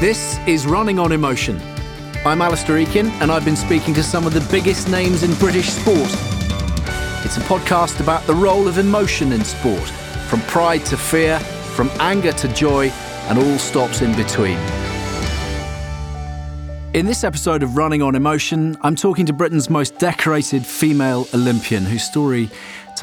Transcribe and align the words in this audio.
This 0.00 0.38
is 0.48 0.66
Running 0.66 0.98
on 0.98 1.12
Emotion. 1.12 1.60
I'm 2.26 2.42
Alastair 2.42 2.84
Eykyn, 2.84 3.08
and 3.22 3.30
I've 3.30 3.44
been 3.44 3.54
speaking 3.54 3.94
to 3.94 4.02
some 4.02 4.26
of 4.26 4.34
the 4.34 4.44
biggest 4.50 4.88
names 4.88 5.22
in 5.22 5.32
British 5.34 5.68
sport. 5.68 6.10
It's 7.24 7.36
a 7.36 7.40
podcast 7.42 8.00
about 8.00 8.26
the 8.26 8.34
role 8.34 8.66
of 8.66 8.78
emotion 8.78 9.32
in 9.32 9.44
sport, 9.44 9.88
from 10.28 10.40
pride 10.42 10.84
to 10.86 10.96
fear, 10.96 11.38
from 11.76 11.90
anger 12.00 12.32
to 12.32 12.48
joy, 12.48 12.88
and 13.28 13.38
all 13.38 13.56
stops 13.56 14.02
in 14.02 14.14
between. 14.16 14.58
In 16.92 17.06
this 17.06 17.22
episode 17.22 17.62
of 17.62 17.76
Running 17.76 18.02
on 18.02 18.16
Emotion, 18.16 18.76
I'm 18.82 18.96
talking 18.96 19.26
to 19.26 19.32
Britain's 19.32 19.70
most 19.70 19.98
decorated 19.98 20.66
female 20.66 21.28
Olympian, 21.32 21.84
whose 21.84 22.02
story 22.04 22.50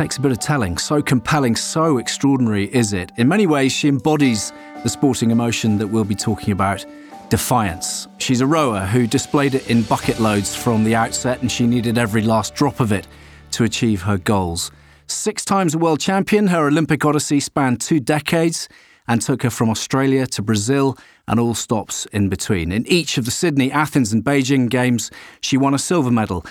takes 0.01 0.17
a 0.17 0.21
bit 0.21 0.31
of 0.31 0.39
telling. 0.39 0.79
So 0.79 0.99
compelling, 0.99 1.55
so 1.55 1.99
extraordinary 1.99 2.73
is 2.73 2.91
it. 2.91 3.11
In 3.17 3.27
many 3.27 3.45
ways, 3.45 3.71
she 3.71 3.87
embodies 3.87 4.51
the 4.81 4.89
sporting 4.89 5.29
emotion 5.29 5.77
that 5.77 5.85
we'll 5.85 6.05
be 6.05 6.15
talking 6.15 6.51
about 6.51 6.83
defiance. 7.29 8.07
She's 8.17 8.41
a 8.41 8.47
rower 8.47 8.79
who 8.79 9.05
displayed 9.05 9.53
it 9.53 9.69
in 9.69 9.83
bucket 9.83 10.19
loads 10.19 10.55
from 10.55 10.85
the 10.85 10.95
outset, 10.95 11.41
and 11.41 11.51
she 11.51 11.67
needed 11.67 11.99
every 11.99 12.23
last 12.23 12.55
drop 12.55 12.79
of 12.79 12.91
it 12.91 13.07
to 13.51 13.63
achieve 13.63 14.01
her 14.01 14.17
goals. 14.17 14.71
Six 15.05 15.45
times 15.45 15.75
a 15.75 15.77
world 15.77 15.99
champion, 15.99 16.47
her 16.47 16.65
Olympic 16.65 17.05
odyssey 17.05 17.39
spanned 17.39 17.79
two 17.79 17.99
decades 17.99 18.67
and 19.07 19.21
took 19.21 19.43
her 19.43 19.51
from 19.51 19.69
Australia 19.69 20.25
to 20.25 20.41
Brazil 20.41 20.97
and 21.27 21.39
all 21.39 21.53
stops 21.53 22.07
in 22.07 22.27
between. 22.27 22.71
In 22.71 22.87
each 22.87 23.19
of 23.19 23.25
the 23.25 23.31
Sydney, 23.31 23.71
Athens, 23.71 24.11
and 24.11 24.23
Beijing 24.23 24.67
games, 24.67 25.11
she 25.41 25.57
won 25.57 25.75
a 25.75 25.79
silver 25.79 26.09
medal. 26.09 26.43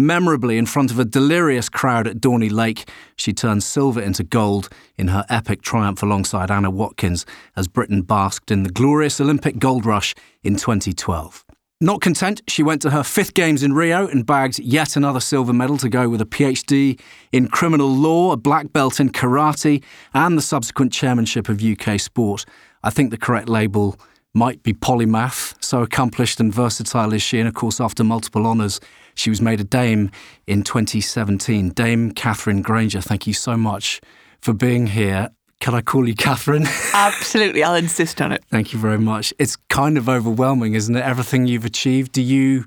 Memorably, 0.00 0.58
in 0.58 0.66
front 0.66 0.92
of 0.92 1.00
a 1.00 1.04
delirious 1.04 1.68
crowd 1.68 2.06
at 2.06 2.20
Dorney 2.20 2.52
Lake, 2.52 2.88
she 3.16 3.32
turned 3.32 3.64
silver 3.64 4.00
into 4.00 4.22
gold 4.22 4.68
in 4.96 5.08
her 5.08 5.26
epic 5.28 5.60
triumph 5.60 6.04
alongside 6.04 6.52
Anna 6.52 6.70
Watkins 6.70 7.26
as 7.56 7.66
Britain 7.66 8.02
basked 8.02 8.52
in 8.52 8.62
the 8.62 8.70
glorious 8.70 9.20
Olympic 9.20 9.58
gold 9.58 9.84
rush 9.84 10.14
in 10.44 10.54
2012. 10.54 11.44
Not 11.80 12.00
content, 12.00 12.42
she 12.46 12.62
went 12.62 12.80
to 12.82 12.90
her 12.90 13.02
fifth 13.02 13.34
Games 13.34 13.64
in 13.64 13.72
Rio 13.72 14.06
and 14.06 14.24
bagged 14.24 14.60
yet 14.60 14.94
another 14.94 15.18
silver 15.18 15.52
medal 15.52 15.78
to 15.78 15.88
go 15.88 16.08
with 16.08 16.20
a 16.20 16.26
PhD 16.26 17.00
in 17.32 17.48
criminal 17.48 17.88
law, 17.88 18.30
a 18.30 18.36
black 18.36 18.72
belt 18.72 19.00
in 19.00 19.10
karate, 19.10 19.82
and 20.14 20.38
the 20.38 20.42
subsequent 20.42 20.92
chairmanship 20.92 21.48
of 21.48 21.60
UK 21.60 21.98
sport. 21.98 22.44
I 22.84 22.90
think 22.90 23.10
the 23.10 23.18
correct 23.18 23.48
label 23.48 23.98
might 24.32 24.62
be 24.62 24.72
polymath, 24.72 25.54
so 25.60 25.82
accomplished 25.82 26.38
and 26.38 26.54
versatile 26.54 27.12
is 27.12 27.22
she. 27.22 27.40
And 27.40 27.48
of 27.48 27.54
course, 27.54 27.80
after 27.80 28.04
multiple 28.04 28.46
honours, 28.46 28.80
she 29.18 29.30
was 29.30 29.40
made 29.40 29.60
a 29.60 29.64
Dame 29.64 30.10
in 30.46 30.62
2017. 30.62 31.70
Dame 31.70 32.12
Katherine 32.12 32.62
Grainger, 32.62 33.00
thank 33.00 33.26
you 33.26 33.32
so 33.32 33.56
much 33.56 34.00
for 34.40 34.52
being 34.52 34.86
here. 34.86 35.30
Can 35.60 35.74
I 35.74 35.80
call 35.80 36.06
you 36.06 36.14
Katherine? 36.14 36.66
Absolutely, 36.94 37.64
I'll 37.64 37.74
insist 37.74 38.20
on 38.22 38.30
it. 38.30 38.44
Thank 38.50 38.72
you 38.72 38.78
very 38.78 38.98
much. 38.98 39.34
It's 39.38 39.56
kind 39.68 39.98
of 39.98 40.08
overwhelming, 40.08 40.74
isn't 40.74 40.94
it? 40.94 41.04
Everything 41.04 41.46
you've 41.46 41.64
achieved. 41.64 42.12
Do 42.12 42.22
you 42.22 42.64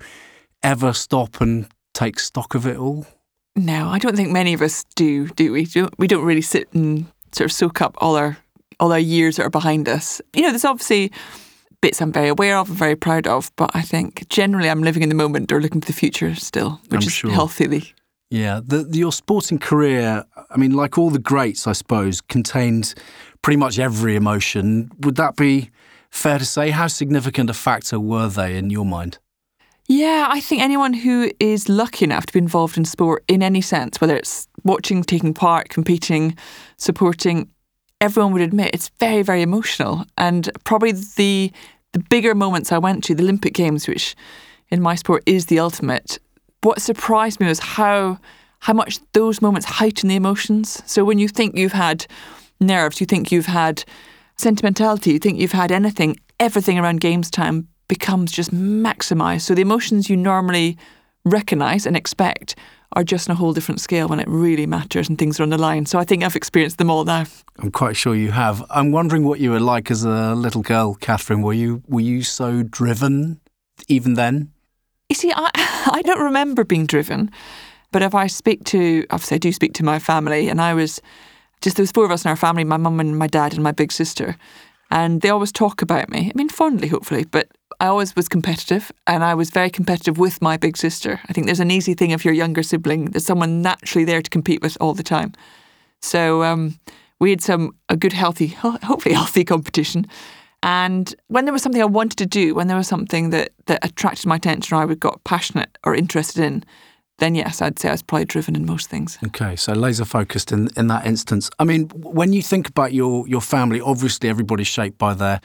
ever 0.61 0.91
stop 0.91 1.39
and 1.39 1.67
take 1.93 2.19
stock 2.19 2.53
of 2.53 2.67
it 2.67 2.77
all? 2.77 3.07
No, 3.55 3.87
I 3.87 3.97
don't 3.97 4.15
think 4.15 4.31
many 4.31 4.53
of 4.53 4.61
us 4.61 4.83
do. 4.95 5.27
Do 5.29 5.53
we? 5.53 5.67
We 5.97 6.07
don't 6.07 6.25
really 6.25 6.41
sit 6.41 6.71
and 6.73 7.05
sort 7.31 7.45
of 7.45 7.53
soak 7.53 7.81
up 7.81 7.95
all 7.99 8.15
our 8.17 8.37
all 8.79 8.91
our 8.91 8.99
years 8.99 9.37
that 9.37 9.45
are 9.45 9.49
behind 9.49 9.87
us. 9.87 10.21
You 10.33 10.41
know, 10.41 10.49
there's 10.49 10.65
obviously 10.65 11.11
bits 11.81 12.01
I'm 12.01 12.11
very 12.11 12.29
aware 12.29 12.57
of 12.57 12.69
and 12.69 12.77
very 12.77 12.95
proud 12.95 13.27
of, 13.27 13.51
but 13.55 13.71
I 13.73 13.81
think 13.81 14.27
generally 14.29 14.69
I'm 14.69 14.83
living 14.83 15.03
in 15.03 15.09
the 15.09 15.15
moment 15.15 15.51
or 15.51 15.59
looking 15.59 15.81
to 15.81 15.87
the 15.87 15.93
future 15.93 16.33
still, 16.35 16.79
which 16.89 17.01
I'm 17.03 17.07
is 17.07 17.13
sure. 17.13 17.31
healthily. 17.31 17.93
Yeah, 18.29 18.61
the, 18.63 18.83
the- 18.83 18.99
your 18.99 19.11
sporting 19.11 19.59
career, 19.59 20.23
I 20.49 20.57
mean, 20.57 20.73
like 20.73 20.97
all 20.97 21.09
the 21.09 21.19
greats, 21.19 21.67
I 21.67 21.73
suppose, 21.73 22.21
contained 22.21 22.93
pretty 23.41 23.57
much 23.57 23.77
every 23.79 24.15
emotion. 24.15 24.91
Would 25.01 25.15
that 25.15 25.35
be 25.35 25.69
fair 26.11 26.39
to 26.39 26.45
say? 26.45 26.69
How 26.69 26.87
significant 26.87 27.49
a 27.49 27.53
factor 27.53 27.99
were 27.99 28.29
they 28.29 28.55
in 28.57 28.69
your 28.69 28.85
mind? 28.85 29.17
Yeah, 29.87 30.27
I 30.29 30.39
think 30.39 30.61
anyone 30.61 30.93
who 30.93 31.31
is 31.41 31.67
lucky 31.67 32.05
enough 32.05 32.25
to 32.27 32.33
be 32.33 32.39
involved 32.39 32.77
in 32.77 32.85
sport 32.85 33.25
in 33.27 33.43
any 33.43 33.59
sense, 33.59 33.99
whether 33.99 34.15
it's 34.15 34.47
watching, 34.63 35.03
taking 35.03 35.33
part, 35.33 35.67
competing, 35.67 36.37
supporting, 36.77 37.51
everyone 38.01 38.33
would 38.33 38.41
admit 38.41 38.71
it's 38.73 38.89
very, 38.99 39.21
very 39.21 39.41
emotional. 39.41 40.03
And 40.17 40.49
probably 40.65 40.91
the 40.91 41.51
the 41.93 41.99
bigger 42.09 42.33
moments 42.33 42.71
I 42.71 42.77
went 42.77 43.03
to, 43.05 43.15
the 43.15 43.23
Olympic 43.23 43.53
Games, 43.53 43.85
which 43.87 44.15
in 44.69 44.81
my 44.81 44.95
sport 44.95 45.23
is 45.25 45.47
the 45.47 45.59
ultimate. 45.59 46.19
What 46.61 46.81
surprised 46.81 47.39
me 47.39 47.47
was 47.47 47.59
how 47.59 48.17
how 48.59 48.73
much 48.73 48.99
those 49.13 49.41
moments 49.41 49.65
heighten 49.65 50.09
the 50.09 50.15
emotions. 50.15 50.81
So 50.85 51.03
when 51.03 51.19
you 51.19 51.27
think 51.27 51.57
you've 51.57 51.71
had 51.71 52.05
nerves, 52.59 52.99
you 52.99 53.07
think 53.07 53.31
you've 53.31 53.47
had 53.47 53.83
sentimentality, 54.37 55.13
you 55.13 55.19
think 55.19 55.39
you've 55.39 55.51
had 55.51 55.71
anything, 55.71 56.17
everything 56.39 56.77
around 56.77 57.01
games 57.01 57.31
time 57.31 57.67
becomes 57.87 58.31
just 58.31 58.53
maximized. 58.53 59.41
So 59.41 59.55
the 59.55 59.63
emotions 59.63 60.09
you 60.09 60.15
normally 60.15 60.77
recognize 61.25 61.85
and 61.85 61.97
expect 61.97 62.55
are 62.93 63.03
just 63.03 63.29
on 63.29 63.35
a 63.35 63.37
whole 63.37 63.53
different 63.53 63.79
scale 63.79 64.07
when 64.07 64.19
it 64.19 64.27
really 64.27 64.65
matters 64.65 65.07
and 65.07 65.17
things 65.17 65.39
are 65.39 65.43
on 65.43 65.49
the 65.49 65.57
line. 65.57 65.85
So 65.85 65.97
I 65.97 66.03
think 66.03 66.23
I've 66.23 66.35
experienced 66.35 66.77
them 66.77 66.89
all 66.89 67.05
now. 67.05 67.25
I'm 67.59 67.71
quite 67.71 67.95
sure 67.95 68.15
you 68.15 68.31
have. 68.31 68.65
I'm 68.69 68.91
wondering 68.91 69.23
what 69.23 69.39
you 69.39 69.51
were 69.51 69.59
like 69.59 69.89
as 69.89 70.03
a 70.03 70.35
little 70.35 70.61
girl, 70.61 70.95
Katherine. 70.95 71.41
Were 71.41 71.53
you 71.53 71.83
were 71.87 72.01
you 72.01 72.23
so 72.23 72.63
driven 72.63 73.39
even 73.87 74.15
then? 74.15 74.51
You 75.09 75.15
see, 75.15 75.31
I, 75.35 75.49
I 75.91 76.01
don't 76.03 76.21
remember 76.21 76.63
being 76.63 76.85
driven, 76.85 77.31
but 77.91 78.01
if 78.01 78.15
I 78.15 78.27
speak 78.27 78.63
to, 78.65 79.05
obviously 79.09 79.35
I 79.35 79.39
do 79.39 79.51
speak 79.51 79.73
to 79.75 79.83
my 79.83 79.99
family, 79.99 80.49
and 80.49 80.61
I 80.61 80.73
was 80.73 81.01
just, 81.61 81.75
there 81.75 81.83
was 81.83 81.91
four 81.91 82.05
of 82.05 82.11
us 82.11 82.25
in 82.25 82.29
our 82.29 82.35
family, 82.35 82.63
my 82.63 82.77
mum 82.77 82.99
and 82.99 83.17
my 83.17 83.27
dad 83.27 83.53
and 83.53 83.63
my 83.63 83.71
big 83.71 83.91
sister, 83.91 84.35
and 84.89 85.21
they 85.21 85.29
always 85.29 85.51
talk 85.51 85.81
about 85.81 86.09
me. 86.09 86.29
I 86.29 86.31
mean, 86.35 86.49
fondly, 86.49 86.87
hopefully, 86.87 87.25
but 87.25 87.47
I 87.81 87.87
always 87.87 88.15
was 88.15 88.29
competitive, 88.29 88.91
and 89.07 89.23
I 89.23 89.33
was 89.33 89.49
very 89.49 89.71
competitive 89.71 90.19
with 90.19 90.39
my 90.39 90.55
big 90.55 90.77
sister. 90.77 91.19
I 91.27 91.33
think 91.33 91.47
there's 91.47 91.59
an 91.59 91.71
easy 91.71 91.95
thing 91.95 92.11
if 92.11 92.23
you're 92.23 92.35
a 92.35 92.37
younger 92.37 92.61
sibling, 92.61 93.05
there's 93.05 93.25
someone 93.25 93.63
naturally 93.63 94.05
there 94.05 94.21
to 94.21 94.29
compete 94.29 94.61
with 94.61 94.77
all 94.79 94.93
the 94.93 95.01
time. 95.01 95.33
So 95.99 96.43
um, 96.43 96.79
we 97.17 97.31
had 97.31 97.41
some 97.41 97.75
a 97.89 97.97
good, 97.97 98.13
healthy, 98.13 98.47
hopefully 98.61 99.15
healthy 99.15 99.43
competition. 99.43 100.05
And 100.61 101.15
when 101.27 101.45
there 101.45 101.53
was 101.53 101.63
something 101.63 101.81
I 101.81 101.85
wanted 101.85 102.17
to 102.17 102.27
do, 102.27 102.53
when 102.53 102.67
there 102.67 102.77
was 102.77 102.87
something 102.87 103.31
that, 103.31 103.49
that 103.65 103.83
attracted 103.83 104.27
my 104.27 104.35
attention 104.35 104.77
or 104.77 104.81
I 104.81 104.85
would 104.85 104.99
got 104.99 105.23
passionate 105.23 105.75
or 105.83 105.95
interested 105.95 106.43
in, 106.43 106.63
then 107.21 107.35
yes, 107.35 107.61
I'd 107.61 107.77
say 107.79 107.89
I 107.89 107.91
was 107.91 108.01
probably 108.01 108.25
driven 108.25 108.55
in 108.55 108.65
most 108.65 108.89
things. 108.89 109.19
Okay, 109.27 109.55
so 109.55 109.73
laser 109.73 110.05
focused 110.05 110.51
in 110.51 110.69
in 110.75 110.87
that 110.87 111.05
instance. 111.05 111.49
I 111.59 111.63
mean, 111.63 111.87
when 111.95 112.33
you 112.33 112.41
think 112.41 112.67
about 112.67 112.93
your 112.93 113.27
your 113.27 113.41
family, 113.41 113.79
obviously 113.79 114.27
everybody's 114.27 114.67
shaped 114.67 114.97
by 114.97 115.13
their 115.13 115.39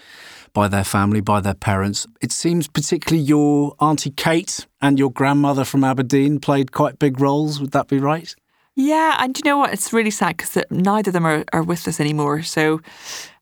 by 0.54 0.68
their 0.68 0.84
family, 0.84 1.20
by 1.20 1.40
their 1.40 1.54
parents. 1.54 2.06
It 2.22 2.32
seems 2.32 2.66
particularly 2.66 3.22
your 3.22 3.74
auntie 3.78 4.10
Kate 4.10 4.66
and 4.80 4.98
your 4.98 5.12
grandmother 5.12 5.64
from 5.64 5.84
Aberdeen 5.84 6.40
played 6.40 6.72
quite 6.72 6.98
big 6.98 7.20
roles. 7.20 7.60
Would 7.60 7.72
that 7.72 7.88
be 7.88 7.98
right? 7.98 8.34
Yeah, 8.74 9.16
and 9.18 9.36
you 9.36 9.42
know 9.44 9.58
what? 9.58 9.72
It's 9.72 9.92
really 9.92 10.10
sad 10.10 10.38
because 10.38 10.64
neither 10.70 11.10
of 11.10 11.12
them 11.12 11.26
are, 11.26 11.44
are 11.52 11.62
with 11.62 11.86
us 11.88 12.00
anymore. 12.00 12.42
So 12.42 12.80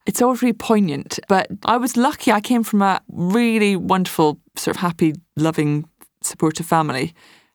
it's 0.07 0.21
always 0.21 0.43
really 0.43 0.55
poignant. 0.55 1.21
But 1.29 1.47
I 1.65 1.77
was 1.77 1.97
lucky. 1.97 2.33
I 2.33 2.41
came 2.41 2.65
from 2.65 2.83
a 2.83 3.01
really 3.09 3.77
wonderful, 3.77 4.41
sort 4.57 4.77
of 4.77 4.81
happy, 4.81 5.15
loving, 5.37 5.89
supportive 6.21 6.67
family. 6.67 7.15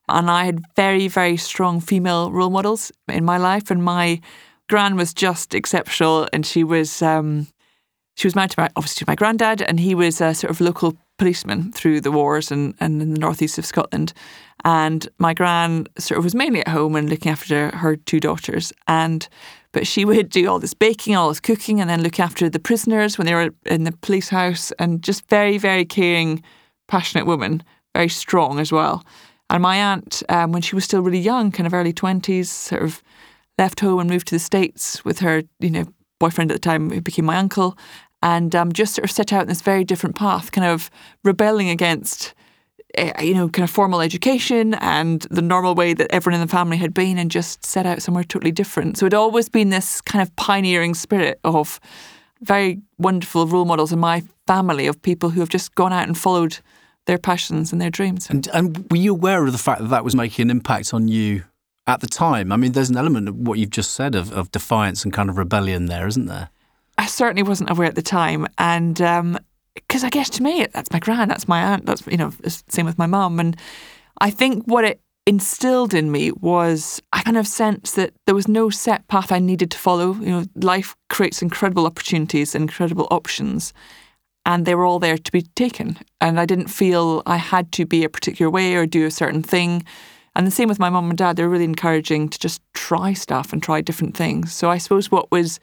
And 0.10 0.30
I 0.30 0.46
had 0.46 0.64
very, 0.76 1.08
very 1.08 1.38
strong 1.38 1.82
female 1.82 2.32
role 2.32 2.50
models 2.50 2.92
in 3.08 3.26
my 3.26 3.38
life. 3.38 3.72
And 3.72 3.84
my 3.84 4.22
gran 4.68 4.96
was 4.96 5.14
just 5.14 5.54
exceptional, 5.54 6.28
and 6.32 6.46
she 6.46 6.64
was 6.64 7.02
um, 7.02 7.48
she 8.16 8.28
was 8.28 8.36
married 8.36 8.52
to 8.52 8.62
my, 8.62 8.70
obviously 8.76 9.06
to 9.06 9.10
my 9.10 9.16
granddad, 9.16 9.62
and 9.62 9.80
he 9.80 9.96
was 9.96 10.22
a 10.22 10.34
sort 10.34 10.52
of 10.52 10.62
local 10.62 10.98
policeman 11.18 11.72
through 11.72 12.02
the 12.02 12.12
wars 12.12 12.52
and, 12.52 12.74
and 12.80 13.02
in 13.02 13.14
the 13.14 13.20
northeast 13.20 13.58
of 13.58 13.66
Scotland. 13.66 14.14
And 14.66 15.08
my 15.20 15.34
gran 15.34 15.88
sort 15.98 16.18
of 16.18 16.24
was 16.24 16.36
mainly 16.36 16.62
at 16.62 16.68
home 16.70 16.96
and 16.96 17.10
looking 17.10 17.32
after 17.32 17.76
her 17.76 17.96
two 17.96 18.20
daughters. 18.20 18.74
And 18.88 19.28
but 19.72 19.86
she 19.86 20.04
would 20.04 20.30
do 20.30 20.50
all 20.50 20.60
this 20.60 20.74
baking, 20.74 21.16
all 21.16 21.30
this 21.30 21.40
cooking, 21.40 21.80
and 21.80 21.90
then 21.90 22.02
look 22.02 22.20
after 22.20 22.50
the 22.50 22.60
prisoners 22.60 23.18
when 23.18 23.28
they 23.28 23.36
were 23.36 23.52
in 23.66 23.84
the 23.84 23.92
police 24.02 24.30
house, 24.30 24.72
and 24.80 25.04
just 25.04 25.30
very, 25.30 25.58
very 25.58 25.86
caring, 25.86 26.42
passionate 26.88 27.26
woman, 27.26 27.64
very 27.94 28.10
strong 28.10 28.60
as 28.60 28.72
well. 28.72 29.04
And 29.50 29.64
my 29.64 29.78
aunt, 29.78 30.22
um, 30.30 30.52
when 30.52 30.62
she 30.62 30.76
was 30.76 30.86
still 30.86 31.02
really 31.02 31.20
young, 31.20 31.52
kind 31.52 31.66
of 31.66 31.74
early 31.74 31.94
twenties, 31.94 32.52
sort 32.52 32.84
of 32.84 33.02
left 33.58 33.80
home 33.80 34.00
and 34.00 34.10
moved 34.10 34.28
to 34.28 34.36
the 34.36 34.40
states 34.40 35.04
with 35.04 35.20
her, 35.20 35.44
you 35.60 35.72
know, 35.72 35.86
boyfriend 36.20 36.52
at 36.52 36.56
the 36.56 36.60
time 36.60 36.90
who 36.90 37.02
became 37.02 37.26
my 37.26 37.38
uncle, 37.38 37.78
and 38.22 38.56
um, 38.56 38.72
just 38.72 38.96
sort 38.96 39.06
of 39.06 39.12
set 39.12 39.34
out 39.34 39.44
in 39.44 39.48
this 39.48 39.62
very 39.62 39.84
different 39.84 40.16
path, 40.16 40.52
kind 40.52 40.68
of 40.68 40.92
rebelling 41.24 41.70
against, 41.70 42.34
uh, 42.98 43.12
you 43.22 43.34
know, 43.34 43.50
kind 43.50 43.64
of 43.64 43.70
formal 43.70 44.02
education 44.02 44.74
and 44.76 45.22
the 45.32 45.42
normal 45.42 45.74
way 45.74 45.94
that 45.94 46.12
everyone 46.12 46.40
in 46.40 46.46
the 46.46 46.52
family 46.52 46.78
had 46.78 46.94
been, 46.94 47.18
and 47.18 47.32
just 47.32 47.66
set 47.66 47.86
out 47.86 48.02
somewhere 48.02 48.24
totally 48.24 48.52
different. 48.52 48.98
So 48.98 49.06
it'd 49.06 49.14
always 49.14 49.50
been 49.50 49.70
this 49.70 50.02
kind 50.02 50.22
of 50.22 50.36
pioneering 50.36 50.94
spirit 50.94 51.40
of 51.44 51.80
very 52.42 52.82
wonderful 52.98 53.48
role 53.48 53.66
models 53.66 53.92
in 53.92 54.00
my 54.00 54.24
family 54.48 54.88
of 54.88 55.02
people 55.02 55.30
who 55.30 55.40
have 55.40 55.50
just 55.50 55.76
gone 55.76 55.92
out 55.92 56.08
and 56.08 56.18
followed 56.18 56.60
their 57.10 57.18
passions 57.18 57.72
and 57.72 57.82
their 57.82 57.90
dreams. 57.90 58.30
And, 58.30 58.48
and 58.54 58.86
were 58.92 58.98
you 58.98 59.14
aware 59.14 59.44
of 59.44 59.52
the 59.52 59.58
fact 59.58 59.82
that 59.82 59.88
that 59.88 60.04
was 60.04 60.16
making 60.16 60.44
an 60.44 60.52
impact 60.52 60.94
on 60.94 61.08
you 61.08 61.44
at 61.88 62.02
the 62.02 62.08
time? 62.08 62.52
I 62.52 62.56
mean, 62.56 62.74
there's 62.74 62.92
an 62.92 62.98
element 62.98 63.28
of 63.28 63.36
what 63.36 63.58
you've 63.58 63.72
just 63.72 63.92
said 63.92 64.14
of, 64.14 64.32
of 64.32 64.52
defiance 64.52 65.04
and 65.04 65.12
kind 65.12 65.28
of 65.28 65.38
rebellion 65.38 65.88
there, 65.88 66.06
isn't 66.06 66.28
there? 66.28 66.50
I 67.00 67.08
certainly 67.08 67.42
wasn't 67.42 67.72
aware 67.72 67.88
at 67.88 67.96
the 67.96 68.04
time, 68.04 68.46
and 68.60 68.94
because 68.94 70.04
um, 70.04 70.08
I 70.08 70.10
guess 70.12 70.30
to 70.32 70.44
me 70.44 70.68
that's 70.72 70.92
my 70.92 71.00
gran, 71.00 71.30
that's 71.30 71.48
my 71.48 71.62
aunt, 71.62 71.88
that's 71.88 72.06
you 72.06 72.18
know 72.18 72.32
same 72.46 72.86
with 72.86 73.00
my 73.00 73.08
mum, 73.08 73.40
and 73.40 73.58
I 74.22 74.30
think 74.30 74.66
what 74.66 74.86
it 74.86 75.02
instilled 75.26 75.94
in 75.94 76.12
me 76.12 76.32
was 76.34 77.02
I 77.14 77.24
kind 77.24 77.38
of 77.38 77.48
sensed 77.48 77.96
that 77.96 78.14
there 78.26 78.36
was 78.36 78.48
no 78.48 78.70
set 78.70 79.08
path 79.08 79.32
I 79.32 79.40
needed 79.40 79.72
to 79.72 79.78
follow. 79.80 80.14
You 80.16 80.30
know, 80.30 80.44
life 80.56 80.96
creates 81.10 81.42
incredible 81.42 81.86
opportunities, 81.86 82.54
and 82.54 82.64
incredible 82.64 83.08
options, 83.10 83.74
and 84.46 84.66
they 84.66 84.76
were 84.76 84.86
all 84.86 85.00
there 85.00 85.18
to 85.18 85.32
be 85.32 85.42
taken. 85.42 85.98
And 86.22 86.40
I 86.40 86.46
didn't 86.46 86.68
feel 86.68 87.22
I 87.26 87.38
had 87.38 87.72
to 87.74 87.86
be 87.86 88.04
a 88.04 88.10
particular 88.10 88.50
way 88.50 88.76
or 88.76 88.86
do 88.86 89.06
a 89.06 89.12
certain 89.12 89.44
thing. 89.44 89.86
And 90.36 90.48
the 90.48 90.52
same 90.52 90.70
with 90.70 90.80
my 90.80 90.90
mum 90.90 91.10
and 91.10 91.18
dad, 91.18 91.36
they 91.36 91.44
were 91.44 91.50
really 91.50 91.66
encouraging 91.66 92.30
to 92.30 92.40
just 92.40 92.62
try 92.74 93.14
stuff 93.14 93.52
and 93.52 93.62
try 93.62 93.82
different 93.82 94.16
things. 94.16 94.54
So 94.54 94.70
I 94.70 94.78
suppose 94.78 95.12
what 95.12 95.32
was 95.32 95.60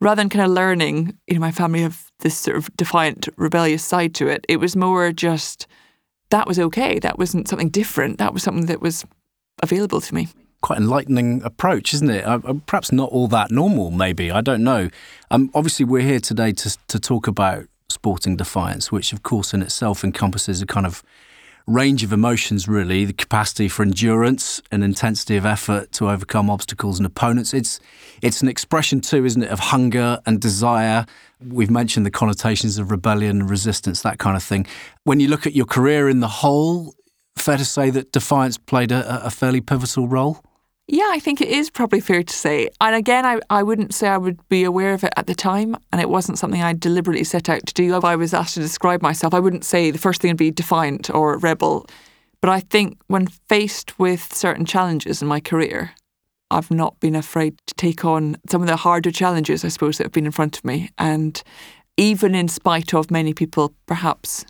rather 0.00 0.20
than 0.20 0.28
kind 0.28 0.44
of 0.44 0.50
learning, 0.50 1.16
you 1.26 1.34
know, 1.34 1.40
my 1.40 1.52
family 1.52 1.82
have 1.82 2.10
this 2.20 2.36
sort 2.36 2.56
of 2.56 2.74
defiant, 2.76 3.28
rebellious 3.36 3.84
side 3.84 4.14
to 4.16 4.28
it. 4.28 4.44
It 4.48 4.58
was 4.58 4.76
more 4.76 5.12
just 5.12 5.66
that 6.30 6.46
was 6.46 6.58
okay. 6.58 6.98
That 6.98 7.18
wasn't 7.18 7.48
something 7.48 7.68
different. 7.68 8.18
That 8.18 8.34
was 8.34 8.42
something 8.42 8.66
that 8.66 8.80
was 8.80 9.04
available 9.62 10.00
to 10.00 10.14
me. 10.14 10.28
Quite 10.60 10.78
enlightening 10.78 11.42
approach, 11.42 11.94
isn't 11.94 12.10
it? 12.10 12.24
Uh, 12.24 12.38
perhaps 12.66 12.90
not 12.90 13.10
all 13.10 13.28
that 13.28 13.50
normal, 13.50 13.90
maybe. 13.90 14.30
I 14.30 14.40
don't 14.40 14.64
know. 14.64 14.90
Um, 15.30 15.50
obviously, 15.54 15.84
we're 15.84 16.02
here 16.02 16.18
today 16.18 16.52
to, 16.52 16.76
to 16.88 16.98
talk 16.98 17.26
about 17.26 17.66
sporting 17.88 18.36
defiance, 18.36 18.90
which, 18.90 19.12
of 19.12 19.22
course, 19.22 19.54
in 19.54 19.62
itself 19.62 20.04
encompasses 20.04 20.60
a 20.62 20.66
kind 20.66 20.86
of 20.86 21.02
range 21.66 22.04
of 22.04 22.12
emotions, 22.12 22.68
really 22.68 23.04
the 23.04 23.12
capacity 23.12 23.68
for 23.68 23.82
endurance 23.82 24.62
and 24.70 24.84
intensity 24.84 25.36
of 25.36 25.44
effort 25.44 25.90
to 25.92 26.08
overcome 26.08 26.48
obstacles 26.48 26.98
and 26.98 27.06
opponents. 27.06 27.52
It's, 27.52 27.80
it's 28.22 28.40
an 28.40 28.48
expression, 28.48 29.00
too, 29.00 29.24
isn't 29.24 29.42
it, 29.42 29.50
of 29.50 29.58
hunger 29.58 30.20
and 30.26 30.40
desire. 30.40 31.06
We've 31.44 31.70
mentioned 31.70 32.06
the 32.06 32.10
connotations 32.10 32.78
of 32.78 32.90
rebellion 32.90 33.40
and 33.40 33.50
resistance, 33.50 34.02
that 34.02 34.18
kind 34.18 34.36
of 34.36 34.42
thing. 34.42 34.66
When 35.04 35.18
you 35.18 35.28
look 35.28 35.46
at 35.46 35.54
your 35.54 35.66
career 35.66 36.08
in 36.08 36.20
the 36.20 36.28
whole, 36.28 36.94
fair 37.36 37.56
to 37.56 37.64
say 37.64 37.90
that 37.90 38.12
defiance 38.12 38.56
played 38.58 38.92
a, 38.92 39.26
a 39.26 39.30
fairly 39.30 39.60
pivotal 39.60 40.06
role? 40.06 40.42
Yeah, 40.88 41.08
I 41.10 41.18
think 41.18 41.40
it 41.40 41.48
is 41.48 41.68
probably 41.68 41.98
fair 41.98 42.22
to 42.22 42.32
say. 42.32 42.68
And 42.80 42.94
again, 42.94 43.26
I, 43.26 43.40
I 43.50 43.64
wouldn't 43.64 43.92
say 43.92 44.08
I 44.08 44.18
would 44.18 44.38
be 44.48 44.62
aware 44.62 44.94
of 44.94 45.02
it 45.02 45.12
at 45.16 45.26
the 45.26 45.34
time. 45.34 45.76
And 45.92 46.00
it 46.00 46.08
wasn't 46.08 46.38
something 46.38 46.62
I 46.62 46.74
deliberately 46.74 47.24
set 47.24 47.48
out 47.48 47.66
to 47.66 47.74
do. 47.74 47.96
If 47.96 48.04
I 48.04 48.14
was 48.14 48.32
asked 48.32 48.54
to 48.54 48.60
describe 48.60 49.02
myself, 49.02 49.34
I 49.34 49.40
wouldn't 49.40 49.64
say 49.64 49.90
the 49.90 49.98
first 49.98 50.20
thing 50.20 50.30
would 50.30 50.36
be 50.36 50.52
defiant 50.52 51.10
or 51.10 51.38
rebel. 51.38 51.86
But 52.40 52.50
I 52.50 52.60
think 52.60 52.98
when 53.08 53.26
faced 53.26 53.98
with 53.98 54.32
certain 54.32 54.64
challenges 54.64 55.20
in 55.20 55.26
my 55.26 55.40
career, 55.40 55.92
I've 56.52 56.70
not 56.70 57.00
been 57.00 57.16
afraid 57.16 57.58
to 57.66 57.74
take 57.74 58.04
on 58.04 58.36
some 58.48 58.62
of 58.62 58.68
the 58.68 58.76
harder 58.76 59.10
challenges, 59.10 59.64
I 59.64 59.68
suppose, 59.68 59.98
that 59.98 60.04
have 60.04 60.12
been 60.12 60.26
in 60.26 60.32
front 60.32 60.56
of 60.58 60.64
me. 60.64 60.90
And 60.98 61.42
even 61.96 62.36
in 62.36 62.46
spite 62.46 62.94
of 62.94 63.10
many 63.10 63.34
people 63.34 63.74
perhaps 63.86 64.44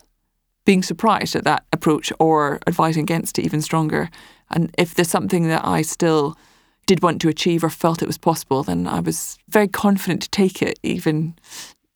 being 0.67 0.83
surprised 0.83 1.35
at 1.35 1.45
that 1.45 1.65
approach 1.73 2.13
or 2.19 2.59
advising 2.67 3.05
against 3.05 3.39
it 3.39 3.47
even 3.47 3.63
stronger, 3.63 4.11
and 4.51 4.75
if 4.79 4.95
there's 4.95 5.11
something 5.11 5.49
that 5.49 5.65
I 5.65 5.83
still 5.83 6.37
did 6.87 7.03
want 7.03 7.21
to 7.21 7.29
achieve 7.29 7.65
or 7.65 7.71
felt 7.71 8.03
it 8.03 8.07
was 8.07 8.19
possible, 8.19 8.63
then 8.63 8.87
I 8.87 9.01
was 9.01 9.39
very 9.49 9.69
confident 9.69 10.23
to 10.23 10.31
take 10.31 10.63
it, 10.63 10.79
even 10.83 11.35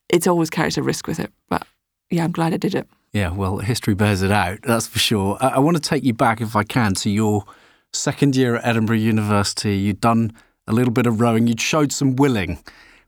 it's 0.09 0.27
always 0.27 0.49
carries 0.49 0.77
a 0.77 0.83
risk 0.83 1.07
with 1.07 1.19
it. 1.19 1.31
But 1.49 1.65
yeah, 2.09 2.25
I'm 2.25 2.31
glad 2.31 2.53
I 2.53 2.57
did 2.57 2.75
it. 2.75 2.87
Yeah, 3.13 3.31
well, 3.31 3.57
history 3.57 3.93
bears 3.93 4.21
it 4.21 4.31
out, 4.31 4.59
that's 4.63 4.87
for 4.87 4.99
sure. 4.99 5.37
I, 5.41 5.49
I 5.49 5.59
want 5.59 5.77
to 5.77 5.81
take 5.81 6.03
you 6.03 6.13
back, 6.13 6.41
if 6.41 6.55
I 6.55 6.63
can, 6.63 6.93
to 6.95 7.09
your 7.09 7.45
second 7.93 8.35
year 8.35 8.55
at 8.55 8.65
Edinburgh 8.65 8.97
University. 8.97 9.75
You'd 9.77 10.01
done 10.01 10.33
a 10.67 10.73
little 10.73 10.93
bit 10.93 11.05
of 11.05 11.19
rowing, 11.19 11.47
you'd 11.47 11.61
showed 11.61 11.91
some 11.91 12.15
willing, 12.15 12.59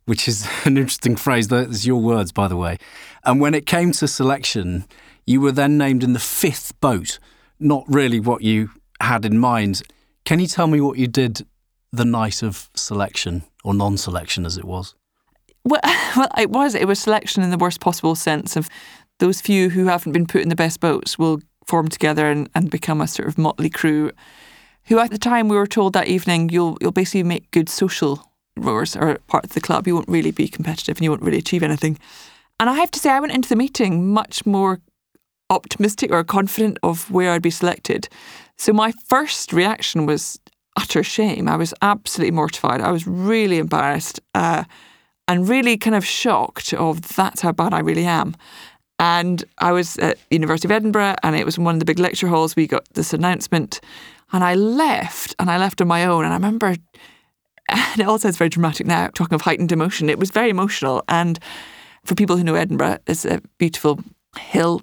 which 0.06 0.28
is 0.28 0.48
an 0.66 0.78
interesting 0.78 1.16
phrase. 1.16 1.50
That's 1.50 1.86
your 1.86 2.02
words, 2.02 2.32
by 2.32 2.48
the 2.48 2.58
way. 2.58 2.78
And 3.24 3.40
when 3.40 3.54
it 3.54 3.66
came 3.66 3.92
to 3.94 4.08
selection, 4.08 4.86
you 5.26 5.40
were 5.42 5.52
then 5.52 5.78
named 5.78 6.04
in 6.04 6.14
the 6.14 6.20
fifth 6.20 6.80
boat, 6.82 7.20
not 7.60 7.86
really 7.88 8.20
what 8.20 8.42
you 8.42 8.72
had 9.04 9.26
in 9.26 9.38
mind. 9.38 9.84
Can 10.26 10.40
you 10.40 10.48
tell 10.48 10.68
me 10.68 10.82
what 10.82 10.98
you 10.98 11.08
did 11.08 11.46
the 11.92 12.06
night 12.06 12.42
of 12.42 12.70
selection 12.76 13.44
or 13.64 13.74
non-selection, 13.74 14.46
as 14.46 14.58
it 14.58 14.66
was? 14.66 14.96
Well, 15.64 15.82
well, 16.16 16.30
it 16.38 16.50
was. 16.50 16.76
It 16.76 16.88
was 16.88 17.00
selection 17.00 17.44
in 17.44 17.50
the 17.50 17.58
worst 17.58 17.80
possible 17.80 18.16
sense 18.16 18.56
of 18.56 18.70
those 19.20 19.42
few 19.42 19.70
who 19.70 19.86
haven't 19.86 20.12
been 20.12 20.26
put 20.26 20.42
in 20.42 20.50
the 20.50 20.56
best 20.56 20.80
boats 20.80 21.18
will 21.18 21.42
form 21.66 21.88
together 21.88 22.30
and, 22.30 22.50
and 22.56 22.70
become 22.70 23.00
a 23.00 23.08
sort 23.08 23.28
of 23.28 23.38
motley 23.38 23.70
crew. 23.70 24.12
Who 24.88 25.00
at 25.00 25.12
the 25.12 25.18
time 25.18 25.48
we 25.48 25.56
were 25.56 25.68
told 25.68 25.94
that 25.94 26.08
evening 26.08 26.50
you'll 26.50 26.78
you'll 26.82 26.92
basically 26.92 27.24
make 27.24 27.52
good 27.52 27.70
social 27.70 28.34
rowers 28.58 28.96
or 28.96 29.18
part 29.28 29.46
of 29.46 29.54
the 29.54 29.62
club. 29.62 29.88
You 29.88 29.96
won't 29.96 30.10
really 30.10 30.32
be 30.32 30.48
competitive 30.48 30.98
and 30.98 31.04
you 31.04 31.10
won't 31.10 31.24
really 31.24 31.38
achieve 31.38 31.64
anything. 31.64 31.98
And 32.60 32.70
I 32.70 32.76
have 32.76 32.92
to 32.92 33.00
say, 33.00 33.10
I 33.10 33.20
went 33.20 33.34
into 33.34 33.50
the 33.50 33.56
meeting 33.56 34.14
much 34.14 34.46
more 34.46 34.80
optimistic 35.50 36.12
or 36.12 36.24
confident 36.24 36.78
of 36.84 37.10
where 37.12 37.32
I'd 37.32 37.42
be 37.42 37.50
selected. 37.50 38.08
So 38.58 38.74
my 38.74 38.94
first 39.08 39.54
reaction 39.54 40.06
was 40.06 40.40
utter 40.78 41.04
shame. 41.04 41.48
I 41.48 41.56
was 41.56 41.74
absolutely 41.82 42.32
mortified. 42.32 42.82
I 42.82 42.92
was 42.92 43.06
really 43.08 43.58
embarrassed 43.58 44.20
uh, 44.34 44.64
and 45.28 45.48
really 45.48 45.78
kind 45.78 45.96
of 45.96 46.06
shocked 46.06 46.74
of 46.74 47.16
that's 47.16 47.42
how 47.42 47.52
bad 47.52 47.74
I 47.74 47.80
really 47.80 48.06
am. 48.06 48.36
And 49.00 49.44
I 49.58 49.72
was 49.72 49.98
at 49.98 50.18
University 50.30 50.68
of 50.68 50.72
Edinburgh 50.72 51.16
and 51.24 51.36
it 51.36 51.46
was 51.46 51.58
one 51.58 51.76
of 51.76 51.80
the 51.80 51.86
big 51.86 52.00
lecture 52.00 52.28
halls. 52.28 52.56
We 52.56 52.68
got 52.68 52.88
this 52.94 53.14
announcement 53.14 53.82
and 54.32 54.44
I 54.44 54.56
left 54.56 55.36
and 55.40 55.50
I 55.50 55.58
left 55.58 55.82
on 55.82 55.88
my 55.88 56.06
own. 56.06 56.26
And 56.26 56.34
I 56.34 56.38
remember, 56.38 56.68
and 56.68 56.80
it 58.00 58.08
all 58.08 58.20
sounds 58.20 58.38
very 58.38 58.50
dramatic 58.50 58.88
now, 58.88 59.08
talking 59.14 59.36
of 59.36 59.42
heightened 59.42 59.72
emotion. 59.72 60.10
It 60.10 60.20
was 60.20 60.32
very 60.32 60.50
emotional. 60.50 61.04
And 61.08 61.40
for 62.06 62.16
people 62.16 62.38
who 62.38 62.44
know 62.44 62.56
Edinburgh, 62.56 63.00
it's 63.08 63.26
a 63.26 63.42
beautiful 63.58 64.00
hill 64.38 64.82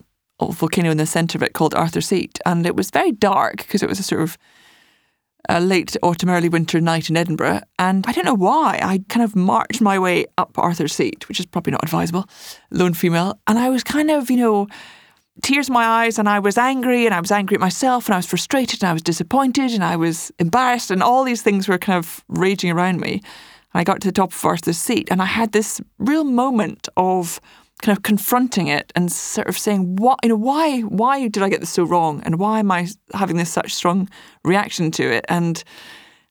volcano 0.48 0.90
in 0.90 0.96
the 0.96 1.06
centre 1.06 1.38
of 1.38 1.42
it 1.42 1.52
called 1.52 1.74
Arthur's 1.74 2.08
Seat. 2.08 2.38
And 2.44 2.66
it 2.66 2.76
was 2.76 2.90
very 2.90 3.12
dark 3.12 3.58
because 3.58 3.82
it 3.82 3.88
was 3.88 3.98
a 3.98 4.04
sort 4.04 4.22
of 4.22 4.38
a 5.48 5.60
late 5.60 5.96
autumn, 6.02 6.28
early 6.28 6.48
winter 6.48 6.80
night 6.80 7.10
in 7.10 7.16
Edinburgh. 7.16 7.60
And 7.78 8.04
I 8.06 8.12
don't 8.12 8.24
know 8.24 8.34
why, 8.34 8.78
I 8.82 9.02
kind 9.08 9.24
of 9.24 9.34
marched 9.34 9.80
my 9.80 9.98
way 9.98 10.26
up 10.38 10.58
Arthur's 10.58 10.92
Seat, 10.92 11.28
which 11.28 11.40
is 11.40 11.46
probably 11.46 11.72
not 11.72 11.82
advisable, 11.82 12.28
lone 12.70 12.94
female. 12.94 13.38
And 13.46 13.58
I 13.58 13.70
was 13.70 13.82
kind 13.82 14.10
of, 14.10 14.30
you 14.30 14.36
know, 14.36 14.68
tears 15.42 15.68
in 15.68 15.74
my 15.74 15.86
eyes 15.86 16.18
and 16.18 16.28
I 16.28 16.38
was 16.38 16.58
angry 16.58 17.06
and 17.06 17.14
I 17.14 17.20
was 17.20 17.30
angry 17.30 17.54
at 17.54 17.60
myself 17.60 18.06
and 18.06 18.14
I 18.14 18.18
was 18.18 18.26
frustrated 18.26 18.82
and 18.82 18.90
I 18.90 18.92
was 18.92 19.02
disappointed 19.02 19.72
and 19.72 19.82
I 19.82 19.96
was 19.96 20.30
embarrassed 20.38 20.90
and 20.90 21.02
all 21.02 21.24
these 21.24 21.42
things 21.42 21.68
were 21.68 21.78
kind 21.78 21.98
of 21.98 22.22
raging 22.28 22.70
around 22.70 23.00
me. 23.00 23.12
And 23.12 23.80
I 23.80 23.84
got 23.84 24.00
to 24.02 24.08
the 24.08 24.12
top 24.12 24.32
of 24.32 24.44
Arthur's 24.44 24.78
Seat 24.78 25.08
and 25.10 25.22
I 25.22 25.26
had 25.26 25.52
this 25.52 25.80
real 25.98 26.24
moment 26.24 26.88
of 26.96 27.40
kind 27.82 27.96
of 27.96 28.02
confronting 28.02 28.68
it 28.68 28.92
and 28.94 29.10
sort 29.10 29.48
of 29.48 29.58
saying, 29.58 29.96
"What 29.96 30.18
you 30.22 30.30
know? 30.30 30.36
Why? 30.36 30.80
Why 30.80 31.28
did 31.28 31.42
I 31.42 31.48
get 31.48 31.60
this 31.60 31.70
so 31.70 31.84
wrong? 31.84 32.22
And 32.24 32.38
why 32.38 32.58
am 32.60 32.70
I 32.70 32.88
having 33.14 33.36
this 33.36 33.50
such 33.50 33.74
strong 33.74 34.08
reaction 34.44 34.90
to 34.92 35.02
it?" 35.02 35.24
And 35.28 35.62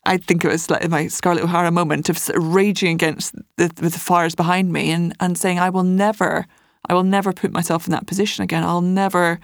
I 0.06 0.18
think 0.18 0.46
it 0.46 0.48
was 0.48 0.70
like 0.70 0.88
my 0.90 1.08
Scarlett 1.08 1.44
O'Hara 1.44 1.72
moment 1.72 2.10
of, 2.10 2.18
sort 2.18 2.38
of 2.38 2.54
raging 2.56 2.94
against 2.94 3.36
the, 3.58 3.72
with 3.82 3.94
the 3.94 4.00
fires 4.00 4.36
behind 4.36 4.72
me 4.72 4.92
and 4.92 5.14
and 5.20 5.38
saying, 5.38 5.60
"I 5.60 5.70
will 5.70 5.84
never, 5.84 6.46
I 6.90 6.94
will 6.94 7.04
never 7.04 7.34
put 7.34 7.52
myself 7.52 7.88
in 7.88 7.92
that 7.92 8.08
position 8.08 8.44
again. 8.44 8.64
I'll 8.64 8.82
never." 8.82 9.40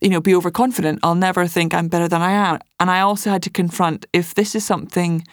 You 0.00 0.08
know, 0.08 0.20
be 0.20 0.34
overconfident. 0.34 1.00
I'll 1.02 1.14
never 1.14 1.46
think 1.46 1.74
I'm 1.74 1.88
better 1.88 2.08
than 2.08 2.22
I 2.22 2.32
am. 2.32 2.58
And 2.80 2.90
I 2.90 3.00
also 3.00 3.28
had 3.28 3.42
to 3.42 3.50
confront 3.50 4.06
if 4.14 4.34
this 4.34 4.54
is 4.54 4.64
something 4.64 5.24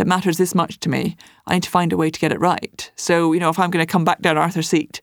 that 0.00 0.06
matters 0.06 0.38
this 0.38 0.54
much 0.54 0.80
to 0.80 0.88
me, 0.88 1.14
I 1.46 1.52
need 1.52 1.62
to 1.64 1.70
find 1.70 1.92
a 1.92 1.96
way 1.96 2.08
to 2.08 2.18
get 2.18 2.32
it 2.32 2.40
right. 2.40 2.90
So, 2.96 3.34
you 3.34 3.40
know, 3.40 3.50
if 3.50 3.58
I'm 3.58 3.70
going 3.70 3.84
to 3.84 3.92
come 3.92 4.02
back 4.02 4.22
down 4.22 4.38
Arthur's 4.38 4.70
Seat, 4.70 5.02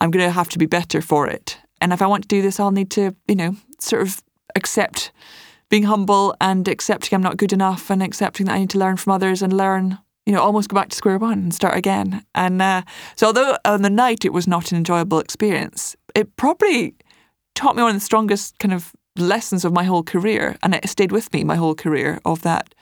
I'm 0.00 0.10
going 0.10 0.24
to 0.24 0.30
have 0.30 0.48
to 0.48 0.58
be 0.58 0.64
better 0.64 1.02
for 1.02 1.26
it. 1.26 1.58
And 1.82 1.92
if 1.92 2.00
I 2.00 2.06
want 2.06 2.22
to 2.22 2.28
do 2.28 2.40
this, 2.40 2.58
I'll 2.58 2.70
need 2.70 2.90
to, 2.92 3.14
you 3.26 3.34
know, 3.34 3.56
sort 3.78 4.00
of 4.00 4.22
accept 4.56 5.12
being 5.68 5.82
humble 5.82 6.34
and 6.40 6.66
accepting 6.68 7.14
I'm 7.14 7.22
not 7.22 7.36
good 7.36 7.52
enough 7.52 7.90
and 7.90 8.02
accepting 8.02 8.46
that 8.46 8.54
I 8.54 8.60
need 8.60 8.70
to 8.70 8.78
learn 8.78 8.96
from 8.96 9.12
others 9.12 9.42
and 9.42 9.54
learn, 9.54 9.98
you 10.24 10.32
know, 10.32 10.40
almost 10.40 10.70
go 10.70 10.74
back 10.74 10.88
to 10.88 10.96
square 10.96 11.18
one 11.18 11.38
and 11.38 11.52
start 11.52 11.76
again. 11.76 12.24
And 12.34 12.62
uh, 12.62 12.82
so, 13.14 13.26
although 13.26 13.58
on 13.66 13.82
the 13.82 13.90
night 13.90 14.24
it 14.24 14.32
was 14.32 14.48
not 14.48 14.72
an 14.72 14.78
enjoyable 14.78 15.18
experience, 15.18 15.96
it 16.14 16.34
probably 16.36 16.94
taught 17.54 17.76
me 17.76 17.82
one 17.82 17.90
of 17.90 17.96
the 17.96 18.00
strongest 18.00 18.58
kind 18.58 18.72
of 18.72 18.92
lessons 19.16 19.66
of 19.66 19.74
my 19.74 19.84
whole 19.84 20.02
career. 20.02 20.56
And 20.62 20.74
it 20.74 20.88
stayed 20.88 21.12
with 21.12 21.30
me 21.34 21.44
my 21.44 21.56
whole 21.56 21.74
career 21.74 22.20
of 22.24 22.40
that 22.40 22.74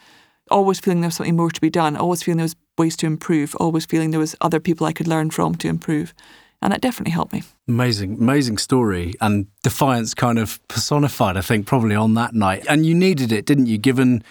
always 0.51 0.81
feeling 0.81 1.01
there 1.01 1.09
was 1.09 1.17
something 1.17 1.37
more 1.37 1.51
to 1.51 1.61
be 1.61 1.71
done, 1.71 1.97
always 1.97 2.23
feeling 2.23 2.39
there 2.39 2.45
was 2.45 2.57
ways 2.79 2.97
to 2.97 3.07
improve, 3.07 3.55
always 3.57 3.87
feeling 3.87 4.11
there 4.11 4.21
was 4.21 4.37
other 4.41 4.61
people 4.61 4.87
I 4.87 4.93
could 4.93 5.09
learn 5.09 5.31
from 5.31 5.55
to 5.57 5.69
improve. 5.69 6.15
And 6.63 6.73
that 6.73 6.81
definitely 6.81 7.13
helped 7.13 7.33
me. 7.33 7.43
Amazing, 7.69 8.15
amazing 8.15 8.59
story. 8.59 9.15
And 9.21 9.47
defiance 9.63 10.15
kind 10.15 10.39
of 10.39 10.67
personified, 10.69 11.37
I 11.37 11.43
think, 11.43 11.67
probably 11.67 11.95
on 11.95 12.15
that 12.15 12.35
night. 12.35 12.65
And 12.69 12.87
you 12.87 12.95
needed 12.95 13.31
it, 13.31 13.45
didn't 13.45 13.67
you, 13.67 13.77
given 13.77 14.25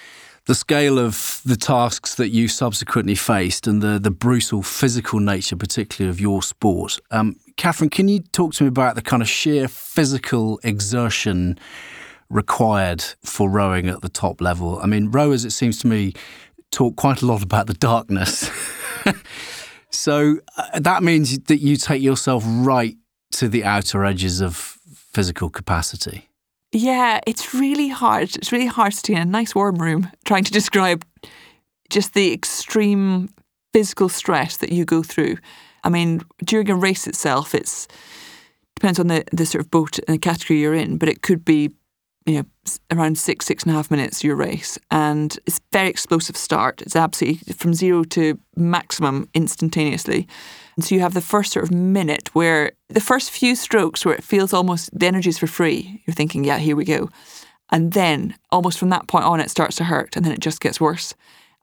the 0.45 0.55
scale 0.55 0.99
of 0.99 1.41
the 1.45 1.55
tasks 1.55 2.15
that 2.15 2.29
you 2.29 2.47
subsequently 2.47 3.15
faced 3.15 3.67
and 3.67 3.81
the, 3.81 3.99
the 3.99 4.11
brutal 4.11 4.61
physical 4.61 5.19
nature, 5.19 5.55
particularly 5.55 6.09
of 6.09 6.19
your 6.19 6.43
sport. 6.43 6.99
Um, 7.11 7.35
Katherine, 7.57 7.89
can 7.89 8.07
you 8.07 8.19
talk 8.19 8.53
to 8.55 8.63
me 8.63 8.67
about 8.67 8.95
the 8.95 9.01
kind 9.01 9.21
of 9.21 9.29
sheer 9.29 9.67
physical 9.67 10.59
exertion 10.63 11.57
required 12.29 13.03
for 13.23 13.49
rowing 13.49 13.87
at 13.87 14.01
the 14.01 14.09
top 14.09 14.41
level? 14.41 14.79
I 14.79 14.87
mean, 14.87 15.11
rowers, 15.11 15.45
it 15.45 15.51
seems 15.51 15.79
to 15.79 15.87
me, 15.87 16.13
talk 16.71 16.95
quite 16.95 17.21
a 17.21 17.25
lot 17.25 17.43
about 17.43 17.67
the 17.67 17.73
darkness. 17.73 18.49
so 19.89 20.39
uh, 20.57 20.79
that 20.79 21.03
means 21.03 21.37
that 21.39 21.57
you 21.57 21.77
take 21.77 22.01
yourself 22.01 22.43
right 22.45 22.95
to 23.31 23.47
the 23.47 23.63
outer 23.63 24.05
edges 24.05 24.41
of 24.41 24.55
physical 25.13 25.49
capacity. 25.49 26.29
Yeah, 26.71 27.21
it's 27.25 27.53
really 27.53 27.87
hard. 27.87 28.35
It's 28.35 28.51
really 28.51 28.65
hard 28.65 28.91
to 28.91 28.97
stay 28.97 29.13
in 29.13 29.21
a 29.21 29.25
nice 29.25 29.55
warm 29.55 29.81
room 29.81 30.11
trying 30.25 30.43
to 30.43 30.51
describe 30.51 31.05
just 31.89 32.13
the 32.13 32.33
extreme 32.33 33.29
physical 33.71 34.09
stress 34.09 34.57
that 34.57 34.71
you 34.71 34.83
go 34.83 35.03
through. 35.03 35.37
I 35.83 35.89
mean, 35.89 36.21
during 36.43 36.69
a 36.69 36.75
race 36.75 37.07
itself, 37.07 37.55
it's 37.55 37.87
depends 38.75 38.99
on 38.99 39.07
the, 39.07 39.23
the 39.31 39.45
sort 39.45 39.63
of 39.63 39.71
boat 39.71 39.99
and 39.99 40.15
the 40.15 40.19
category 40.19 40.59
you're 40.59 40.73
in, 40.73 40.97
but 40.97 41.07
it 41.07 41.21
could 41.21 41.45
be 41.45 41.71
you 42.25 42.33
know, 42.33 42.45
around 42.91 43.17
six, 43.17 43.45
six 43.45 43.63
and 43.63 43.71
a 43.71 43.75
half 43.75 43.91
minutes 43.91 44.23
your 44.23 44.35
race. 44.35 44.79
And 44.89 45.37
it's 45.45 45.61
very 45.71 45.89
explosive 45.89 46.35
start. 46.35 46.81
It's 46.81 46.95
absolutely 46.95 47.53
from 47.53 47.73
zero 47.73 48.03
to 48.05 48.39
maximum 48.55 49.29
instantaneously. 49.33 50.27
And 50.75 50.83
so 50.83 50.95
you 50.95 51.01
have 51.01 51.13
the 51.13 51.21
first 51.21 51.53
sort 51.53 51.65
of 51.65 51.71
minute 51.71 52.33
where 52.33 52.71
the 52.89 52.99
first 52.99 53.29
few 53.29 53.55
strokes 53.55 54.05
where 54.05 54.15
it 54.15 54.23
feels 54.23 54.53
almost 54.53 54.97
the 54.97 55.05
energy's 55.05 55.37
for 55.37 55.47
free. 55.47 56.01
You're 56.05 56.15
thinking, 56.15 56.43
yeah, 56.43 56.57
here 56.57 56.75
we 56.75 56.83
go. 56.83 57.09
And 57.71 57.93
then 57.93 58.35
almost 58.51 58.79
from 58.79 58.89
that 58.89 59.07
point 59.07 59.25
on 59.25 59.39
it 59.39 59.51
starts 59.51 59.75
to 59.77 59.83
hurt 59.83 60.15
and 60.15 60.25
then 60.25 60.33
it 60.33 60.39
just 60.39 60.61
gets 60.61 60.81
worse. 60.81 61.13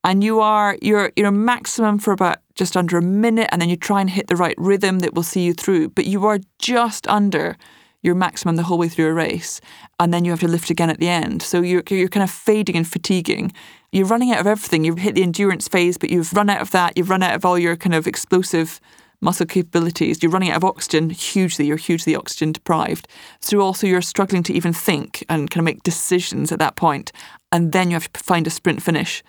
And 0.04 0.22
you 0.22 0.40
are 0.40 0.76
you're 0.82 1.12
you're 1.16 1.30
maximum 1.30 1.98
for 1.98 2.12
about 2.12 2.38
just 2.54 2.76
under 2.76 2.98
a 2.98 3.02
minute 3.02 3.48
and 3.52 3.62
then 3.62 3.68
you 3.68 3.76
try 3.76 4.00
and 4.00 4.10
hit 4.10 4.26
the 4.26 4.36
right 4.36 4.56
rhythm 4.58 5.00
that 5.00 5.14
will 5.14 5.22
see 5.22 5.42
you 5.42 5.54
through. 5.54 5.90
But 5.90 6.06
you 6.06 6.26
are 6.26 6.40
just 6.58 7.06
under 7.08 7.56
your 8.02 8.14
maximum 8.14 8.56
the 8.56 8.64
whole 8.64 8.78
way 8.78 8.88
through 8.88 9.08
a 9.08 9.12
race, 9.12 9.60
and 9.98 10.12
then 10.12 10.24
you 10.24 10.30
have 10.32 10.40
to 10.40 10.48
lift 10.48 10.70
again 10.70 10.90
at 10.90 10.98
the 10.98 11.08
end. 11.08 11.42
So 11.42 11.62
you're 11.62 11.82
you're 11.88 12.08
kind 12.08 12.24
of 12.24 12.30
fading 12.30 12.76
and 12.76 12.86
fatiguing. 12.86 13.52
You're 13.92 14.06
running 14.06 14.32
out 14.32 14.40
of 14.40 14.46
everything. 14.46 14.84
You've 14.84 14.98
hit 14.98 15.14
the 15.14 15.22
endurance 15.22 15.68
phase, 15.68 15.98
but 15.98 16.10
you've 16.10 16.32
run 16.32 16.50
out 16.50 16.62
of 16.62 16.70
that. 16.72 16.96
You've 16.96 17.10
run 17.10 17.22
out 17.22 17.34
of 17.34 17.44
all 17.44 17.58
your 17.58 17.76
kind 17.76 17.94
of 17.94 18.06
explosive 18.06 18.80
muscle 19.20 19.46
capabilities. 19.46 20.22
You're 20.22 20.32
running 20.32 20.50
out 20.50 20.56
of 20.56 20.64
oxygen 20.64 21.10
hugely. 21.10 21.66
You're 21.66 21.76
hugely 21.76 22.16
oxygen 22.16 22.52
deprived. 22.52 23.06
So 23.40 23.60
also 23.60 23.86
you're 23.86 24.02
struggling 24.02 24.42
to 24.44 24.52
even 24.52 24.72
think 24.72 25.24
and 25.28 25.50
kind 25.50 25.60
of 25.60 25.64
make 25.64 25.82
decisions 25.84 26.52
at 26.52 26.58
that 26.58 26.76
point. 26.76 27.12
And 27.52 27.72
then 27.72 27.90
you 27.90 27.94
have 27.94 28.12
to 28.12 28.20
find 28.20 28.46
a 28.46 28.50
sprint 28.50 28.82
finish. 28.82 29.22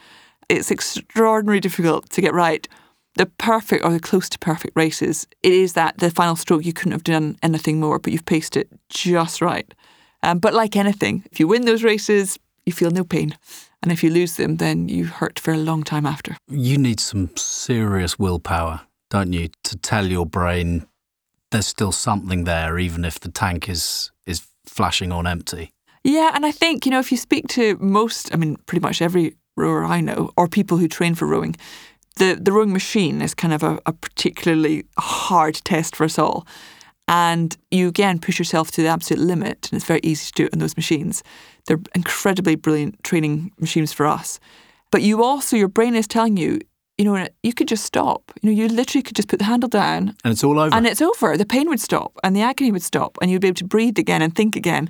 It's 0.50 0.72
extraordinarily 0.72 1.60
difficult 1.60 2.10
to 2.10 2.22
get 2.22 2.34
right 2.34 2.68
the 3.15 3.25
perfect 3.25 3.86
or 3.86 3.91
the 3.91 4.00
close 4.00 4.27
to 4.29 4.39
perfect 4.39 4.75
races, 4.75 5.27
it 5.43 5.53
is 5.53 5.74
that 5.74 5.98
the 5.98 6.10
final 6.10 6.36
stroke, 6.36 6.65
you 6.65 6.74
couldn't 6.74 6.93
have 6.93 7.03
done 7.03 7.38
anything 7.43 7.79
more, 7.79 8.00
but 8.00 8.12
you've 8.12 8.25
paced 8.25 8.58
it 8.58 8.70
just 8.89 9.41
right. 9.41 9.72
Um, 10.24 10.39
but 10.39 10.53
like 10.53 10.75
anything, 10.75 11.24
if 11.32 11.39
you 11.39 11.48
win 11.48 11.65
those 11.65 11.84
races, 11.84 12.39
you 12.65 12.74
feel 12.74 12.91
no 12.91 13.03
pain. 13.03 13.38
And 13.82 13.91
if 13.91 14.03
you 14.03 14.10
lose 14.10 14.38
them, 14.38 14.58
then 14.58 14.88
you 14.88 15.05
hurt 15.05 15.38
for 15.38 15.53
a 15.53 15.58
long 15.58 15.84
time 15.84 16.05
after. 16.05 16.38
You 16.48 16.77
need 16.77 17.00
some 17.00 17.36
serious 17.36 18.17
willpower, 18.17 18.82
don't 19.10 19.34
you, 19.34 19.50
to 19.63 19.77
tell 19.77 20.05
your 20.05 20.25
brain 20.25 20.88
there's 21.51 21.67
still 21.67 21.91
something 21.91 22.46
there, 22.46 22.79
even 22.79 23.05
if 23.05 23.20
the 23.20 23.29
tank 23.29 23.70
is 23.70 24.12
is 24.25 24.48
flashing 24.65 25.12
on 25.12 25.27
empty. 25.27 25.72
Yeah, 26.03 26.32
and 26.34 26.46
I 26.46 26.51
think, 26.51 26.86
you 26.86 26.91
know, 26.91 27.00
if 27.00 27.12
you 27.12 27.17
speak 27.17 27.48
to 27.50 27.77
most, 27.79 28.34
I 28.34 28.38
mean, 28.38 28.58
pretty 28.65 28.82
much 28.82 29.01
every 29.01 29.36
rower 29.55 29.86
I 29.86 30.01
know, 30.01 30.32
or 30.36 30.48
people 30.48 30.77
who 30.77 30.88
train 30.88 31.15
for 31.15 31.27
rowing, 31.27 31.55
the, 32.15 32.38
the 32.39 32.51
rowing 32.51 32.74
machine 32.74 33.22
is 33.22 33.34
kind 33.34 33.53
of 33.53 33.63
a, 33.63 33.79
a 33.86 33.93
particularly 33.93 34.86
hard 34.98 35.55
test 35.55 35.96
for 35.96 36.03
us 36.03 36.20
all. 36.20 36.46
And 37.08 37.58
you 37.70 37.88
again 37.88 38.20
push 38.20 38.39
yourself 38.39 38.72
to 38.72 38.82
the 38.82 38.88
absolute 38.88 39.22
limit, 39.22 39.70
and 39.72 39.77
it's 39.77 39.86
very 39.86 40.00
easy 40.03 40.27
to 40.27 40.34
do 40.34 40.46
it 40.46 40.53
on 40.53 40.60
those 40.60 40.77
machines. 40.77 41.24
They're 41.65 41.82
incredibly 41.93 42.55
brilliant 42.55 43.03
training 43.03 43.51
machines 43.60 43.91
for 43.91 44.05
us. 44.05 44.39
But 44.91 45.01
you 45.01 45.24
also, 45.24 45.58
your 45.58 45.67
brain 45.67 45.96
is 45.96 46.08
telling 46.08 46.38
you, 46.38 46.60
you 46.98 47.05
know, 47.05 47.27
you 47.41 47.53
could 47.53 47.67
just 47.67 47.84
stop. 47.84 48.32
You 48.41 48.50
know, 48.50 48.55
you 48.55 48.67
literally 48.67 49.01
could 49.01 49.15
just 49.15 49.27
put 49.27 49.39
the 49.39 49.46
handle 49.46 49.70
down. 49.70 50.15
And 50.24 50.32
it's 50.32 50.43
all 50.43 50.60
over. 50.60 50.74
And 50.74 50.86
it's 50.86 51.01
over. 51.01 51.36
The 51.36 51.46
pain 51.46 51.67
would 51.70 51.79
stop 51.79 52.20
and 52.24 52.36
the 52.36 52.41
agony 52.41 52.72
would 52.72 52.84
stop 52.84 53.17
and 53.22 53.32
you'd 53.32 53.41
be 53.41 53.48
able 53.48 53.55
to 53.55 53.65
breathe 53.65 53.98
again 53.98 54.22
and 54.22 54.36
think 54.36 54.55
again. 54.55 54.89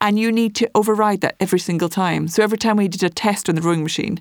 And 0.00 0.18
you 0.18 0.32
need 0.32 0.54
to 0.56 0.70
override 0.74 1.20
that 1.20 1.36
every 1.40 1.58
single 1.58 1.88
time. 1.88 2.28
So 2.28 2.42
every 2.42 2.58
time 2.58 2.76
we 2.76 2.88
did 2.88 3.02
a 3.02 3.10
test 3.10 3.48
on 3.48 3.54
the 3.54 3.62
rowing 3.62 3.82
machine, 3.82 4.20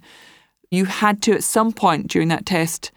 you 0.72 0.86
had 0.86 1.22
to, 1.24 1.34
at 1.34 1.44
some 1.44 1.72
point 1.72 2.08
during 2.08 2.28
that 2.30 2.46
test, 2.46 2.92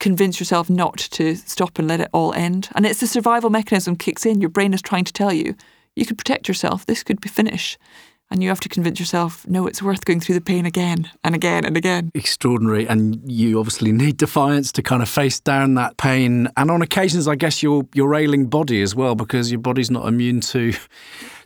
convince 0.00 0.38
yourself 0.38 0.68
not 0.68 0.98
to 0.98 1.34
stop 1.34 1.78
and 1.78 1.88
let 1.88 2.00
it 2.00 2.10
all 2.12 2.32
end. 2.34 2.68
And 2.74 2.84
it's 2.84 3.00
the 3.00 3.06
survival 3.06 3.50
mechanism 3.50 3.96
kicks 3.96 4.26
in. 4.26 4.40
Your 4.40 4.50
brain 4.50 4.74
is 4.74 4.82
trying 4.82 5.04
to 5.04 5.12
tell 5.12 5.32
you, 5.32 5.54
you 5.96 6.04
could 6.04 6.18
protect 6.18 6.48
yourself. 6.48 6.86
This 6.86 7.02
could 7.02 7.20
be 7.20 7.28
finished. 7.28 7.78
And 8.30 8.42
you 8.42 8.48
have 8.48 8.60
to 8.60 8.68
convince 8.68 8.98
yourself, 8.98 9.46
no, 9.46 9.66
it's 9.66 9.82
worth 9.82 10.04
going 10.04 10.18
through 10.18 10.34
the 10.34 10.40
pain 10.40 10.66
again 10.66 11.10
and 11.22 11.34
again 11.34 11.64
and 11.64 11.76
again. 11.76 12.10
Extraordinary. 12.14 12.86
And 12.86 13.20
you 13.30 13.60
obviously 13.60 13.92
need 14.04 14.16
defiance 14.16 14.72
to 14.72 14.82
kind 14.82 15.02
of 15.02 15.08
face 15.08 15.40
down 15.40 15.74
that 15.74 15.96
pain. 15.98 16.48
And 16.56 16.70
on 16.70 16.82
occasions, 16.82 17.28
I 17.28 17.36
guess 17.36 17.62
your 17.62 17.86
your 17.94 18.14
ailing 18.14 18.46
body 18.46 18.82
as 18.82 18.94
well, 18.94 19.14
because 19.14 19.50
your 19.50 19.60
body's 19.60 19.90
not 19.90 20.08
immune 20.08 20.40
to 20.40 20.72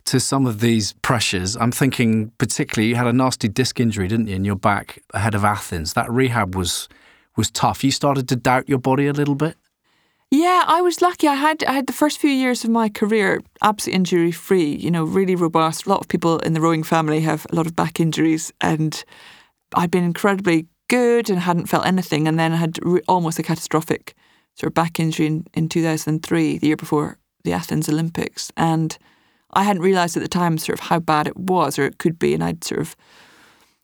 to 0.09 0.19
some 0.19 0.47
of 0.47 0.59
these 0.59 0.93
pressures. 1.01 1.55
I'm 1.55 1.71
thinking 1.71 2.31
particularly 2.39 2.89
you 2.89 2.95
had 2.95 3.05
a 3.05 3.13
nasty 3.13 3.47
disc 3.47 3.79
injury, 3.79 4.07
didn't 4.07 4.27
you, 4.27 4.35
in 4.35 4.43
your 4.43 4.55
back 4.55 5.03
ahead 5.13 5.35
of 5.35 5.43
Athens. 5.43 5.93
That 5.93 6.11
rehab 6.11 6.55
was 6.55 6.89
was 7.35 7.51
tough. 7.51 7.83
You 7.83 7.91
started 7.91 8.27
to 8.29 8.35
doubt 8.35 8.67
your 8.67 8.79
body 8.79 9.07
a 9.07 9.13
little 9.13 9.35
bit. 9.35 9.55
Yeah, 10.31 10.63
I 10.67 10.81
was 10.81 11.01
lucky. 11.01 11.27
I 11.27 11.35
had 11.35 11.63
I 11.63 11.73
had 11.73 11.87
the 11.87 11.93
first 11.93 12.17
few 12.17 12.31
years 12.31 12.63
of 12.63 12.71
my 12.71 12.89
career 12.89 13.41
absolutely 13.61 13.97
injury 13.97 14.31
free. 14.31 14.75
You 14.75 14.89
know, 14.89 15.03
really 15.03 15.35
robust. 15.35 15.85
A 15.85 15.89
lot 15.89 16.01
of 16.01 16.07
people 16.07 16.39
in 16.39 16.53
the 16.53 16.61
rowing 16.61 16.83
family 16.83 17.21
have 17.21 17.45
a 17.51 17.55
lot 17.55 17.67
of 17.67 17.75
back 17.75 17.99
injuries, 17.99 18.51
and 18.61 19.03
I'd 19.75 19.91
been 19.91 20.03
incredibly 20.03 20.67
good 20.87 21.29
and 21.29 21.39
hadn't 21.39 21.67
felt 21.67 21.85
anything. 21.85 22.27
And 22.27 22.39
then 22.39 22.51
I 22.53 22.57
had 22.57 22.79
re- 22.81 23.01
almost 23.07 23.37
a 23.37 23.43
catastrophic 23.43 24.15
sort 24.55 24.69
of 24.71 24.73
back 24.73 24.99
injury 24.99 25.27
in, 25.27 25.45
in 25.53 25.69
2003, 25.69 26.57
the 26.57 26.67
year 26.67 26.75
before 26.75 27.19
the 27.43 27.53
Athens 27.53 27.87
Olympics, 27.87 28.51
and 28.57 28.97
I 29.53 29.63
hadn't 29.63 29.81
realised 29.81 30.15
at 30.15 30.23
the 30.23 30.29
time 30.29 30.57
sort 30.57 30.79
of 30.79 30.85
how 30.85 30.99
bad 30.99 31.27
it 31.27 31.37
was 31.37 31.79
or 31.79 31.85
it 31.85 31.97
could 31.97 32.19
be, 32.19 32.33
and 32.33 32.43
I'd 32.43 32.63
sort 32.63 32.81
of 32.81 32.95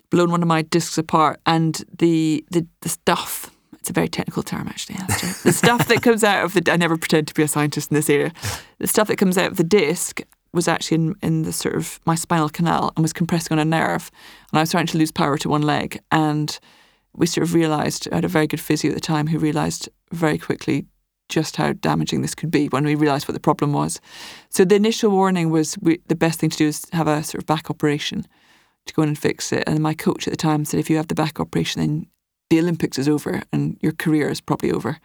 blown 0.10 0.32
one 0.32 0.42
of 0.42 0.48
my 0.48 0.62
discs 0.62 0.98
apart, 0.98 1.40
and 1.46 1.84
the 1.98 2.46
the, 2.52 2.66
the 2.82 2.90
stuff. 2.90 3.52
It's 3.74 3.90
a 3.92 3.94
very 3.94 4.08
technical 4.08 4.42
term, 4.42 4.68
actually. 4.68 4.96
the 5.44 5.54
stuff 5.54 5.88
that 5.90 6.02
comes 6.02 6.24
out 6.24 6.44
of 6.44 6.54
the. 6.54 6.72
I 6.72 6.78
never 6.78 6.98
pretend 6.98 7.28
to 7.28 7.34
be 7.34 7.44
a 7.44 7.48
scientist 7.48 7.92
in 7.92 7.96
this 7.96 8.10
area. 8.10 8.32
The 8.80 8.88
stuff 8.88 9.08
that 9.08 9.18
comes 9.18 9.38
out 9.38 9.52
of 9.52 9.58
the 9.58 9.64
disc 9.64 10.22
was 10.54 10.68
actually 10.68 10.96
in, 10.96 11.16
in 11.22 11.42
the 11.44 11.52
sort 11.52 11.76
of 11.76 12.00
my 12.06 12.16
spinal 12.16 12.50
canal 12.50 12.94
and 12.96 13.04
was 13.04 13.14
compressing 13.14 13.58
on 13.58 13.60
a 13.60 13.66
nerve, 13.66 14.10
and 14.52 14.60
I 14.60 14.62
was 14.62 14.70
starting 14.70 14.88
to 14.88 14.98
lose 14.98 15.12
power 15.12 15.38
to 15.38 15.50
one 15.50 15.62
leg. 15.62 16.00
And 16.12 16.58
we 17.14 17.28
sort 17.28 17.44
of 17.48 17.54
realised. 17.54 18.08
I 18.12 18.16
had 18.16 18.26
a 18.26 18.30
very 18.30 18.48
good 18.48 18.60
physio 18.60 18.90
at 18.92 18.96
the 18.96 19.02
time 19.02 19.28
who 19.28 19.38
realised 19.38 19.90
very 20.12 20.38
quickly 20.38 20.86
just 21.30 21.58
how 21.58 21.74
damaging 21.74 22.22
this 22.22 22.36
could 22.36 22.52
be 22.52 22.68
when 22.68 22.84
we 22.84 22.96
realised 22.96 23.28
what 23.28 23.34
the 23.34 23.40
problem 23.40 23.74
was. 23.74 24.00
So 24.50 24.64
the 24.64 24.76
initial 24.76 25.12
warning 25.12 25.50
was 25.50 25.78
we, 25.80 26.00
the 26.08 26.16
best 26.16 26.40
thing 26.40 26.50
to 26.50 26.58
do 26.58 26.68
is 26.68 26.86
have 26.94 27.08
a 27.08 27.24
sort 27.24 27.42
of 27.42 27.48
back 27.48 27.70
operation 27.70 28.26
to 28.86 28.94
go 28.94 29.02
in 29.02 29.10
and 29.10 29.18
fix 29.18 29.52
it. 29.52 29.64
And 29.68 29.80
my 29.80 29.94
coach 29.94 30.28
at 30.28 30.32
the 30.32 30.38
time 30.38 30.66
said, 30.66 30.80
if 30.80 30.90
you 30.90 30.98
have 30.98 31.08
the 31.08 31.16
back 31.16 31.40
operation, 31.40 31.82
then 31.82 32.08
the 32.50 32.60
Olympics 32.60 33.00
is 33.00 33.10
over 33.10 33.42
and 33.52 33.78
your 33.82 33.92
career 33.92 34.30
is 34.30 34.42
probably 34.42 34.72
over. 34.72 35.00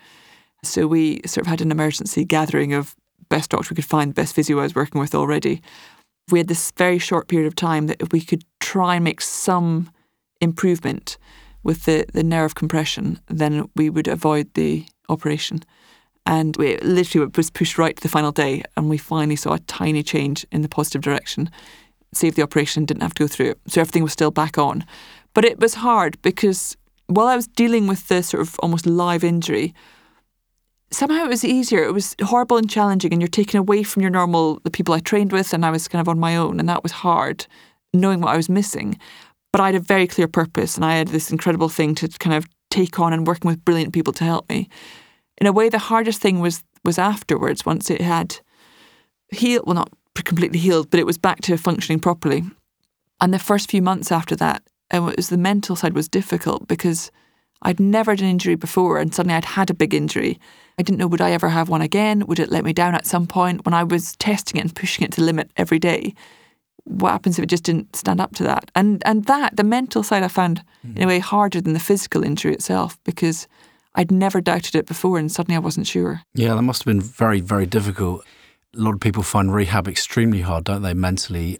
So 0.62 0.86
we 0.86 1.22
sort 1.24 1.46
of 1.46 1.50
had 1.50 1.62
an 1.62 1.70
emergency 1.70 2.24
gathering 2.24 2.74
of 2.74 2.94
best 3.30 3.50
doctor 3.50 3.68
we 3.70 3.76
could 3.76 3.84
find, 3.84 4.14
best 4.14 4.34
physio 4.34 4.58
I 4.58 4.64
was 4.64 4.74
working 4.74 5.00
with 5.00 5.14
already. 5.14 5.62
We 6.30 6.38
had 6.38 6.48
this 6.48 6.70
very 6.76 6.98
short 6.98 7.28
period 7.28 7.46
of 7.46 7.54
time 7.54 7.86
that 7.86 8.02
if 8.02 8.12
we 8.12 8.20
could 8.20 8.44
try 8.60 8.96
and 8.96 9.04
make 9.04 9.20
some 9.20 9.90
improvement 10.40 11.16
with 11.62 11.84
the, 11.84 12.06
the 12.12 12.22
nerve 12.22 12.54
compression, 12.54 13.20
then 13.28 13.68
we 13.74 13.88
would 13.88 14.08
avoid 14.08 14.52
the 14.54 14.86
operation. 15.08 15.60
And 16.26 16.56
we 16.56 16.76
literally 16.78 17.30
was 17.36 17.50
pushed 17.50 17.78
right 17.78 17.96
to 17.96 18.02
the 18.02 18.08
final 18.08 18.32
day, 18.32 18.62
and 18.76 18.88
we 18.88 18.98
finally 18.98 19.36
saw 19.36 19.54
a 19.54 19.58
tiny 19.60 20.02
change 20.02 20.46
in 20.52 20.62
the 20.62 20.68
positive 20.68 21.02
direction. 21.02 21.50
Saved 22.12 22.36
the 22.36 22.42
operation, 22.42 22.84
didn't 22.84 23.02
have 23.02 23.14
to 23.14 23.24
go 23.24 23.28
through 23.28 23.50
it. 23.50 23.60
So 23.66 23.80
everything 23.80 24.02
was 24.02 24.12
still 24.12 24.30
back 24.30 24.58
on. 24.58 24.84
But 25.34 25.44
it 25.44 25.60
was 25.60 25.74
hard 25.74 26.20
because 26.22 26.76
while 27.06 27.26
I 27.26 27.36
was 27.36 27.46
dealing 27.46 27.86
with 27.86 28.08
the 28.08 28.22
sort 28.22 28.42
of 28.42 28.58
almost 28.60 28.86
live 28.86 29.24
injury, 29.24 29.74
somehow 30.90 31.24
it 31.24 31.28
was 31.28 31.44
easier. 31.44 31.84
It 31.84 31.94
was 31.94 32.14
horrible 32.22 32.56
and 32.56 32.68
challenging, 32.68 33.12
and 33.12 33.20
you're 33.20 33.28
taken 33.28 33.58
away 33.58 33.82
from 33.82 34.02
your 34.02 34.10
normal, 34.10 34.60
the 34.64 34.70
people 34.70 34.94
I 34.94 35.00
trained 35.00 35.32
with, 35.32 35.52
and 35.52 35.64
I 35.64 35.70
was 35.70 35.88
kind 35.88 36.00
of 36.00 36.08
on 36.08 36.18
my 36.18 36.36
own, 36.36 36.60
and 36.60 36.68
that 36.68 36.82
was 36.82 36.92
hard, 36.92 37.46
knowing 37.92 38.20
what 38.20 38.32
I 38.32 38.36
was 38.36 38.48
missing. 38.48 38.98
But 39.52 39.60
I 39.60 39.66
had 39.66 39.74
a 39.74 39.80
very 39.80 40.06
clear 40.06 40.28
purpose, 40.28 40.76
and 40.76 40.84
I 40.84 40.96
had 40.96 41.08
this 41.08 41.30
incredible 41.30 41.68
thing 41.68 41.94
to 41.96 42.08
kind 42.08 42.36
of 42.36 42.46
take 42.70 43.00
on 43.00 43.12
and 43.12 43.26
working 43.26 43.48
with 43.48 43.64
brilliant 43.64 43.92
people 43.92 44.12
to 44.14 44.24
help 44.24 44.48
me. 44.48 44.68
In 45.40 45.46
a 45.46 45.52
way, 45.52 45.68
the 45.68 45.78
hardest 45.78 46.20
thing 46.20 46.40
was 46.40 46.64
was 46.84 46.98
afterwards, 46.98 47.66
once 47.66 47.90
it 47.90 48.00
had 48.00 48.40
healed, 49.30 49.66
well, 49.66 49.74
not 49.74 49.92
completely 50.24 50.58
healed, 50.58 50.90
but 50.90 51.00
it 51.00 51.06
was 51.06 51.18
back 51.18 51.40
to 51.42 51.56
functioning 51.56 52.00
properly. 52.00 52.44
And 53.20 53.34
the 53.34 53.38
first 53.38 53.70
few 53.70 53.82
months 53.82 54.10
after 54.10 54.34
that, 54.36 54.62
and 54.90 55.08
it 55.08 55.16
was 55.16 55.28
the 55.28 55.36
mental 55.36 55.76
side 55.76 55.94
was 55.94 56.08
difficult 56.08 56.66
because 56.66 57.10
I'd 57.62 57.80
never 57.80 58.12
had 58.12 58.20
an 58.20 58.28
injury 58.28 58.54
before, 58.54 58.98
and 58.98 59.14
suddenly 59.14 59.36
I'd 59.36 59.44
had 59.44 59.70
a 59.70 59.74
big 59.74 59.92
injury. 59.92 60.40
I 60.78 60.82
didn't 60.82 60.98
know 60.98 61.06
would 61.06 61.20
I 61.20 61.32
ever 61.32 61.50
have 61.50 61.68
one 61.68 61.82
again? 61.82 62.26
Would 62.26 62.38
it 62.38 62.50
let 62.50 62.64
me 62.64 62.72
down 62.72 62.94
at 62.94 63.06
some 63.06 63.26
point? 63.26 63.64
When 63.66 63.74
I 63.74 63.84
was 63.84 64.16
testing 64.16 64.58
it 64.58 64.64
and 64.64 64.74
pushing 64.74 65.04
it 65.04 65.12
to 65.12 65.20
the 65.20 65.26
limit 65.26 65.50
every 65.56 65.78
day, 65.78 66.14
what 66.84 67.12
happens 67.12 67.38
if 67.38 67.42
it 67.42 67.48
just 67.48 67.64
didn't 67.64 67.94
stand 67.94 68.20
up 68.20 68.34
to 68.36 68.44
that? 68.44 68.70
And 68.74 69.02
and 69.04 69.24
that 69.26 69.56
the 69.56 69.64
mental 69.64 70.02
side 70.02 70.22
I 70.22 70.28
found 70.28 70.62
mm. 70.86 70.96
in 70.96 71.02
a 71.02 71.06
way 71.06 71.18
harder 71.18 71.60
than 71.60 71.74
the 71.74 71.80
physical 71.80 72.24
injury 72.24 72.54
itself 72.54 72.98
because 73.04 73.46
I'd 73.94 74.10
never 74.10 74.40
doubted 74.40 74.74
it 74.74 74.86
before, 74.86 75.18
and 75.18 75.30
suddenly 75.30 75.56
I 75.56 75.60
wasn't 75.60 75.86
sure. 75.86 76.22
Yeah, 76.34 76.54
that 76.54 76.62
must 76.62 76.82
have 76.82 76.86
been 76.86 77.00
very 77.00 77.40
very 77.40 77.66
difficult. 77.66 78.24
A 78.74 78.80
lot 78.80 78.94
of 78.94 79.00
people 79.00 79.22
find 79.22 79.52
rehab 79.52 79.88
extremely 79.88 80.42
hard, 80.42 80.64
don't 80.64 80.82
they? 80.82 80.94
Mentally, 80.94 81.58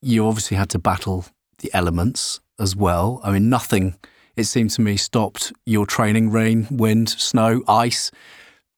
you 0.00 0.26
obviously 0.26 0.56
had 0.56 0.70
to 0.70 0.78
battle 0.78 1.26
the 1.58 1.70
elements 1.74 2.40
as 2.58 2.74
well. 2.74 3.20
I 3.22 3.30
mean, 3.32 3.50
nothing 3.50 3.96
it 4.36 4.44
seemed 4.44 4.70
to 4.72 4.82
me, 4.82 4.96
stopped 4.96 5.52
your 5.64 5.86
training 5.86 6.30
rain, 6.30 6.66
wind, 6.70 7.08
snow, 7.08 7.62
ice, 7.66 8.10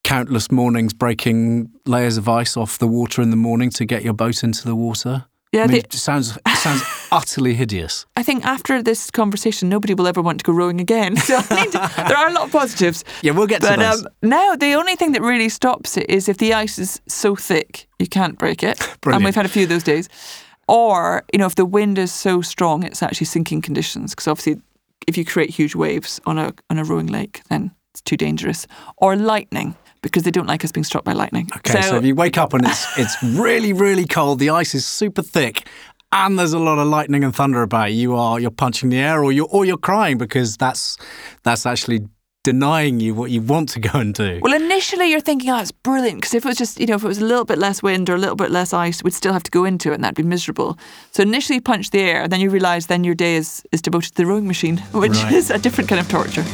countless 0.03 0.51
mornings 0.51 0.93
breaking 0.93 1.69
layers 1.85 2.17
of 2.17 2.29
ice 2.29 2.55
off 2.55 2.79
the 2.79 2.87
water 2.87 3.21
in 3.21 3.29
the 3.29 3.35
morning 3.35 3.69
to 3.71 3.85
get 3.85 4.03
your 4.03 4.13
boat 4.13 4.43
into 4.43 4.65
the 4.65 4.75
water. 4.75 5.25
Yeah, 5.51 5.63
I 5.63 5.65
mean, 5.65 5.71
they, 5.71 5.79
it 5.79 5.93
sounds 5.93 6.37
it 6.37 6.57
sounds 6.57 6.83
utterly 7.11 7.55
hideous. 7.55 8.05
I 8.15 8.21
think 8.21 8.45
after 8.45 8.83
this 8.83 9.09
conversation, 9.09 9.67
nobody 9.67 9.95
will 9.95 10.07
ever 10.07 10.21
want 10.21 10.39
to 10.39 10.43
go 10.43 10.53
rowing 10.53 10.79
again. 10.79 11.15
So 11.29 11.39
I 11.49 11.55
mean, 11.55 11.71
there 11.71 12.17
are 12.17 12.29
a 12.29 12.33
lot 12.33 12.45
of 12.45 12.51
positives. 12.51 13.03
Yeah, 13.21 13.33
we'll 13.33 13.47
get 13.47 13.61
to 13.61 13.67
but, 13.67 13.79
those. 13.79 14.05
Um, 14.05 14.11
now, 14.21 14.55
the 14.55 14.73
only 14.73 14.95
thing 14.95 15.11
that 15.13 15.21
really 15.21 15.49
stops 15.49 15.97
it 15.97 16.09
is 16.09 16.29
if 16.29 16.37
the 16.37 16.53
ice 16.53 16.79
is 16.79 17.01
so 17.07 17.35
thick 17.35 17.87
you 17.99 18.07
can't 18.07 18.37
break 18.37 18.63
it. 18.63 18.77
Brilliant. 19.01 19.01
And 19.19 19.25
we've 19.25 19.35
had 19.35 19.45
a 19.45 19.49
few 19.49 19.63
of 19.63 19.69
those 19.69 19.83
days. 19.83 20.07
Or 20.67 21.23
you 21.33 21.39
know, 21.39 21.47
if 21.47 21.55
the 21.55 21.65
wind 21.65 21.97
is 21.97 22.11
so 22.11 22.41
strong, 22.41 22.83
it's 22.83 23.01
actually 23.01 23.25
sinking 23.25 23.61
conditions 23.61 24.11
because 24.11 24.27
obviously 24.27 24.61
if 25.07 25.17
you 25.17 25.25
create 25.25 25.49
huge 25.49 25.75
waves 25.75 26.19
on 26.25 26.37
a 26.37 26.53
on 26.69 26.77
a 26.77 26.83
rowing 26.83 27.07
lake, 27.07 27.41
then 27.49 27.71
it's 27.93 28.01
too 28.01 28.17
dangerous. 28.17 28.67
Or 28.97 29.15
lightning 29.15 29.75
because 30.01 30.23
they 30.23 30.31
don't 30.31 30.47
like 30.47 30.63
us 30.63 30.71
being 30.71 30.83
struck 30.83 31.03
by 31.03 31.13
lightning. 31.13 31.49
Okay, 31.57 31.81
so, 31.81 31.89
so 31.89 31.97
if 31.97 32.05
you 32.05 32.15
wake 32.15 32.37
up 32.37 32.53
and 32.53 32.65
it's 32.65 32.97
it's 32.97 33.21
really 33.23 33.73
really 33.73 34.05
cold, 34.05 34.39
the 34.39 34.49
ice 34.49 34.75
is 34.75 34.85
super 34.85 35.21
thick, 35.21 35.67
and 36.11 36.39
there's 36.39 36.53
a 36.53 36.59
lot 36.59 36.79
of 36.79 36.87
lightning 36.87 37.23
and 37.23 37.35
thunder 37.35 37.61
about, 37.61 37.91
you 37.91 38.15
are 38.15 38.39
you're 38.39 38.51
punching 38.51 38.89
the 38.89 38.97
air 38.97 39.23
or 39.23 39.31
you're 39.31 39.47
or 39.49 39.65
you're 39.65 39.77
crying 39.77 40.17
because 40.17 40.57
that's 40.57 40.97
that's 41.43 41.65
actually 41.65 42.07
denying 42.43 42.99
you 42.99 43.13
what 43.13 43.29
you 43.31 43.41
want 43.41 43.69
to 43.69 43.79
go 43.79 43.99
and 43.99 44.13
do. 44.13 44.39
Well, 44.41 44.53
initially 44.53 45.11
you're 45.11 45.19
thinking, 45.19 45.49
oh, 45.49 45.59
it's 45.59 45.71
brilliant 45.71 46.21
because 46.21 46.33
if 46.33 46.45
it 46.45 46.47
was 46.47 46.57
just, 46.57 46.79
you 46.79 46.87
know, 46.87 46.95
if 46.95 47.03
it 47.03 47.07
was 47.07 47.19
a 47.19 47.25
little 47.25 47.45
bit 47.45 47.57
less 47.57 47.83
wind 47.83 48.09
or 48.09 48.15
a 48.15 48.17
little 48.17 48.35
bit 48.35 48.49
less 48.49 48.73
ice, 48.73 49.03
we'd 49.03 49.13
still 49.13 49.33
have 49.33 49.43
to 49.43 49.51
go 49.51 49.65
into 49.65 49.91
it 49.91 49.95
and 49.95 50.03
that'd 50.03 50.15
be 50.15 50.23
miserable. 50.23 50.77
So 51.11 51.21
initially 51.21 51.57
you 51.57 51.61
punch 51.61 51.91
the 51.91 51.99
air, 51.99 52.23
and 52.23 52.31
then 52.31 52.39
you 52.39 52.49
realise 52.49 52.87
then 52.87 53.03
your 53.03 53.15
day 53.15 53.35
is, 53.35 53.63
is 53.71 53.81
devoted 53.81 54.15
to 54.15 54.15
the 54.15 54.25
rowing 54.25 54.47
machine, 54.47 54.77
which 54.93 55.11
right. 55.23 55.33
is 55.33 55.51
a 55.51 55.59
different 55.59 55.89
kind 55.89 55.99
of 55.99 56.09
torture. 56.09 56.45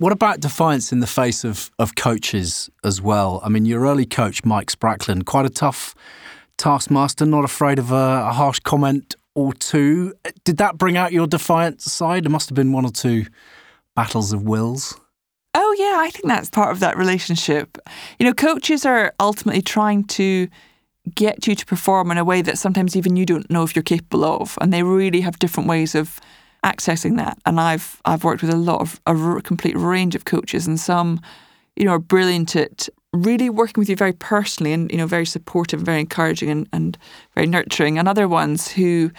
What 0.00 0.12
about 0.12 0.40
defiance 0.40 0.92
in 0.92 1.00
the 1.00 1.06
face 1.06 1.44
of, 1.44 1.70
of 1.78 1.94
coaches 1.94 2.70
as 2.82 3.02
well? 3.02 3.38
I 3.44 3.50
mean, 3.50 3.66
your 3.66 3.82
early 3.82 4.06
coach, 4.06 4.46
Mike 4.46 4.70
Spracklen, 4.70 5.26
quite 5.26 5.44
a 5.44 5.50
tough 5.50 5.94
taskmaster, 6.56 7.26
not 7.26 7.44
afraid 7.44 7.78
of 7.78 7.92
a, 7.92 8.24
a 8.28 8.32
harsh 8.32 8.60
comment 8.60 9.14
or 9.34 9.52
two. 9.52 10.14
Did 10.44 10.56
that 10.56 10.78
bring 10.78 10.96
out 10.96 11.12
your 11.12 11.26
defiant 11.26 11.82
side? 11.82 12.24
There 12.24 12.30
must 12.30 12.48
have 12.48 12.56
been 12.56 12.72
one 12.72 12.86
or 12.86 12.90
two 12.90 13.26
battles 13.94 14.32
of 14.32 14.40
wills. 14.40 14.98
Oh, 15.52 15.76
yeah, 15.78 15.96
I 15.98 16.08
think 16.08 16.24
that's 16.28 16.48
part 16.48 16.72
of 16.72 16.80
that 16.80 16.96
relationship. 16.96 17.76
You 18.18 18.24
know, 18.24 18.32
coaches 18.32 18.86
are 18.86 19.12
ultimately 19.20 19.60
trying 19.60 20.04
to 20.04 20.48
get 21.14 21.46
you 21.46 21.54
to 21.54 21.66
perform 21.66 22.10
in 22.10 22.16
a 22.16 22.24
way 22.24 22.40
that 22.40 22.56
sometimes 22.56 22.96
even 22.96 23.16
you 23.16 23.26
don't 23.26 23.50
know 23.50 23.64
if 23.64 23.76
you're 23.76 23.82
capable 23.82 24.24
of. 24.24 24.56
And 24.62 24.72
they 24.72 24.82
really 24.82 25.20
have 25.20 25.38
different 25.38 25.68
ways 25.68 25.94
of 25.94 26.20
accessing 26.64 27.16
that. 27.16 27.38
And 27.46 27.60
I've 27.60 28.00
I've 28.04 28.24
worked 28.24 28.42
with 28.42 28.52
a 28.52 28.56
lot 28.56 28.80
of 28.80 29.00
a 29.06 29.40
complete 29.42 29.76
range 29.76 30.14
of 30.14 30.24
coaches, 30.24 30.66
and 30.66 30.78
some, 30.78 31.20
you 31.76 31.84
know, 31.84 31.92
are 31.92 31.98
brilliant 31.98 32.56
at 32.56 32.88
really 33.12 33.50
working 33.50 33.80
with 33.80 33.88
you 33.88 33.96
very 33.96 34.12
personally 34.12 34.72
and 34.72 34.90
you 34.90 34.98
know 34.98 35.06
very 35.06 35.26
supportive, 35.26 35.80
very 35.80 36.00
encouraging 36.00 36.50
and, 36.50 36.68
and 36.72 36.98
very 37.34 37.46
nurturing, 37.46 37.98
and 37.98 38.08
other 38.08 38.28
ones 38.28 38.70
who 38.70 39.10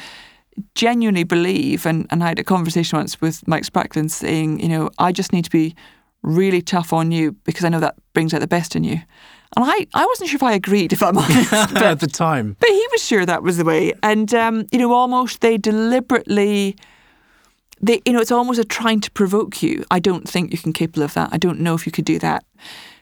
genuinely 0.75 1.23
believe 1.23 1.85
and, 1.85 2.07
and 2.09 2.23
I 2.23 2.27
had 2.27 2.39
a 2.39 2.43
conversation 2.43 2.97
once 2.97 3.21
with 3.21 3.47
Mike 3.47 3.63
Spracklen 3.63 4.09
saying, 4.09 4.59
you 4.59 4.67
know, 4.67 4.89
I 4.99 5.11
just 5.11 5.33
need 5.33 5.45
to 5.45 5.49
be 5.49 5.75
really 6.23 6.61
tough 6.61 6.93
on 6.93 7.11
you 7.11 7.33
because 7.45 7.63
I 7.63 7.69
know 7.69 7.79
that 7.79 7.95
brings 8.13 8.33
out 8.33 8.41
the 8.41 8.47
best 8.47 8.75
in 8.75 8.83
you. 8.83 9.01
And 9.55 9.65
I, 9.65 9.85
I 9.93 10.05
wasn't 10.05 10.29
sure 10.29 10.37
if 10.37 10.43
I 10.43 10.53
agreed, 10.53 10.93
if 10.93 11.03
I'm 11.03 11.17
honest. 11.17 11.51
But, 11.73 11.83
At 11.83 11.99
the 11.99 12.07
time. 12.07 12.55
But 12.59 12.69
he 12.69 12.87
was 12.91 13.03
sure 13.03 13.25
that 13.25 13.43
was 13.43 13.57
the 13.57 13.65
way. 13.65 13.93
And, 14.01 14.33
um, 14.33 14.65
you 14.71 14.79
know, 14.79 14.93
almost 14.93 15.41
they 15.41 15.57
deliberately, 15.57 16.77
they, 17.81 18.01
you 18.05 18.13
know, 18.13 18.19
it's 18.19 18.31
almost 18.31 18.59
a 18.59 18.65
trying 18.65 19.01
to 19.01 19.11
provoke 19.11 19.63
you. 19.63 19.83
I 19.89 19.99
don't 19.99 20.27
think 20.27 20.51
you 20.51 20.57
can 20.57 20.73
capable 20.73 21.03
of 21.03 21.13
that. 21.15 21.29
I 21.31 21.37
don't 21.37 21.59
know 21.59 21.73
if 21.73 21.85
you 21.85 21.91
could 21.91 22.05
do 22.05 22.19
that 22.19 22.43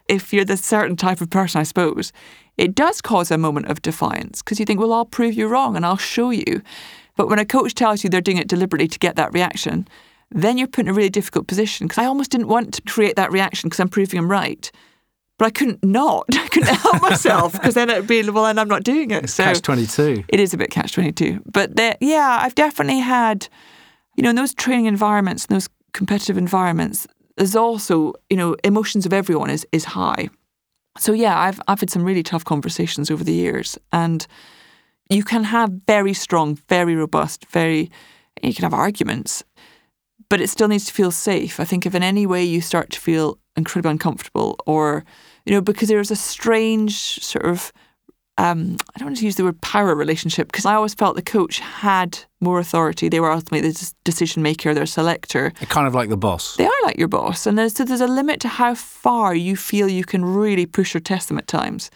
if 0.10 0.34
you're 0.34 0.44
the 0.44 0.58
certain 0.58 0.98
type 0.98 1.22
of 1.22 1.30
person, 1.30 1.62
I 1.62 1.63
suppose, 1.63 2.12
it 2.58 2.76
does 2.76 3.00
cause 3.00 3.32
a 3.32 3.38
moment 3.38 3.68
of 3.68 3.82
defiance 3.82 4.42
because 4.42 4.60
you 4.60 4.65
think, 4.65 4.80
well, 4.80 4.92
I'll 4.92 5.06
prove 5.06 5.36
you 5.36 5.48
wrong 5.48 5.78
and 5.78 5.86
I'll 5.86 5.98
show 5.98 6.32
you. 6.32 6.62
But 7.15 7.30
when 7.30 7.39
a 7.39 7.46
coach 7.46 7.76
tells 7.76 8.04
you 8.04 8.10
they're 8.10 8.20
doing 8.20 8.38
it 8.38 8.48
deliberately 8.48 8.88
to 8.88 9.00
get 9.00 9.15
that 9.15 9.34
reaction, 9.34 9.88
then 10.32 10.58
you're 10.58 10.68
put 10.68 10.86
in 10.86 10.89
a 10.89 10.94
really 10.94 11.10
difficult 11.10 11.48
position 11.48 11.88
because 11.88 12.02
I 12.02 12.08
almost 12.08 12.32
didn't 12.32 12.48
want 12.48 12.74
to 12.74 12.82
create 12.82 13.15
that 13.15 13.32
reaction 13.32 13.70
because 13.70 13.80
I'm 13.80 13.88
proving 13.88 14.20
them 14.20 14.30
right. 14.30 14.70
But 15.38 15.46
I 15.46 15.50
couldn't 15.52 15.84
not. 15.84 16.26
I 16.34 16.48
couldn't 16.48 16.76
help 16.76 17.02
myself 17.02 17.54
because 17.54 17.76
then 17.76 17.89
it'd 17.89 18.08
be, 18.08 18.28
well, 18.30 18.46
then 18.46 18.60
I'm 18.60 18.68
not 18.68 18.84
doing 18.84 19.12
it. 19.12 19.26
It's 19.26 19.34
so 19.34 19.44
catch 19.44 19.62
22. 19.62 20.26
It 20.28 20.39
is 20.39 20.54
a 20.54 20.58
bit 20.58 20.72
catch 20.72 20.94
22. 20.94 21.44
But 21.46 21.72
yeah, 22.02 22.39
I've 22.42 22.56
definitely 22.56 23.00
had, 23.00 23.48
you 24.19 24.23
know, 24.23 24.32
in 24.32 24.36
those 24.36 24.53
training 24.53 24.86
environments, 24.86 25.45
in 25.45 25.53
those 25.53 25.69
competitive 25.93 26.38
environments, 26.38 27.08
there's 27.38 27.55
also, 27.55 28.12
you 28.29 28.36
know, 28.36 28.53
emotions 28.65 29.05
of 29.05 29.13
everyone 29.13 29.49
is 29.49 29.65
is 29.71 29.86
high. 29.86 30.27
So 30.97 31.13
yeah, 31.13 31.39
I've 31.39 31.62
I've 31.69 31.79
had 31.79 31.89
some 31.89 32.03
really 32.03 32.21
tough 32.21 32.43
conversations 32.43 33.10
over 33.10 33.23
the 33.23 33.32
years, 33.32 33.77
and 33.93 34.27
you 35.10 35.23
can 35.23 35.45
have 35.45 35.69
very 35.88 36.13
strong, 36.13 36.58
very 36.67 36.97
robust, 36.97 37.45
very 37.45 37.89
you 38.43 38.53
can 38.53 38.63
have 38.63 38.73
arguments, 38.73 39.41
but 40.29 40.41
it 40.41 40.49
still 40.49 40.67
needs 40.67 40.84
to 40.88 40.93
feel 40.93 41.12
safe. 41.12 41.62
I 41.62 41.63
think 41.63 41.86
if 41.86 41.95
in 41.95 42.03
any 42.03 42.25
way 42.25 42.43
you 42.43 42.60
start 42.60 42.89
to 42.89 42.99
feel 42.99 43.38
incredibly 43.55 43.91
uncomfortable, 43.91 44.58
or 44.65 45.05
you 45.45 45.53
know, 45.53 45.62
because 45.62 45.88
there's 45.88 46.12
a 46.12 46.17
strange 46.17 47.23
sort 47.23 47.45
of 47.45 47.71
um, 48.38 48.75
I 48.93 48.99
don't 48.99 49.08
want 49.08 49.17
to 49.19 49.25
use 49.25 49.38
the 49.38 49.45
word 49.45 49.62
power 49.62 49.95
relationship 49.95 50.51
because 50.51 50.65
I 50.65 50.75
always 50.75 50.93
felt 50.93 51.15
the 51.15 51.21
coach 51.21 51.60
had 51.60 52.19
more 52.41 52.60
authority. 52.60 53.10
They 53.10 53.19
were 53.19 53.32
ultimately 53.32 53.69
the 53.69 53.93
decision 54.04 54.41
maker, 54.41 54.73
their 54.73 54.86
selector. 54.86 55.52
They're 55.60 55.67
kind 55.67 55.88
of 55.88 55.95
like 55.95 56.10
the 56.10 56.17
boss. 56.17 56.56
They 56.56 56.65
are 56.65 56.82
like 56.84 56.97
your 56.97 57.08
boss. 57.08 57.45
And 57.45 57.58
there's, 57.58 57.75
so 57.75 57.84
there's 57.84 58.02
a 58.02 58.08
limit 58.08 58.39
to 58.41 58.47
how 58.47 58.75
far 58.75 59.36
you 59.36 59.56
feel 59.56 59.89
you 59.89 60.06
can 60.06 60.23
really 60.23 60.65
push 60.65 60.95
or 60.95 60.99
test 60.99 61.28
them 61.28 61.38
at 61.38 61.47
times. 61.47 61.91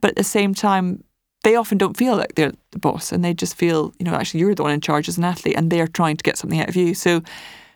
But 0.00 0.10
at 0.10 0.16
the 0.16 0.24
same 0.24 0.54
time, 0.54 1.04
they 1.44 1.56
often 1.56 1.78
don't 1.78 1.96
feel 1.96 2.16
like 2.16 2.34
they're 2.34 2.52
the 2.72 2.78
boss 2.78 3.12
and 3.12 3.24
they 3.24 3.34
just 3.34 3.54
feel, 3.54 3.92
you 3.98 4.04
know, 4.04 4.14
actually 4.14 4.40
you're 4.40 4.54
the 4.54 4.62
one 4.62 4.72
in 4.72 4.80
charge 4.80 5.08
as 5.08 5.18
an 5.18 5.24
athlete 5.24 5.56
and 5.56 5.70
they're 5.70 5.86
trying 5.86 6.16
to 6.16 6.22
get 6.22 6.38
something 6.38 6.60
out 6.60 6.68
of 6.68 6.76
you. 6.76 6.94
So 6.94 7.22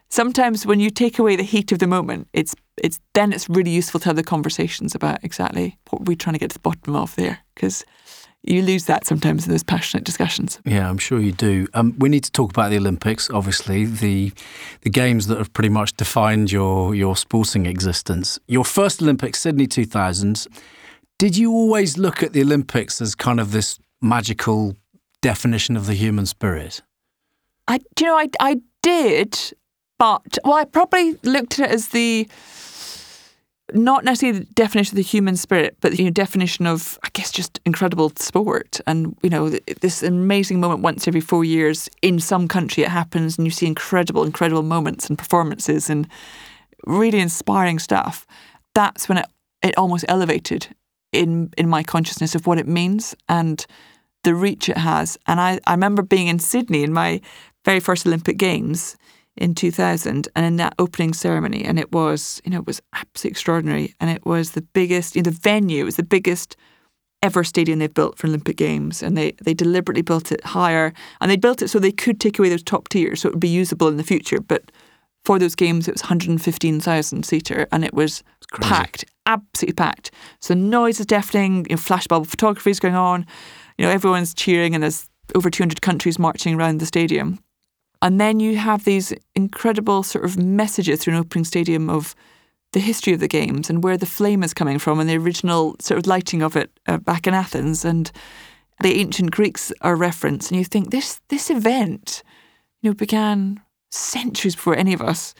sometimes 0.09 0.66
when 0.66 0.81
you 0.81 0.90
take 0.90 1.18
away 1.18 1.37
the 1.37 1.42
heat 1.42 1.70
of 1.70 1.78
the 1.78 1.87
moment, 1.87 2.28
it's 2.33 2.54
it's 2.78 2.98
then 3.14 3.33
it's 3.33 3.48
really 3.48 3.70
useful 3.70 4.00
to 4.00 4.07
have 4.07 4.16
the 4.16 4.22
conversations 4.22 4.94
about 4.94 5.22
exactly 5.22 5.78
what 5.90 6.04
we're 6.04 6.16
trying 6.16 6.35
to 6.35 6.38
get 6.38 6.50
to 6.50 6.54
the 6.54 6.61
bottom 6.61 6.94
of 6.96 7.14
there 7.16 7.40
because 7.54 7.85
you 8.42 8.62
lose 8.62 8.85
that 8.85 9.07
sometimes 9.07 9.46
in 9.46 9.53
those 9.53 9.64
passionate 9.64 10.05
discussions. 10.05 10.61
Yeah, 10.64 10.88
I'm 10.88 10.98
sure 10.98 11.20
you 11.20 11.33
do. 11.33 11.66
Um, 11.74 11.94
we 11.98 12.09
need 12.09 12.24
to 12.24 12.33
talk 12.33 12.51
about 12.51 12.70
the 12.70 12.77
Olympics, 12.77 13.31
obviously, 13.31 13.85
the 13.85 14.33
the 14.83 14.90
games 14.90 15.27
that 15.27 15.38
have 15.38 15.53
pretty 15.53 15.68
much 15.68 15.94
defined 15.94 16.53
your 16.53 16.94
your 16.94 17.16
sporting 17.16 17.66
existence. 17.66 18.38
Your 18.46 18.64
first 18.64 19.03
Olympics, 19.03 19.40
Sydney 19.40 19.66
2000. 19.66 20.46
Did 21.18 21.37
you 21.37 21.53
always 21.53 21.98
look 21.98 22.22
at 22.22 22.33
the 22.33 22.42
Olympics 22.42 23.01
as 23.01 23.16
kind 23.16 23.40
of 23.40 23.51
this 23.51 23.79
magical 24.01 24.77
definition 25.20 25.77
of 25.77 25.87
the 25.87 25.94
human 25.94 26.27
spirit? 26.27 26.83
I, 27.66 27.79
do 27.96 28.05
you 28.05 28.07
know, 28.07 28.16
I, 28.16 28.29
I 28.40 28.61
did, 28.83 29.37
but 29.98 30.38
well, 30.44 30.55
I 30.55 30.64
probably 30.64 31.16
looked 31.24 31.59
at 31.59 31.68
it 31.68 31.74
as 31.74 31.88
the 31.88 32.29
not 33.74 34.04
necessarily 34.04 34.40
the 34.40 34.44
definition 34.54 34.92
of 34.92 34.96
the 34.96 35.02
human 35.02 35.37
spirit, 35.37 35.76
but 35.81 35.92
the 35.92 35.98
you 35.98 36.04
know, 36.04 36.11
definition 36.11 36.66
of, 36.66 36.98
I 37.02 37.09
guess, 37.12 37.31
just 37.31 37.61
incredible 37.66 38.11
sport. 38.16 38.81
And, 38.87 39.16
you 39.22 39.31
know, 39.31 39.50
this 39.81 40.02
amazing 40.02 40.61
moment 40.61 40.81
once 40.81 41.07
every 41.07 41.20
four 41.20 41.44
years 41.44 41.88
in 42.02 42.18
some 42.18 42.48
country 42.48 42.83
it 42.83 42.88
happens, 42.88 43.37
and 43.37 43.46
you 43.46 43.50
see 43.50 43.66
incredible, 43.66 44.24
incredible 44.24 44.62
moments 44.62 45.09
and 45.09 45.18
performances 45.18 45.90
and 45.90 46.09
really 46.87 47.18
inspiring 47.18 47.78
stuff. 47.78 48.26
That's 48.74 49.09
when 49.09 49.18
it, 49.18 49.26
it 49.62 49.76
almost 49.76 50.04
elevated 50.09 50.68
in, 51.12 51.50
in 51.59 51.68
my 51.68 51.83
consciousness 51.83 52.35
of 52.35 52.46
what 52.46 52.59
it 52.59 52.68
means 52.68 53.14
and 53.28 53.64
the 54.24 54.35
reach 54.35 54.68
it 54.68 54.76
has. 54.78 55.18
And 55.26 55.40
I, 55.40 55.61
I 55.66 55.72
remember 55.72 56.02
being 56.02 56.28
in 56.28 56.38
Sydney 56.38 56.85
in 56.85 56.92
my 56.92 57.20
very 57.64 57.81
first 57.81 58.07
Olympic 58.07 58.37
Games 58.37 58.96
in 59.38 59.55
2000 59.55 60.29
and 60.35 60.46
in 60.46 60.57
that 60.57 60.74
opening 60.79 61.14
ceremony 61.14 61.64
and 61.64 61.79
it 61.79 61.92
was 61.92 62.42
you 62.44 62.51
know 62.51 62.59
it 62.59 62.66
was 62.66 62.83
absolutely 62.92 63.31
extraordinary 63.31 63.94
and 64.01 64.11
it 64.11 64.24
was 64.27 64.53
the 64.53 64.62
biggest 64.62 65.16
you 65.16 65.22
know, 65.22 65.31
the 65.31 65.38
venue 65.38 65.85
was 65.85 65.96
the 65.96 66.03
biggest 66.03 66.57
ever 67.22 67.42
stadium 67.42 67.79
they've 67.79 67.94
built 67.94 68.16
for 68.16 68.27
Olympic 68.27 68.57
Games 68.57 69.03
and 69.03 69.16
they 69.16 69.33
they 69.42 69.55
deliberately 69.55 70.03
built 70.03 70.31
it 70.31 70.44
higher 70.44 70.92
and 71.20 71.31
they 71.31 71.37
built 71.37 71.62
it 71.62 71.68
so 71.68 71.79
they 71.79 71.92
could 71.92 72.20
take 72.20 72.38
away 72.38 72.48
those 72.48 72.62
top 72.62 72.88
tiers 72.88 73.20
so 73.20 73.29
it 73.29 73.35
would 73.35 73.40
be 73.40 73.48
usable 73.48 73.88
in 73.88 73.96
the 73.96 74.05
future 74.05 74.40
but 74.40 74.70
for 75.24 75.38
those 75.38 75.55
games 75.55 75.88
it 75.88 75.94
was 75.94 76.03
115,000 76.03 77.24
seater 77.24 77.66
and 77.72 77.85
it 77.85 77.94
was 77.94 78.22
packed 78.61 79.05
absolutely 79.27 79.74
packed. 79.74 80.11
So 80.40 80.55
the 80.55 80.61
noise 80.61 81.01
is 81.01 81.07
deafening 81.07 81.66
you 81.68 81.77
know, 81.77 81.83
flashbulb 81.83 82.27
photography 82.27 82.70
is 82.70 82.81
going 82.81 82.94
on 82.94 83.27
you 83.77 83.85
know 83.85 83.90
everyone's 83.90 84.35
cheering 84.35 84.74
and 84.74 84.83
there's 84.83 85.09
over 85.35 85.51
200 85.51 85.83
countries 85.83 86.18
marching 86.18 86.55
around 86.55 86.79
the 86.79 86.87
stadium 86.87 87.38
and 88.00 88.20
then 88.20 88.40
you 88.40 88.56
have 88.56 88.84
these 88.84 89.12
incredible 89.34 90.02
sort 90.02 90.24
of 90.24 90.38
messages 90.38 91.00
through 91.00 91.14
an 91.14 91.20
opening 91.20 91.44
stadium 91.44 91.90
of 91.90 92.14
the 92.72 92.80
history 92.80 93.12
of 93.12 93.20
the 93.20 93.28
games 93.28 93.70
and 93.70 93.82
where 93.82 93.96
the 93.96 94.06
flame 94.06 94.42
is 94.42 94.54
coming 94.54 94.78
from 94.78 95.00
and 95.00 95.08
the 95.08 95.16
original 95.16 95.74
sort 95.80 95.98
of 95.98 96.06
lighting 96.06 96.42
of 96.42 96.56
it 96.56 96.70
uh, 96.87 96.98
back 96.98 97.26
in 97.26 97.34
Athens 97.34 97.84
and 97.84 98.12
the 98.82 99.00
ancient 99.00 99.30
Greeks 99.30 99.72
are 99.80 99.96
referenced. 99.96 100.50
And 100.50 100.58
you 100.58 100.64
think 100.64 100.90
this 100.90 101.20
this 101.28 101.50
event 101.50 102.22
you 102.82 102.90
know 102.90 102.94
began 102.94 103.61
centuries 103.90 104.54
before 104.54 104.76
any 104.76 104.92
of 104.92 105.00
us 105.00 105.34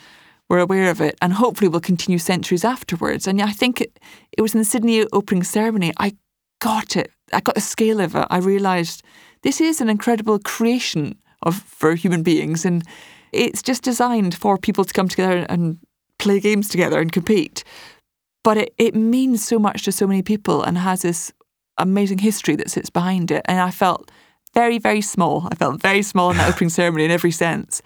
were 0.49 0.59
aware 0.59 0.91
of 0.91 1.01
it 1.01 1.17
and 1.21 1.35
hopefully 1.35 1.69
will 1.69 1.81
continue 1.81 2.19
centuries 2.19 2.65
afterwards. 2.65 3.27
And 3.27 3.41
I 3.43 3.53
think 3.53 3.83
it, 3.83 4.01
it 4.33 4.41
was 4.41 4.55
in 4.55 4.61
the 4.61 4.65
Sydney 4.65 5.07
opening 5.13 5.45
ceremony 5.45 5.93
I 5.99 6.17
got 6.61 6.97
it. 6.97 7.11
I 7.33 7.41
got 7.41 7.55
the 7.55 7.61
scale 7.61 8.01
of 8.01 8.17
it. 8.17 8.27
I 8.31 8.39
realized 8.39 9.03
this 9.43 9.61
is 9.61 9.81
an 9.81 9.91
incredible 9.91 10.39
creation 10.39 11.19
of 11.43 11.57
for 11.63 11.95
human 11.95 12.23
beings, 12.23 12.65
and 12.65 12.85
it's 13.33 13.63
just 13.63 13.83
designed 13.83 14.35
for 14.35 14.59
people 14.59 14.85
to 14.85 14.93
come 14.93 15.09
together 15.09 15.47
and 15.49 15.79
play 16.19 16.41
games 16.41 16.69
together 16.69 17.01
and 17.01 17.13
compete. 17.13 17.65
But 18.45 18.57
it, 18.57 18.75
it 18.79 18.95
means 18.95 19.47
so 19.47 19.59
much 19.59 19.85
to 19.85 19.93
so 19.93 20.07
many 20.07 20.23
people 20.23 20.63
and 20.63 20.79
has 20.79 21.03
this 21.03 21.33
amazing 21.77 22.19
history 22.19 22.57
that 22.57 22.71
sits 22.71 22.91
behind 22.91 23.31
it. 23.31 23.43
And 23.47 23.61
I 23.61 23.71
felt 23.71 24.11
very, 24.55 24.79
very 24.79 25.01
small. 25.01 25.47
I 25.51 25.55
felt 25.55 25.81
very 25.81 26.03
small 26.03 26.31
in 26.31 26.39
that 26.39 26.49
opening 26.49 26.71
ceremony 26.71 27.05
in 27.05 27.11
every 27.11 27.31
sense, 27.31 27.83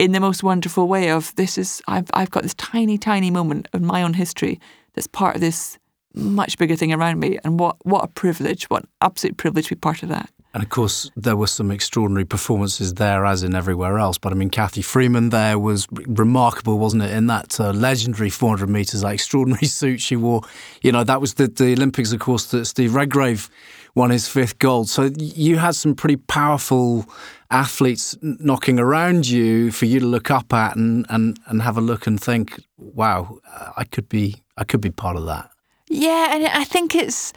in 0.00 0.12
the 0.12 0.20
most 0.20 0.42
wonderful 0.42 0.88
way 0.88 1.10
of 1.10 1.34
this 1.36 1.58
is 1.58 1.82
I've 1.86 2.10
I've 2.14 2.30
got 2.30 2.42
this 2.42 2.54
tiny, 2.54 2.96
tiny 2.96 3.30
moment 3.30 3.68
of 3.74 3.82
my 3.82 4.02
own 4.02 4.14
history 4.14 4.58
that's 4.94 5.06
part 5.06 5.34
of 5.34 5.42
this 5.42 5.78
much 6.14 6.58
bigger 6.58 6.74
thing 6.74 6.92
around 6.92 7.20
me. 7.20 7.38
And 7.44 7.60
what 7.60 7.76
what 7.84 8.04
a 8.04 8.08
privilege, 8.08 8.64
what 8.64 8.82
an 8.82 8.88
absolute 9.02 9.36
privilege 9.36 9.68
to 9.68 9.76
be 9.76 9.80
part 9.80 10.02
of 10.02 10.08
that. 10.08 10.30
And 10.52 10.64
of 10.64 10.68
course, 10.68 11.10
there 11.16 11.36
were 11.36 11.46
some 11.46 11.70
extraordinary 11.70 12.24
performances 12.24 12.94
there, 12.94 13.24
as 13.24 13.44
in 13.44 13.54
everywhere 13.54 13.98
else. 13.98 14.18
But 14.18 14.32
I 14.32 14.36
mean, 14.36 14.50
Cathy 14.50 14.82
Freeman 14.82 15.30
there 15.30 15.58
was 15.58 15.86
remarkable, 15.90 16.78
wasn't 16.78 17.04
it? 17.04 17.12
In 17.12 17.28
that 17.28 17.60
uh, 17.60 17.72
legendary 17.72 18.30
400 18.30 18.68
metres, 18.68 19.02
that 19.02 19.12
extraordinary 19.12 19.66
suit 19.66 20.00
she 20.00 20.16
wore. 20.16 20.42
You 20.82 20.90
know, 20.90 21.04
that 21.04 21.20
was 21.20 21.34
the, 21.34 21.46
the 21.46 21.72
Olympics, 21.72 22.12
of 22.12 22.18
course, 22.18 22.46
that 22.46 22.64
Steve 22.64 22.94
Redgrave 22.94 23.48
won 23.94 24.10
his 24.10 24.28
fifth 24.28 24.58
gold. 24.58 24.88
So 24.88 25.10
you 25.16 25.58
had 25.58 25.74
some 25.76 25.94
pretty 25.94 26.16
powerful 26.16 27.06
athletes 27.50 28.16
knocking 28.22 28.78
around 28.78 29.28
you 29.28 29.70
for 29.70 29.86
you 29.86 30.00
to 30.00 30.06
look 30.06 30.30
up 30.30 30.52
at 30.52 30.76
and, 30.76 31.06
and, 31.10 31.38
and 31.46 31.62
have 31.62 31.76
a 31.76 31.80
look 31.80 32.06
and 32.06 32.20
think, 32.20 32.60
wow, 32.76 33.38
I 33.76 33.84
could 33.84 34.08
be 34.08 34.42
I 34.56 34.64
could 34.64 34.80
be 34.80 34.90
part 34.90 35.16
of 35.16 35.24
that. 35.26 35.50
Yeah, 35.88 36.34
and 36.34 36.46
I 36.46 36.64
think 36.64 36.94
it's 36.94 37.32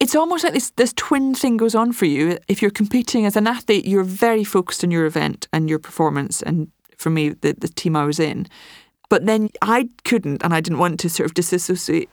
it's 0.00 0.14
almost 0.14 0.44
like 0.44 0.52
this 0.52 0.70
this 0.76 0.92
twin 0.94 1.34
thing 1.34 1.56
goes 1.56 1.74
on 1.74 1.92
for 1.92 2.06
you. 2.06 2.38
If 2.48 2.62
you're 2.62 2.70
competing 2.70 3.26
as 3.26 3.36
an 3.36 3.46
athlete, 3.46 3.86
you're 3.86 4.04
very 4.04 4.44
focused 4.44 4.84
on 4.84 4.90
your 4.90 5.06
event 5.06 5.48
and 5.52 5.68
your 5.68 5.78
performance. 5.78 6.42
And 6.42 6.70
for 6.96 7.10
me, 7.10 7.30
the, 7.30 7.52
the 7.52 7.68
team 7.68 7.96
I 7.96 8.04
was 8.04 8.18
in. 8.18 8.46
But 9.08 9.26
then 9.26 9.50
I 9.62 9.88
couldn't 10.04 10.44
and 10.44 10.52
I 10.52 10.60
didn't 10.60 10.78
want 10.78 11.00
to 11.00 11.08
sort 11.08 11.26
of 11.26 11.34
disassociate 11.34 12.08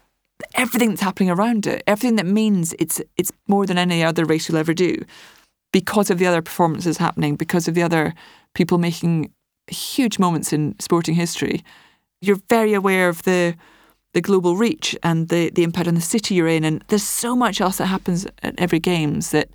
everything 0.53 0.89
that's 0.89 1.01
happening 1.01 1.29
around 1.29 1.65
it, 1.67 1.83
everything 1.87 2.15
that 2.17 2.25
means 2.25 2.73
it's 2.79 3.01
it's 3.17 3.31
more 3.47 3.65
than 3.65 3.77
any 3.77 4.03
other 4.03 4.25
race 4.25 4.47
you'll 4.47 4.57
ever 4.57 4.73
do, 4.73 5.03
because 5.71 6.09
of 6.09 6.19
the 6.19 6.25
other 6.25 6.41
performances 6.41 6.97
happening, 6.97 7.35
because 7.35 7.67
of 7.67 7.75
the 7.75 7.83
other 7.83 8.13
people 8.53 8.77
making 8.77 9.31
huge 9.67 10.19
moments 10.19 10.53
in 10.53 10.75
sporting 10.79 11.15
history. 11.15 11.63
You're 12.21 12.41
very 12.49 12.73
aware 12.73 13.09
of 13.09 13.23
the 13.23 13.55
the 14.15 14.21
global 14.21 14.55
reach 14.55 14.95
and 15.03 15.27
the, 15.27 15.49
the 15.51 15.61
impact 15.61 15.89
on 15.89 15.93
the 15.93 16.01
city 16.01 16.35
you're 16.35 16.47
in. 16.47 16.63
And 16.63 16.81
there's 16.87 17.03
so 17.03 17.35
much 17.35 17.59
else 17.59 17.77
that 17.77 17.87
happens 17.87 18.25
at 18.41 18.55
every 18.57 18.79
games 18.79 19.31
that 19.31 19.49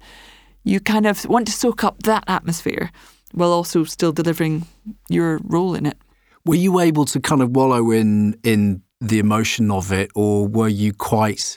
you 0.64 0.80
kind 0.80 1.06
of 1.06 1.24
want 1.24 1.46
to 1.46 1.52
soak 1.52 1.82
up 1.82 2.02
that 2.02 2.24
atmosphere 2.28 2.92
while 3.32 3.52
also 3.52 3.84
still 3.84 4.12
delivering 4.12 4.66
your 5.08 5.40
role 5.44 5.74
in 5.74 5.86
it. 5.86 5.96
Were 6.44 6.56
you 6.56 6.78
able 6.78 7.06
to 7.06 7.20
kind 7.20 7.40
of 7.40 7.56
wallow 7.56 7.90
in 7.90 8.38
in 8.42 8.82
the 9.00 9.18
emotion 9.18 9.70
of 9.70 9.92
it, 9.92 10.10
or 10.14 10.46
were 10.46 10.68
you 10.68 10.92
quite 10.92 11.56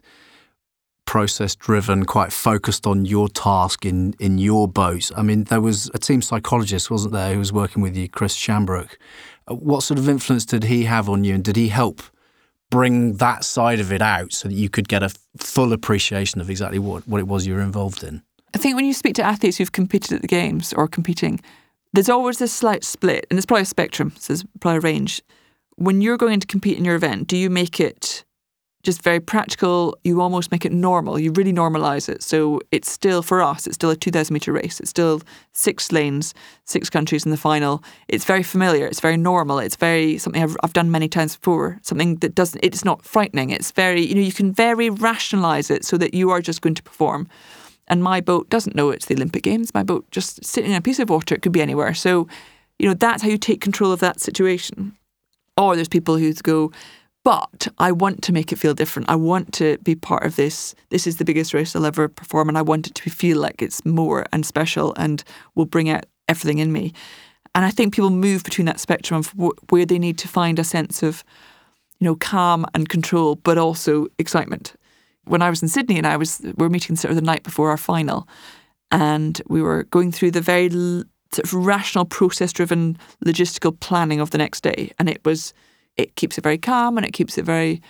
process 1.05 1.55
driven, 1.57 2.05
quite 2.05 2.31
focused 2.31 2.87
on 2.87 3.05
your 3.05 3.27
task 3.27 3.85
in 3.85 4.13
in 4.19 4.37
your 4.37 4.67
boat? 4.67 5.11
I 5.17 5.23
mean, 5.23 5.43
there 5.45 5.61
was 5.61 5.91
a 5.93 5.99
team 5.99 6.21
psychologist, 6.21 6.89
wasn't 6.89 7.13
there, 7.13 7.33
who 7.33 7.39
was 7.39 7.51
working 7.51 7.81
with 7.81 7.97
you, 7.97 8.07
Chris 8.07 8.37
Shambrook. 8.37 8.95
Uh, 9.49 9.55
what 9.55 9.83
sort 9.83 9.99
of 9.99 10.07
influence 10.07 10.45
did 10.45 10.65
he 10.65 10.85
have 10.85 11.09
on 11.09 11.25
you, 11.25 11.35
and 11.35 11.43
did 11.43 11.57
he 11.57 11.67
help 11.67 12.01
bring 12.73 13.17
that 13.17 13.43
side 13.43 13.79
of 13.79 13.91
it 13.91 14.01
out 14.01 14.33
so 14.33 14.47
that 14.47 14.55
you 14.55 14.67
could 14.67 14.87
get 14.87 15.03
a 15.03 15.09
full 15.37 15.73
appreciation 15.73 16.41
of 16.41 16.49
exactly 16.49 16.79
what, 16.79 17.07
what 17.07 17.19
it 17.19 17.27
was 17.27 17.45
you 17.45 17.53
were 17.53 17.61
involved 17.61 18.03
in? 18.03 18.23
I 18.55 18.57
think 18.57 18.75
when 18.75 18.83
you 18.83 18.93
speak 18.93 19.13
to 19.15 19.23
athletes 19.23 19.57
who've 19.57 19.71
competed 19.71 20.13
at 20.13 20.21
the 20.23 20.27
games 20.27 20.73
or 20.73 20.87
competing, 20.87 21.39
there's 21.93 22.09
always 22.09 22.39
this 22.39 22.51
slight 22.51 22.83
split, 22.83 23.27
and 23.29 23.37
it's 23.37 23.45
probably 23.45 23.61
a 23.61 23.65
spectrum, 23.65 24.11
so 24.17 24.33
there's 24.33 24.43
probably 24.59 24.77
a 24.79 24.81
range. 24.81 25.21
When 25.75 26.01
you're 26.01 26.17
going 26.17 26.39
to 26.39 26.47
compete 26.47 26.79
in 26.79 26.83
your 26.83 26.95
event, 26.95 27.27
do 27.27 27.37
you 27.37 27.51
make 27.51 27.79
it 27.79 28.23
just 28.83 29.01
very 29.01 29.21
practical. 29.21 29.97
You 30.03 30.21
almost 30.21 30.51
make 30.51 30.65
it 30.65 30.71
normal. 30.73 31.17
You 31.17 31.31
really 31.31 31.53
normalize 31.53 32.09
it. 32.09 32.21
So 32.21 32.59
it's 32.71 32.91
still, 32.91 33.21
for 33.21 33.41
us, 33.41 33.65
it's 33.65 33.75
still 33.75 33.89
a 33.89 33.95
2,000 33.95 34.33
metre 34.33 34.51
race. 34.51 34.81
It's 34.81 34.89
still 34.89 35.21
six 35.53 35.91
lanes, 35.91 36.33
six 36.65 36.89
countries 36.89 37.25
in 37.25 37.31
the 37.31 37.37
final. 37.37 37.81
It's 38.09 38.25
very 38.25 38.43
familiar. 38.43 38.85
It's 38.85 38.99
very 38.99 39.15
normal. 39.15 39.59
It's 39.59 39.77
very 39.77 40.17
something 40.17 40.43
I've, 40.43 40.57
I've 40.63 40.73
done 40.73 40.91
many 40.91 41.07
times 41.07 41.37
before. 41.37 41.79
Something 41.81 42.17
that 42.17 42.35
doesn't, 42.35 42.59
it's 42.63 42.83
not 42.83 43.05
frightening. 43.05 43.51
It's 43.51 43.71
very, 43.71 44.01
you 44.01 44.15
know, 44.15 44.21
you 44.21 44.33
can 44.33 44.51
very 44.51 44.89
rationalize 44.89 45.71
it 45.71 45.85
so 45.85 45.97
that 45.97 46.13
you 46.13 46.29
are 46.31 46.41
just 46.41 46.61
going 46.61 46.75
to 46.75 46.83
perform. 46.83 47.29
And 47.87 48.03
my 48.03 48.19
boat 48.21 48.49
doesn't 48.49 48.75
know 48.75 48.89
it's 48.89 49.05
the 49.05 49.15
Olympic 49.15 49.43
Games. 49.43 49.73
My 49.73 49.83
boat 49.83 50.09
just 50.11 50.43
sitting 50.43 50.71
in 50.71 50.77
a 50.77 50.81
piece 50.81 50.99
of 50.99 51.09
water, 51.09 51.35
it 51.35 51.41
could 51.41 51.51
be 51.51 51.61
anywhere. 51.61 51.93
So, 51.93 52.27
you 52.79 52.87
know, 52.87 52.93
that's 52.93 53.23
how 53.23 53.29
you 53.29 53.37
take 53.37 53.61
control 53.61 53.91
of 53.91 53.99
that 54.01 54.19
situation. 54.19 54.97
Or 55.55 55.75
there's 55.75 55.89
people 55.89 56.17
who 56.17 56.33
go, 56.33 56.71
but 57.23 57.67
I 57.77 57.91
want 57.91 58.21
to 58.23 58.33
make 58.33 58.51
it 58.51 58.59
feel 58.59 58.73
different. 58.73 59.09
I 59.09 59.15
want 59.15 59.53
to 59.53 59.77
be 59.79 59.95
part 59.95 60.25
of 60.25 60.35
this. 60.35 60.75
This 60.89 61.07
is 61.07 61.17
the 61.17 61.25
biggest 61.25 61.53
race 61.53 61.75
I'll 61.75 61.85
ever 61.85 62.07
perform, 62.09 62.49
and 62.49 62.57
I 62.57 62.61
want 62.61 62.87
it 62.87 62.95
to 62.95 63.09
feel 63.09 63.39
like 63.39 63.61
it's 63.61 63.85
more 63.85 64.25
and 64.33 64.45
special 64.45 64.93
and 64.97 65.23
will 65.55 65.65
bring 65.65 65.89
out 65.89 66.05
everything 66.27 66.59
in 66.59 66.71
me. 66.71 66.93
And 67.55 67.63
I 67.63 67.71
think 67.71 67.93
people 67.93 68.09
move 68.09 68.43
between 68.43 68.65
that 68.65 68.79
spectrum 68.79 69.19
of 69.19 69.27
where 69.69 69.85
they 69.85 69.99
need 69.99 70.17
to 70.19 70.27
find 70.27 70.59
a 70.59 70.63
sense 70.63 71.03
of, 71.03 71.23
you 71.99 72.05
know, 72.05 72.15
calm 72.15 72.65
and 72.73 72.89
control, 72.89 73.35
but 73.35 73.57
also 73.57 74.07
excitement. 74.17 74.73
When 75.25 75.41
I 75.41 75.49
was 75.49 75.61
in 75.61 75.69
Sydney 75.69 75.97
and 75.97 76.07
I 76.07 76.17
was, 76.17 76.41
we 76.43 76.53
were 76.57 76.69
meeting 76.69 76.95
sort 76.95 77.11
of 77.11 77.15
the 77.15 77.21
night 77.21 77.43
before 77.43 77.69
our 77.69 77.77
final, 77.77 78.27
and 78.91 79.41
we 79.47 79.61
were 79.61 79.83
going 79.83 80.11
through 80.11 80.31
the 80.31 80.41
very 80.41 80.69
sort 80.69 81.45
of 81.45 81.53
rational, 81.53 82.05
process-driven 82.05 82.97
logistical 83.25 83.79
planning 83.79 84.19
of 84.19 84.31
the 84.31 84.37
next 84.37 84.61
day, 84.61 84.91
and 84.99 85.07
it 85.07 85.23
was 85.23 85.53
it 85.97 86.15
keeps 86.15 86.37
it 86.37 86.41
very 86.41 86.57
calm 86.57 86.97
and 86.97 87.05
it 87.05 87.13
keeps 87.13 87.37
it 87.37 87.45
very 87.45 87.81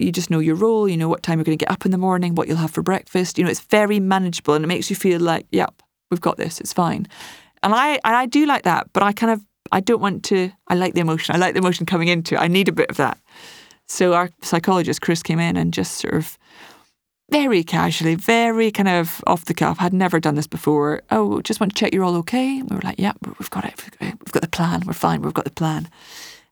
you 0.00 0.10
just 0.10 0.30
know 0.30 0.38
your 0.38 0.54
role, 0.54 0.88
you 0.88 0.96
know 0.96 1.08
what 1.08 1.22
time 1.22 1.38
you're 1.38 1.44
going 1.44 1.58
to 1.58 1.64
get 1.64 1.70
up 1.70 1.84
in 1.84 1.90
the 1.90 1.98
morning, 1.98 2.34
what 2.34 2.48
you'll 2.48 2.56
have 2.56 2.70
for 2.70 2.82
breakfast. 2.82 3.38
You 3.38 3.44
know, 3.44 3.50
it's 3.50 3.60
very 3.60 4.00
manageable 4.00 4.54
and 4.54 4.64
it 4.64 4.68
makes 4.68 4.88
you 4.90 4.96
feel 4.96 5.20
like, 5.20 5.46
yep, 5.50 5.82
we've 6.10 6.20
got 6.20 6.36
this, 6.36 6.60
it's 6.60 6.72
fine. 6.72 7.06
And 7.62 7.74
I 7.74 7.92
and 8.04 8.16
I 8.16 8.26
do 8.26 8.46
like 8.46 8.62
that, 8.62 8.88
but 8.92 9.02
I 9.02 9.12
kind 9.12 9.32
of 9.32 9.44
I 9.72 9.80
don't 9.80 10.00
want 10.00 10.24
to 10.24 10.50
I 10.68 10.74
like 10.74 10.94
the 10.94 11.00
emotion. 11.00 11.34
I 11.34 11.38
like 11.38 11.54
the 11.54 11.60
emotion 11.60 11.86
coming 11.86 12.08
into 12.08 12.34
it. 12.34 12.38
I 12.38 12.48
need 12.48 12.68
a 12.68 12.72
bit 12.72 12.90
of 12.90 12.96
that. 12.96 13.18
So 13.86 14.14
our 14.14 14.30
psychologist 14.42 15.02
Chris 15.02 15.22
came 15.22 15.38
in 15.38 15.56
and 15.56 15.74
just 15.74 15.98
sort 15.98 16.14
of 16.14 16.38
very 17.30 17.62
casually, 17.62 18.16
very 18.16 18.70
kind 18.70 18.88
of 18.88 19.22
off 19.26 19.44
the 19.44 19.54
cuff, 19.54 19.78
had 19.78 19.92
never 19.92 20.18
done 20.18 20.34
this 20.34 20.48
before. 20.48 21.02
Oh, 21.10 21.40
just 21.42 21.60
want 21.60 21.74
to 21.74 21.78
check 21.78 21.92
you're 21.92 22.04
all 22.04 22.16
okay. 22.16 22.62
We 22.62 22.74
were 22.74 22.82
like, 22.82 22.98
yeah, 22.98 23.12
we've 23.38 23.50
got 23.50 23.64
it. 23.64 23.74
We've 24.00 24.32
got 24.32 24.42
the 24.42 24.48
plan. 24.48 24.82
We're 24.86 24.94
fine. 24.94 25.22
We've 25.22 25.34
got 25.34 25.44
the 25.44 25.50
plan. 25.50 25.88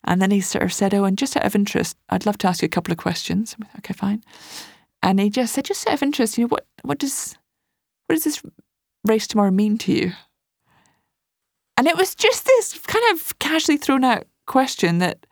And 0.05 0.23
then 0.23 0.31
he 0.31 0.41
sort 0.41 0.65
of 0.65 0.73
said, 0.73 0.95
oh, 0.95 1.05
and 1.05 1.19
just 1.19 1.37
out 1.37 1.45
of 1.45 1.55
interest, 1.55 1.97
I'd 2.09 2.27
love 2.27 2.39
to 2.39 2.49
ask 2.49 2.63
you 2.63 2.67
a 2.67 2.71
couple 2.71 2.93
of 2.93 2.99
questions. 2.99 3.57
Okay, 3.79 3.95
fine. 3.95 4.23
And 5.03 5.21
he 5.21 5.31
just 5.31 5.53
said, 5.53 5.65
just 5.65 5.87
out 5.87 5.95
of 5.95 6.03
interest, 6.03 6.39
you 6.39 6.45
know, 6.45 6.49
what, 6.49 6.67
what 6.83 6.99
does, 6.99 7.37
what 8.07 8.15
does 8.15 8.25
this 8.25 8.43
race 9.05 9.27
tomorrow 9.27 9.51
mean 9.51 9.79
to 9.79 9.93
you? 9.93 10.13
And 11.77 11.87
it 11.87 11.97
was 11.97 12.15
just 12.15 12.45
this 12.45 12.79
kind 12.87 13.05
of 13.13 13.39
casually 13.39 13.77
thrown 13.77 14.03
out 14.03 14.27
question 14.47 14.99
that 14.99 15.27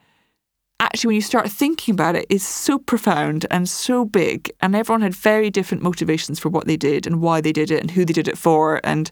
actually, 0.79 1.09
when 1.09 1.14
you 1.16 1.22
start 1.22 1.50
thinking 1.50 1.92
about 1.92 2.14
it, 2.14 2.26
is 2.29 2.46
so 2.46 2.79
profound 2.79 3.46
and 3.50 3.68
so 3.68 4.05
big. 4.05 4.52
And 4.61 4.76
everyone 4.76 5.00
had 5.00 5.14
very 5.14 5.50
different 5.50 5.83
motivations 5.83 6.38
for 6.38 6.48
what 6.48 6.66
they 6.66 6.76
did 6.76 7.07
and 7.07 7.20
why 7.20 7.40
they 7.40 7.52
did 7.52 7.70
it 7.70 7.81
and 7.81 7.90
who 7.90 8.05
they 8.05 8.12
did 8.12 8.29
it 8.29 8.38
for. 8.38 8.81
And 8.85 9.11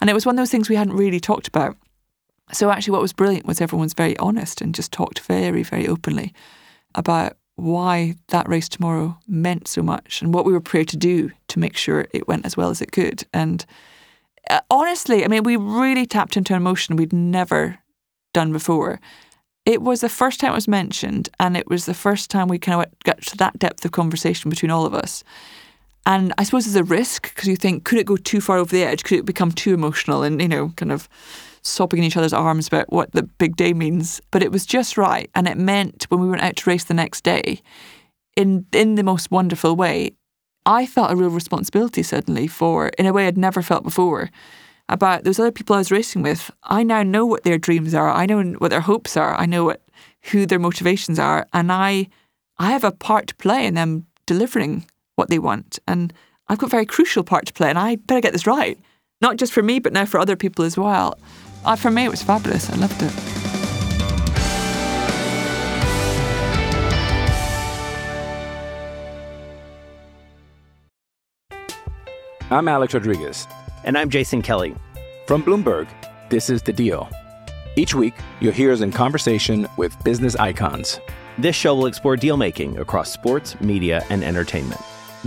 and 0.00 0.08
it 0.08 0.14
was 0.14 0.26
one 0.26 0.36
of 0.36 0.36
those 0.36 0.50
things 0.50 0.68
we 0.68 0.76
hadn't 0.76 0.96
really 0.96 1.18
talked 1.18 1.48
about. 1.48 1.76
So 2.52 2.70
actually, 2.70 2.92
what 2.92 3.02
was 3.02 3.12
brilliant 3.12 3.46
was 3.46 3.60
everyone's 3.60 3.94
very 3.94 4.16
honest 4.18 4.60
and 4.60 4.74
just 4.74 4.92
talked 4.92 5.20
very, 5.20 5.62
very 5.62 5.86
openly 5.86 6.32
about 6.94 7.36
why 7.56 8.14
that 8.28 8.48
race 8.48 8.68
tomorrow 8.68 9.18
meant 9.26 9.66
so 9.66 9.82
much 9.82 10.22
and 10.22 10.32
what 10.32 10.44
we 10.44 10.52
were 10.52 10.60
prepared 10.60 10.88
to 10.88 10.96
do 10.96 11.30
to 11.48 11.58
make 11.58 11.76
sure 11.76 12.06
it 12.12 12.28
went 12.28 12.46
as 12.46 12.56
well 12.56 12.70
as 12.70 12.80
it 12.80 12.92
could. 12.92 13.24
And 13.34 13.66
uh, 14.48 14.60
honestly, 14.70 15.24
I 15.24 15.28
mean, 15.28 15.42
we 15.42 15.56
really 15.56 16.06
tapped 16.06 16.36
into 16.36 16.54
an 16.54 16.62
emotion 16.62 16.96
we'd 16.96 17.12
never 17.12 17.78
done 18.32 18.52
before. 18.52 19.00
It 19.66 19.82
was 19.82 20.00
the 20.00 20.08
first 20.08 20.40
time 20.40 20.52
it 20.52 20.54
was 20.54 20.68
mentioned, 20.68 21.28
and 21.40 21.56
it 21.56 21.68
was 21.68 21.84
the 21.84 21.94
first 21.94 22.30
time 22.30 22.48
we 22.48 22.58
kind 22.58 22.80
of 22.80 22.90
got 23.04 23.20
to 23.22 23.36
that 23.36 23.58
depth 23.58 23.84
of 23.84 23.92
conversation 23.92 24.50
between 24.50 24.70
all 24.70 24.86
of 24.86 24.94
us. 24.94 25.24
And 26.06 26.32
I 26.38 26.44
suppose 26.44 26.64
there's 26.64 26.76
a 26.76 26.84
risk 26.84 27.34
because 27.34 27.48
you 27.48 27.56
think, 27.56 27.84
could 27.84 27.98
it 27.98 28.06
go 28.06 28.16
too 28.16 28.40
far 28.40 28.56
over 28.56 28.70
the 28.70 28.84
edge? 28.84 29.04
Could 29.04 29.18
it 29.18 29.26
become 29.26 29.52
too 29.52 29.74
emotional 29.74 30.22
and, 30.22 30.40
you 30.40 30.48
know, 30.48 30.70
kind 30.76 30.90
of 30.92 31.08
sobbing 31.68 31.98
in 31.98 32.04
each 32.04 32.16
other's 32.16 32.32
arms 32.32 32.66
about 32.68 32.92
what 32.92 33.12
the 33.12 33.22
big 33.22 33.56
day 33.56 33.72
means? 33.72 34.20
But 34.30 34.42
it 34.42 34.52
was 34.52 34.66
just 34.66 34.96
right. 34.96 35.30
And 35.34 35.46
it 35.46 35.56
meant 35.56 36.06
when 36.08 36.20
we 36.20 36.28
went 36.28 36.42
out 36.42 36.56
to 36.56 36.70
race 36.70 36.84
the 36.84 36.94
next 36.94 37.22
day, 37.22 37.60
in, 38.36 38.66
in 38.72 38.94
the 38.94 39.02
most 39.02 39.30
wonderful 39.30 39.76
way, 39.76 40.12
I 40.64 40.86
felt 40.86 41.10
a 41.10 41.16
real 41.16 41.30
responsibility 41.30 42.02
suddenly 42.02 42.46
for, 42.46 42.88
in 42.98 43.06
a 43.06 43.12
way 43.12 43.26
I'd 43.26 43.38
never 43.38 43.62
felt 43.62 43.84
before, 43.84 44.30
about 44.88 45.24
those 45.24 45.38
other 45.38 45.52
people 45.52 45.74
I 45.74 45.78
was 45.78 45.90
racing 45.90 46.22
with. 46.22 46.50
I 46.64 46.82
now 46.82 47.02
know 47.02 47.26
what 47.26 47.44
their 47.44 47.58
dreams 47.58 47.94
are. 47.94 48.10
I 48.10 48.26
know 48.26 48.42
what 48.58 48.70
their 48.70 48.80
hopes 48.80 49.16
are. 49.16 49.34
I 49.34 49.46
know 49.46 49.64
what 49.64 49.82
who 50.30 50.46
their 50.46 50.58
motivations 50.58 51.18
are, 51.18 51.46
and 51.52 51.70
I 51.70 52.08
I 52.58 52.70
have 52.72 52.84
a 52.84 52.92
part 52.92 53.28
to 53.28 53.34
play 53.36 53.66
in 53.66 53.74
them 53.74 54.06
delivering 54.26 54.86
what 55.16 55.30
they 55.30 55.38
want. 55.38 55.78
And 55.86 56.12
I've 56.48 56.58
got 56.58 56.66
a 56.66 56.70
very 56.70 56.86
crucial 56.86 57.22
part 57.22 57.46
to 57.46 57.52
play, 57.52 57.68
and 57.68 57.78
I 57.78 57.96
better 57.96 58.20
get 58.20 58.32
this 58.32 58.46
right. 58.46 58.78
Not 59.20 59.36
just 59.36 59.52
for 59.52 59.62
me, 59.62 59.78
but 59.78 59.92
now 59.92 60.04
for 60.04 60.18
other 60.18 60.36
people 60.36 60.64
as 60.64 60.76
well. 60.76 61.18
Uh, 61.64 61.76
for 61.76 61.90
me, 61.90 62.04
it 62.04 62.10
was 62.10 62.22
fabulous. 62.22 62.70
I 62.70 62.76
loved 62.76 63.02
it. 63.02 63.12
I'm 72.50 72.66
Alex 72.66 72.94
Rodriguez. 72.94 73.46
And 73.84 73.98
I'm 73.98 74.08
Jason 74.08 74.40
Kelly. 74.40 74.74
From 75.26 75.42
Bloomberg, 75.42 75.86
this 76.30 76.48
is 76.48 76.62
The 76.62 76.72
Deal. 76.72 77.08
Each 77.76 77.94
week, 77.94 78.14
you'll 78.40 78.52
hear 78.54 78.72
us 78.72 78.80
in 78.80 78.90
conversation 78.90 79.68
with 79.76 80.02
business 80.02 80.34
icons. 80.36 80.98
This 81.36 81.54
show 81.54 81.74
will 81.74 81.86
explore 81.86 82.16
deal 82.16 82.36
making 82.36 82.78
across 82.78 83.12
sports, 83.12 83.60
media, 83.60 84.04
and 84.08 84.24
entertainment. 84.24 84.80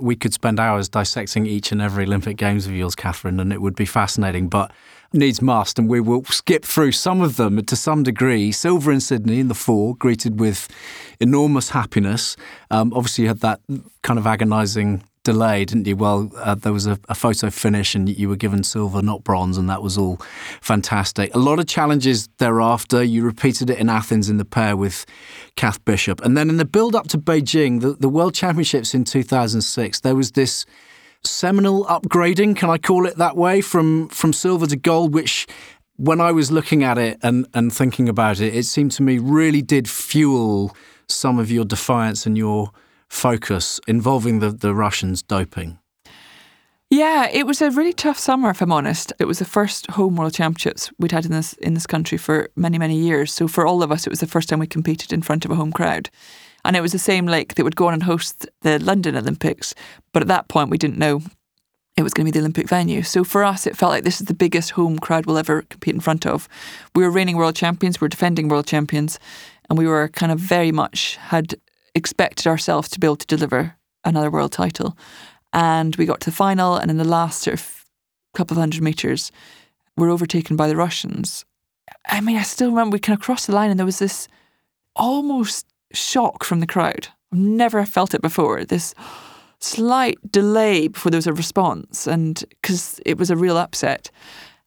We 0.00 0.16
could 0.16 0.32
spend 0.32 0.58
hours 0.58 0.88
dissecting 0.88 1.46
each 1.46 1.72
and 1.72 1.80
every 1.80 2.04
Olympic 2.04 2.36
Games 2.36 2.66
of 2.66 2.72
yours, 2.72 2.94
Katherine, 2.94 3.40
and 3.40 3.52
it 3.52 3.60
would 3.60 3.76
be 3.76 3.84
fascinating, 3.84 4.48
but 4.48 4.72
needs 5.12 5.42
must, 5.42 5.78
and 5.78 5.88
we 5.88 6.00
will 6.00 6.24
skip 6.24 6.64
through 6.64 6.92
some 6.92 7.20
of 7.20 7.36
them 7.36 7.62
to 7.64 7.76
some 7.76 8.02
degree. 8.02 8.52
Silver 8.52 8.92
in 8.92 9.00
Sydney 9.00 9.40
in 9.40 9.48
the 9.48 9.54
four, 9.54 9.96
greeted 9.96 10.38
with 10.38 10.68
enormous 11.18 11.70
happiness. 11.70 12.36
Um, 12.70 12.92
obviously, 12.94 13.22
you 13.22 13.28
had 13.28 13.40
that 13.40 13.60
kind 14.02 14.18
of 14.18 14.26
agonising 14.26 15.02
delay, 15.22 15.64
didn't 15.64 15.86
you? 15.86 15.96
Well, 15.96 16.30
uh, 16.36 16.54
there 16.54 16.72
was 16.72 16.86
a, 16.86 16.98
a 17.08 17.14
photo 17.14 17.50
finish, 17.50 17.94
and 17.94 18.08
you 18.08 18.28
were 18.28 18.36
given 18.36 18.62
silver, 18.64 19.02
not 19.02 19.24
bronze, 19.24 19.58
and 19.58 19.68
that 19.68 19.82
was 19.82 19.98
all 19.98 20.16
fantastic. 20.60 21.34
A 21.34 21.38
lot 21.38 21.58
of 21.58 21.66
challenges 21.66 22.28
thereafter. 22.38 23.02
You 23.02 23.24
repeated 23.24 23.70
it 23.70 23.78
in 23.78 23.88
Athens 23.88 24.28
in 24.30 24.38
the 24.38 24.44
pair 24.44 24.76
with 24.76 25.06
Cath 25.56 25.84
Bishop, 25.84 26.20
and 26.24 26.36
then 26.36 26.48
in 26.48 26.56
the 26.56 26.64
build 26.64 26.94
up 26.94 27.08
to 27.08 27.18
Beijing, 27.18 27.80
the, 27.80 27.92
the 27.92 28.08
World 28.08 28.34
Championships 28.34 28.94
in 28.94 29.04
2006, 29.04 30.00
there 30.00 30.16
was 30.16 30.32
this 30.32 30.64
seminal 31.22 31.84
upgrading, 31.84 32.56
can 32.56 32.70
I 32.70 32.78
call 32.78 33.06
it 33.06 33.16
that 33.16 33.36
way, 33.36 33.60
from 33.60 34.08
from 34.08 34.32
silver 34.32 34.66
to 34.66 34.76
gold, 34.76 35.12
which 35.12 35.46
when 35.96 36.18
I 36.18 36.32
was 36.32 36.50
looking 36.50 36.82
at 36.82 36.96
it 36.96 37.18
and, 37.22 37.46
and 37.52 37.70
thinking 37.70 38.08
about 38.08 38.40
it, 38.40 38.54
it 38.54 38.64
seemed 38.64 38.92
to 38.92 39.02
me 39.02 39.18
really 39.18 39.60
did 39.60 39.86
fuel 39.86 40.74
some 41.08 41.38
of 41.38 41.50
your 41.50 41.66
defiance 41.66 42.24
and 42.24 42.38
your 42.38 42.70
focus 43.10 43.80
involving 43.86 44.38
the, 44.38 44.50
the 44.50 44.74
Russians 44.74 45.22
doping. 45.22 45.78
Yeah, 46.92 47.28
it 47.32 47.46
was 47.46 47.62
a 47.62 47.70
really 47.70 47.92
tough 47.92 48.18
summer, 48.18 48.50
if 48.50 48.60
I'm 48.60 48.72
honest. 48.72 49.12
It 49.20 49.26
was 49.26 49.38
the 49.38 49.44
first 49.44 49.88
home 49.92 50.16
world 50.16 50.34
championships 50.34 50.90
we'd 50.98 51.12
had 51.12 51.24
in 51.24 51.30
this 51.30 51.52
in 51.54 51.74
this 51.74 51.86
country 51.86 52.18
for 52.18 52.48
many, 52.56 52.78
many 52.78 52.96
years. 52.96 53.32
So 53.32 53.46
for 53.46 53.64
all 53.64 53.82
of 53.82 53.92
us, 53.92 54.06
it 54.06 54.10
was 54.10 54.18
the 54.18 54.26
first 54.26 54.48
time 54.48 54.58
we 54.58 54.66
competed 54.66 55.12
in 55.12 55.22
front 55.22 55.44
of 55.44 55.52
a 55.52 55.54
home 55.54 55.72
crowd. 55.72 56.10
And 56.64 56.76
it 56.76 56.80
was 56.80 56.92
the 56.92 56.98
same 56.98 57.26
lake 57.26 57.54
that 57.54 57.64
would 57.64 57.76
go 57.76 57.86
on 57.86 57.94
and 57.94 58.02
host 58.02 58.46
the 58.62 58.78
London 58.80 59.16
Olympics. 59.16 59.74
But 60.12 60.22
at 60.22 60.28
that 60.28 60.48
point, 60.48 60.70
we 60.70 60.78
didn't 60.78 60.98
know 60.98 61.22
it 61.96 62.02
was 62.02 62.12
going 62.12 62.26
to 62.26 62.32
be 62.32 62.36
the 62.36 62.42
Olympic 62.42 62.68
venue. 62.68 63.02
So 63.02 63.24
for 63.24 63.44
us, 63.44 63.66
it 63.66 63.76
felt 63.76 63.90
like 63.90 64.04
this 64.04 64.20
is 64.20 64.26
the 64.26 64.34
biggest 64.34 64.70
home 64.70 64.98
crowd 64.98 65.26
we'll 65.26 65.38
ever 65.38 65.62
compete 65.62 65.94
in 65.94 66.00
front 66.00 66.26
of. 66.26 66.48
We 66.94 67.04
were 67.04 67.10
reigning 67.10 67.36
world 67.36 67.54
champions, 67.54 68.00
we 68.00 68.06
were 68.06 68.08
defending 68.08 68.48
world 68.48 68.66
champions, 68.66 69.18
and 69.68 69.78
we 69.78 69.86
were 69.86 70.08
kind 70.08 70.32
of 70.32 70.40
very 70.40 70.72
much 70.72 71.16
had 71.16 71.54
expected 71.94 72.46
ourselves 72.46 72.88
to 72.90 73.00
be 73.00 73.06
able 73.06 73.16
to 73.16 73.26
deliver 73.26 73.76
another 74.04 74.30
world 74.30 74.52
title. 74.52 74.96
And 75.52 75.96
we 75.96 76.06
got 76.06 76.20
to 76.20 76.30
the 76.30 76.36
final, 76.36 76.76
and 76.76 76.90
in 76.90 76.96
the 76.96 77.04
last 77.04 77.42
sort 77.42 77.54
of 77.54 77.84
couple 78.34 78.56
of 78.56 78.60
hundred 78.60 78.82
meters, 78.82 79.32
we're 79.96 80.10
overtaken 80.10 80.56
by 80.56 80.68
the 80.68 80.76
Russians. 80.76 81.44
I 82.08 82.20
mean, 82.20 82.36
I 82.36 82.42
still 82.42 82.70
remember 82.70 82.94
we 82.94 83.00
kind 83.00 83.18
of 83.18 83.24
crossed 83.24 83.46
the 83.46 83.54
line, 83.54 83.70
and 83.70 83.78
there 83.78 83.86
was 83.86 83.98
this 83.98 84.28
almost 84.96 85.66
shock 85.92 86.44
from 86.44 86.60
the 86.60 86.66
crowd. 86.66 87.08
I've 87.32 87.38
never 87.38 87.84
felt 87.84 88.14
it 88.14 88.22
before. 88.22 88.64
This 88.64 88.94
slight 89.58 90.18
delay 90.30 90.88
before 90.88 91.10
there 91.10 91.18
was 91.18 91.26
a 91.26 91.32
response, 91.32 92.06
and 92.06 92.44
because 92.62 93.00
it 93.04 93.18
was 93.18 93.30
a 93.30 93.36
real 93.36 93.56
upset. 93.56 94.10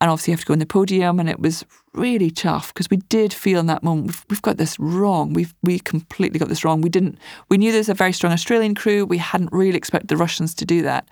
And 0.03 0.11
obviously, 0.11 0.31
you 0.31 0.35
have 0.35 0.41
to 0.41 0.47
go 0.47 0.51
on 0.51 0.59
the 0.59 0.65
podium, 0.65 1.17
and 1.17 1.29
it 1.29 1.39
was 1.39 1.63
really 1.93 2.29
tough 2.29 2.73
because 2.73 2.89
we 2.89 2.97
did 2.97 3.33
feel 3.33 3.57
in 3.57 3.67
that 3.67 3.83
moment 3.83 4.07
we've, 4.07 4.25
we've 4.31 4.41
got 4.41 4.57
this 4.57 4.77
wrong. 4.77 5.31
We've 5.31 5.53
we 5.63 5.79
completely 5.79 6.39
got 6.39 6.49
this 6.49 6.65
wrong. 6.65 6.81
We 6.81 6.89
didn't. 6.89 7.17
We 7.47 7.57
knew 7.57 7.71
there's 7.71 7.87
a 7.87 7.93
very 7.93 8.11
strong 8.11 8.33
Australian 8.33 8.75
crew. 8.75 9.05
We 9.05 9.17
hadn't 9.17 9.53
really 9.53 9.77
expected 9.77 10.09
the 10.09 10.17
Russians 10.17 10.53
to 10.55 10.65
do 10.65 10.81
that. 10.81 11.07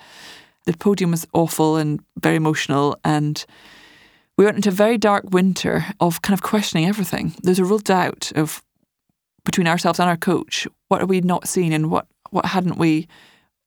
The 0.66 0.74
podium 0.74 1.12
was 1.12 1.26
awful 1.32 1.78
and 1.78 2.04
very 2.20 2.36
emotional, 2.36 3.00
and 3.06 3.46
we 4.38 4.44
went 4.44 4.58
into 4.58 4.68
a 4.68 4.74
very 4.74 4.98
dark 4.98 5.24
winter 5.32 5.86
of 6.02 6.22
kind 6.22 6.38
of 6.38 6.42
questioning 6.42 6.86
everything. 6.86 7.34
There's 7.44 7.60
a 7.60 7.64
real 7.64 7.80
doubt 7.80 8.34
of 8.36 8.62
between 9.46 9.68
ourselves 9.68 10.02
and 10.02 10.10
our 10.10 10.18
coach. 10.18 10.68
What 10.90 11.02
are 11.02 11.06
we 11.06 11.22
not 11.22 11.48
seeing, 11.48 11.74
and 11.74 11.90
what 11.90 12.08
what 12.32 12.46
hadn't 12.46 12.78
we? 12.78 13.08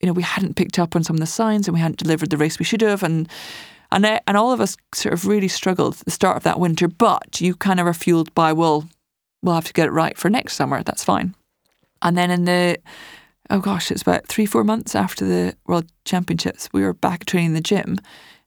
You 0.03 0.09
know, 0.09 0.13
we 0.13 0.23
hadn't 0.23 0.57
picked 0.57 0.79
up 0.79 0.95
on 0.95 1.03
some 1.03 1.17
of 1.17 1.21
the 1.21 1.27
signs, 1.27 1.67
and 1.67 1.75
we 1.75 1.81
hadn't 1.81 1.99
delivered 1.99 2.29
the 2.29 2.37
race 2.37 2.59
we 2.59 2.67
should 2.67 2.83
have, 2.83 3.03
and 3.03 3.27
and 3.95 4.07
I- 4.07 4.21
and 4.27 4.37
all 4.37 4.53
of 4.53 4.61
us 4.61 4.77
sort 4.93 5.13
of 5.15 5.27
really 5.27 5.49
struggled 5.49 5.95
at 5.95 6.05
the 6.05 6.11
start 6.11 6.37
of 6.37 6.43
that 6.43 6.61
winter. 6.61 6.89
But 6.89 7.41
you 7.41 7.55
kind 7.55 7.81
of 7.81 7.87
are 7.87 7.95
fueled 7.95 8.35
by, 8.35 8.53
well, 8.53 8.89
we'll 9.43 9.55
have 9.55 9.67
to 9.67 9.73
get 9.73 9.89
it 9.89 9.93
right 9.93 10.19
for 10.19 10.29
next 10.29 10.55
summer. 10.55 10.83
That's 10.83 11.05
fine. 11.05 11.35
And 12.03 12.17
then 12.19 12.31
in 12.31 12.45
the 12.45 12.79
oh 13.51 13.61
gosh, 13.61 13.91
it's 13.91 14.03
about 14.03 14.27
three, 14.27 14.47
four 14.47 14.65
months 14.65 14.95
after 14.95 15.25
the 15.25 15.55
World 15.67 15.87
Championships. 16.05 16.69
We 16.73 16.83
were 16.83 16.95
back 16.95 17.25
training 17.25 17.49
in 17.51 17.55
the 17.55 17.61
gym, 17.61 17.99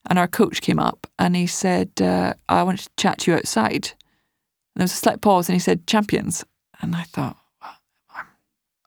and 0.10 0.20
our 0.20 0.28
coach 0.28 0.62
came 0.62 0.80
up 0.80 1.08
and 1.20 1.36
he 1.36 1.48
said, 1.48 1.92
uh, 2.02 2.34
I 2.50 2.64
want 2.64 2.80
to 2.80 2.90
chat 2.98 3.20
to 3.20 3.32
you 3.32 3.38
outside. 3.38 3.92
And 4.76 4.82
there 4.82 4.84
was 4.84 4.94
a 4.94 4.98
slight 4.98 5.22
pause, 5.22 5.50
and 5.50 5.56
he 5.56 5.60
said, 5.60 5.88
Champions. 5.88 6.46
And 6.82 6.96
I 6.96 7.04
thought, 7.04 7.38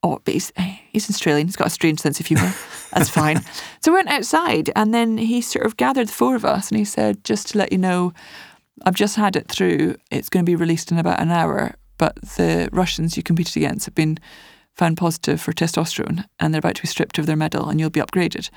oh, 0.02 0.20
but 0.24 0.34
he's, 0.34 0.52
eh, 0.56 0.76
he's 0.92 1.10
Australian. 1.10 1.46
He's 1.46 1.56
got 1.56 1.66
a 1.66 1.70
strange 1.70 2.00
sense 2.00 2.20
of 2.20 2.26
humour. 2.26 2.52
That's 2.92 3.10
fine. 3.10 3.40
So 3.80 3.92
we 3.92 3.96
went 3.96 4.08
outside, 4.08 4.70
and 4.74 4.94
then 4.94 5.18
he 5.18 5.40
sort 5.40 5.66
of 5.66 5.76
gathered 5.76 6.08
the 6.08 6.12
four 6.12 6.34
of 6.34 6.44
us, 6.44 6.70
and 6.70 6.78
he 6.78 6.84
said, 6.84 7.22
just 7.24 7.48
to 7.48 7.58
let 7.58 7.72
you 7.72 7.78
know, 7.78 8.12
I've 8.84 8.94
just 8.94 9.16
had 9.16 9.36
it 9.36 9.48
through. 9.48 9.96
It's 10.10 10.28
going 10.28 10.44
to 10.44 10.50
be 10.50 10.56
released 10.56 10.90
in 10.90 10.98
about 10.98 11.20
an 11.20 11.30
hour, 11.30 11.74
but 11.98 12.16
the 12.22 12.68
Russians 12.72 13.16
you 13.16 13.22
competed 13.22 13.56
against 13.56 13.84
have 13.86 13.94
been 13.94 14.18
found 14.74 14.96
positive 14.96 15.40
for 15.40 15.52
testosterone, 15.52 16.24
and 16.38 16.54
they're 16.54 16.60
about 16.60 16.76
to 16.76 16.82
be 16.82 16.88
stripped 16.88 17.18
of 17.18 17.26
their 17.26 17.36
medal, 17.36 17.68
and 17.68 17.78
you'll 17.78 17.90
be 17.90 18.00
upgraded. 18.00 18.50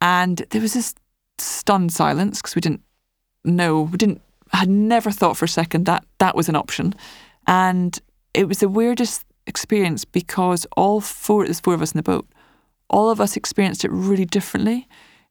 And 0.00 0.38
there 0.50 0.60
was 0.60 0.74
this 0.74 0.94
stunned 1.38 1.92
silence 1.92 2.40
because 2.40 2.54
we 2.54 2.60
didn't 2.60 2.82
know, 3.44 3.82
we 3.82 3.96
didn't, 3.96 4.20
had 4.52 4.68
never 4.68 5.10
thought 5.10 5.36
for 5.36 5.44
a 5.44 5.48
second 5.48 5.86
that 5.86 6.04
that 6.18 6.34
was 6.34 6.48
an 6.48 6.56
option. 6.56 6.94
And 7.46 7.98
it 8.34 8.48
was 8.48 8.58
the 8.58 8.68
weirdest 8.68 9.24
experience 9.48 10.04
because 10.04 10.66
all 10.76 11.00
four, 11.00 11.44
there's 11.44 11.60
four 11.60 11.74
of 11.74 11.82
us 11.82 11.92
in 11.92 11.98
the 11.98 12.02
boat, 12.02 12.26
all 12.88 13.10
of 13.10 13.20
us 13.20 13.36
experienced 13.36 13.84
it 13.84 13.90
really 13.90 14.24
differently. 14.24 14.88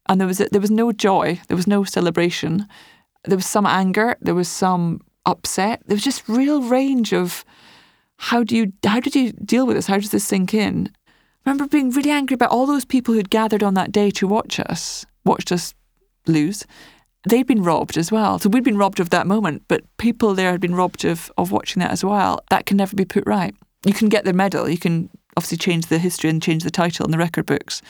And 0.09 0.19
there 0.19 0.27
was 0.27 0.37
there 0.37 0.61
was 0.61 0.71
no 0.71 0.91
joy, 0.91 1.41
there 1.47 1.57
was 1.57 1.67
no 1.67 1.83
celebration, 1.83 2.67
there 3.25 3.37
was 3.37 3.45
some 3.45 3.65
anger, 3.65 4.15
there 4.21 4.35
was 4.35 4.47
some 4.47 5.01
upset. 5.25 5.81
There 5.85 5.95
was 5.95 6.03
just 6.03 6.27
real 6.27 6.61
range 6.61 7.13
of 7.13 7.45
how 8.17 8.43
do 8.43 8.55
you 8.55 8.73
how 8.85 8.99
did 8.99 9.15
you 9.15 9.33
deal 9.33 9.67
with 9.67 9.75
this? 9.75 9.87
How 9.87 9.97
does 9.97 10.11
this 10.11 10.25
sink 10.25 10.53
in? 10.53 10.91
I 11.45 11.49
remember 11.49 11.67
being 11.67 11.91
really 11.91 12.11
angry 12.11 12.35
about 12.35 12.51
all 12.51 12.65
those 12.65 12.85
people 12.85 13.13
who'd 13.13 13.29
gathered 13.29 13.63
on 13.63 13.73
that 13.75 13.91
day 13.91 14.11
to 14.11 14.27
watch 14.27 14.59
us, 14.59 15.05
watched 15.23 15.51
us 15.51 15.73
lose. 16.25 16.65
They'd 17.27 17.47
been 17.47 17.63
robbed 17.63 17.97
as 17.97 18.11
well. 18.11 18.39
So 18.39 18.49
we'd 18.49 18.63
been 18.63 18.77
robbed 18.77 18.99
of 18.99 19.09
that 19.11 19.27
moment, 19.27 19.63
but 19.67 19.83
people 19.97 20.33
there 20.33 20.51
had 20.51 20.61
been 20.61 20.75
robbed 20.75 21.05
of, 21.05 21.31
of 21.37 21.51
watching 21.51 21.79
that 21.81 21.91
as 21.91 22.03
well. 22.03 22.41
That 22.49 22.65
can 22.65 22.77
never 22.77 22.95
be 22.95 23.05
put 23.05 23.23
right. 23.25 23.55
You 23.85 23.93
can 23.93 24.09
get 24.09 24.25
the 24.25 24.33
medal, 24.33 24.69
you 24.69 24.77
can 24.77 25.09
obviously 25.35 25.57
change 25.57 25.85
the 25.87 25.99
history 25.99 26.29
and 26.29 26.41
change 26.41 26.63
the 26.63 26.71
title 26.71 27.05
in 27.05 27.11
the 27.11 27.17
record 27.17 27.45
books, 27.45 27.81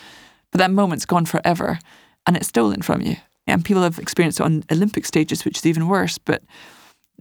but 0.51 0.59
that 0.59 0.71
moment's 0.71 1.05
gone 1.05 1.25
forever 1.25 1.79
and 2.25 2.35
it's 2.35 2.47
stolen 2.49 2.81
from 2.81 3.01
you. 3.01 3.15
And 3.47 3.63
people 3.63 3.83
have 3.83 3.97
experienced 3.97 4.41
it 4.41 4.43
on 4.43 4.63
Olympic 4.69 5.05
stages, 5.05 5.45
which 5.45 5.57
is 5.59 5.65
even 5.65 5.87
worse. 5.87 6.17
But 6.17 6.43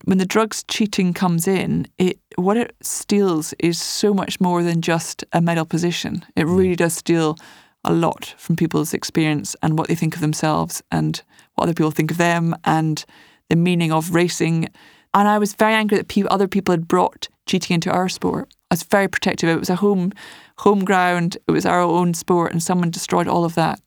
when 0.04 0.18
the 0.18 0.26
drugs 0.26 0.64
cheating 0.66 1.14
comes 1.14 1.46
in, 1.46 1.86
it 1.98 2.18
what 2.34 2.56
it 2.56 2.74
steals 2.82 3.54
is 3.60 3.80
so 3.80 4.12
much 4.12 4.40
more 4.40 4.62
than 4.62 4.82
just 4.82 5.24
a 5.32 5.40
medal 5.40 5.64
position. 5.64 6.24
It 6.34 6.44
Mm. 6.46 6.58
really 6.58 6.76
does 6.76 6.94
steal 6.94 7.38
a 7.84 7.92
lot 7.92 8.34
from 8.36 8.56
people's 8.56 8.92
experience 8.92 9.54
and 9.62 9.78
what 9.78 9.86
they 9.86 9.94
think 9.94 10.16
of 10.16 10.20
themselves 10.20 10.82
and 10.90 11.22
what 11.54 11.64
other 11.64 11.74
people 11.74 11.92
think 11.92 12.10
of 12.10 12.18
them 12.18 12.56
and 12.64 13.04
the 13.48 13.56
meaning 13.56 13.92
of 13.92 14.12
racing. 14.12 14.68
And 15.14 15.28
I 15.28 15.38
was 15.38 15.54
very 15.54 15.72
angry 15.74 15.96
that 15.98 16.08
people, 16.08 16.32
other 16.32 16.48
people 16.48 16.72
had 16.72 16.88
brought 16.88 17.28
cheating 17.46 17.74
into 17.76 17.92
our 17.92 18.08
sport. 18.08 18.52
I 18.70 18.74
was 18.74 18.82
very 18.82 19.08
protective. 19.08 19.48
It 19.48 19.58
was 19.58 19.70
a 19.70 19.76
home 19.76 20.12
home 20.58 20.84
ground. 20.84 21.36
It 21.46 21.52
was 21.52 21.66
our 21.66 21.80
own 21.80 22.14
sport, 22.14 22.52
and 22.52 22.62
someone 22.62 22.90
destroyed 22.90 23.28
all 23.28 23.44
of 23.44 23.54
that 23.54 23.80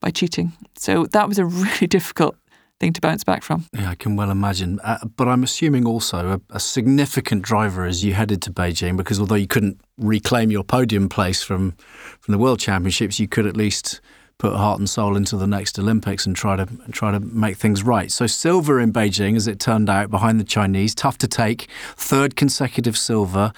by 0.00 0.10
cheating. 0.10 0.52
So 0.76 1.06
that 1.06 1.28
was 1.28 1.38
a 1.38 1.44
really 1.64 1.86
difficult 1.86 2.36
thing 2.80 2.92
to 2.94 3.00
bounce 3.00 3.24
back 3.24 3.42
from. 3.42 3.66
Yeah, 3.74 3.90
I 3.90 3.94
can 3.94 4.16
well 4.16 4.30
imagine. 4.30 4.80
Uh, 4.80 4.98
but 5.16 5.28
I'm 5.28 5.42
assuming 5.42 5.86
also 5.86 6.32
a, 6.50 6.56
a 6.56 6.60
significant 6.60 7.42
driver 7.42 7.84
as 7.84 8.04
you 8.04 8.14
headed 8.14 8.42
to 8.42 8.52
Beijing, 8.52 8.96
because 8.96 9.20
although 9.20 9.34
you 9.34 9.46
couldn't 9.46 9.80
reclaim 9.98 10.50
your 10.50 10.64
podium 10.64 11.08
place 11.08 11.42
from 11.42 11.72
from 12.20 12.32
the 12.32 12.38
World 12.38 12.60
Championships, 12.60 13.20
you 13.20 13.28
could 13.28 13.46
at 13.46 13.56
least 13.56 14.00
put 14.38 14.54
heart 14.54 14.78
and 14.78 14.88
soul 14.88 15.16
into 15.16 15.36
the 15.36 15.46
next 15.46 15.78
Olympics 15.78 16.24
and 16.24 16.34
try 16.34 16.56
to 16.56 16.66
try 16.90 17.10
to 17.10 17.20
make 17.20 17.56
things 17.56 17.82
right. 17.82 18.10
So 18.10 18.26
silver 18.26 18.80
in 18.80 18.92
Beijing, 18.92 19.36
as 19.36 19.46
it 19.46 19.60
turned 19.60 19.90
out, 19.90 20.10
behind 20.10 20.40
the 20.40 20.44
Chinese, 20.44 20.94
tough 20.94 21.18
to 21.18 21.28
take. 21.28 21.68
Third 21.96 22.36
consecutive 22.36 22.96
silver. 22.96 23.52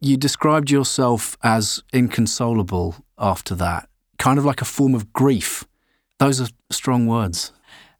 You 0.00 0.16
described 0.16 0.70
yourself 0.70 1.36
as 1.42 1.82
inconsolable 1.92 2.96
after 3.18 3.54
that, 3.56 3.88
kind 4.18 4.38
of 4.38 4.44
like 4.44 4.60
a 4.62 4.64
form 4.64 4.94
of 4.94 5.12
grief. 5.12 5.64
Those 6.18 6.40
are 6.40 6.48
strong 6.70 7.06
words. 7.06 7.52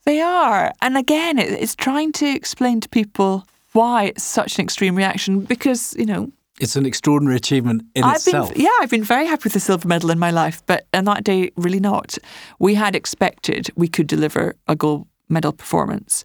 They 0.04 0.20
are. 0.20 0.72
And 0.80 0.96
again, 0.96 1.38
it's 1.38 1.74
trying 1.74 2.12
to 2.12 2.26
explain 2.26 2.80
to 2.80 2.88
people 2.88 3.44
why 3.72 4.04
it's 4.04 4.22
such 4.22 4.58
an 4.58 4.64
extreme 4.64 4.94
reaction 4.96 5.40
because, 5.40 5.94
you 5.98 6.06
know, 6.06 6.30
It's 6.60 6.76
an 6.76 6.86
extraordinary 6.86 7.36
achievement 7.36 7.82
in 7.94 8.04
I've 8.04 8.16
itself. 8.16 8.52
been 8.54 8.62
yeah, 8.62 8.70
I've 8.80 8.90
been 8.90 9.04
very 9.04 9.26
happy 9.26 9.42
with 9.44 9.52
the 9.52 9.60
silver 9.60 9.86
medal 9.86 10.10
in 10.10 10.18
my 10.18 10.30
life, 10.30 10.62
but 10.66 10.86
on 10.94 11.04
that 11.04 11.24
day, 11.24 11.50
really 11.56 11.80
not. 11.80 12.16
We 12.58 12.74
had 12.74 12.94
expected 12.96 13.70
we 13.76 13.88
could 13.88 14.06
deliver 14.06 14.54
a 14.66 14.74
gold 14.74 15.06
medal 15.28 15.52
performance. 15.52 16.24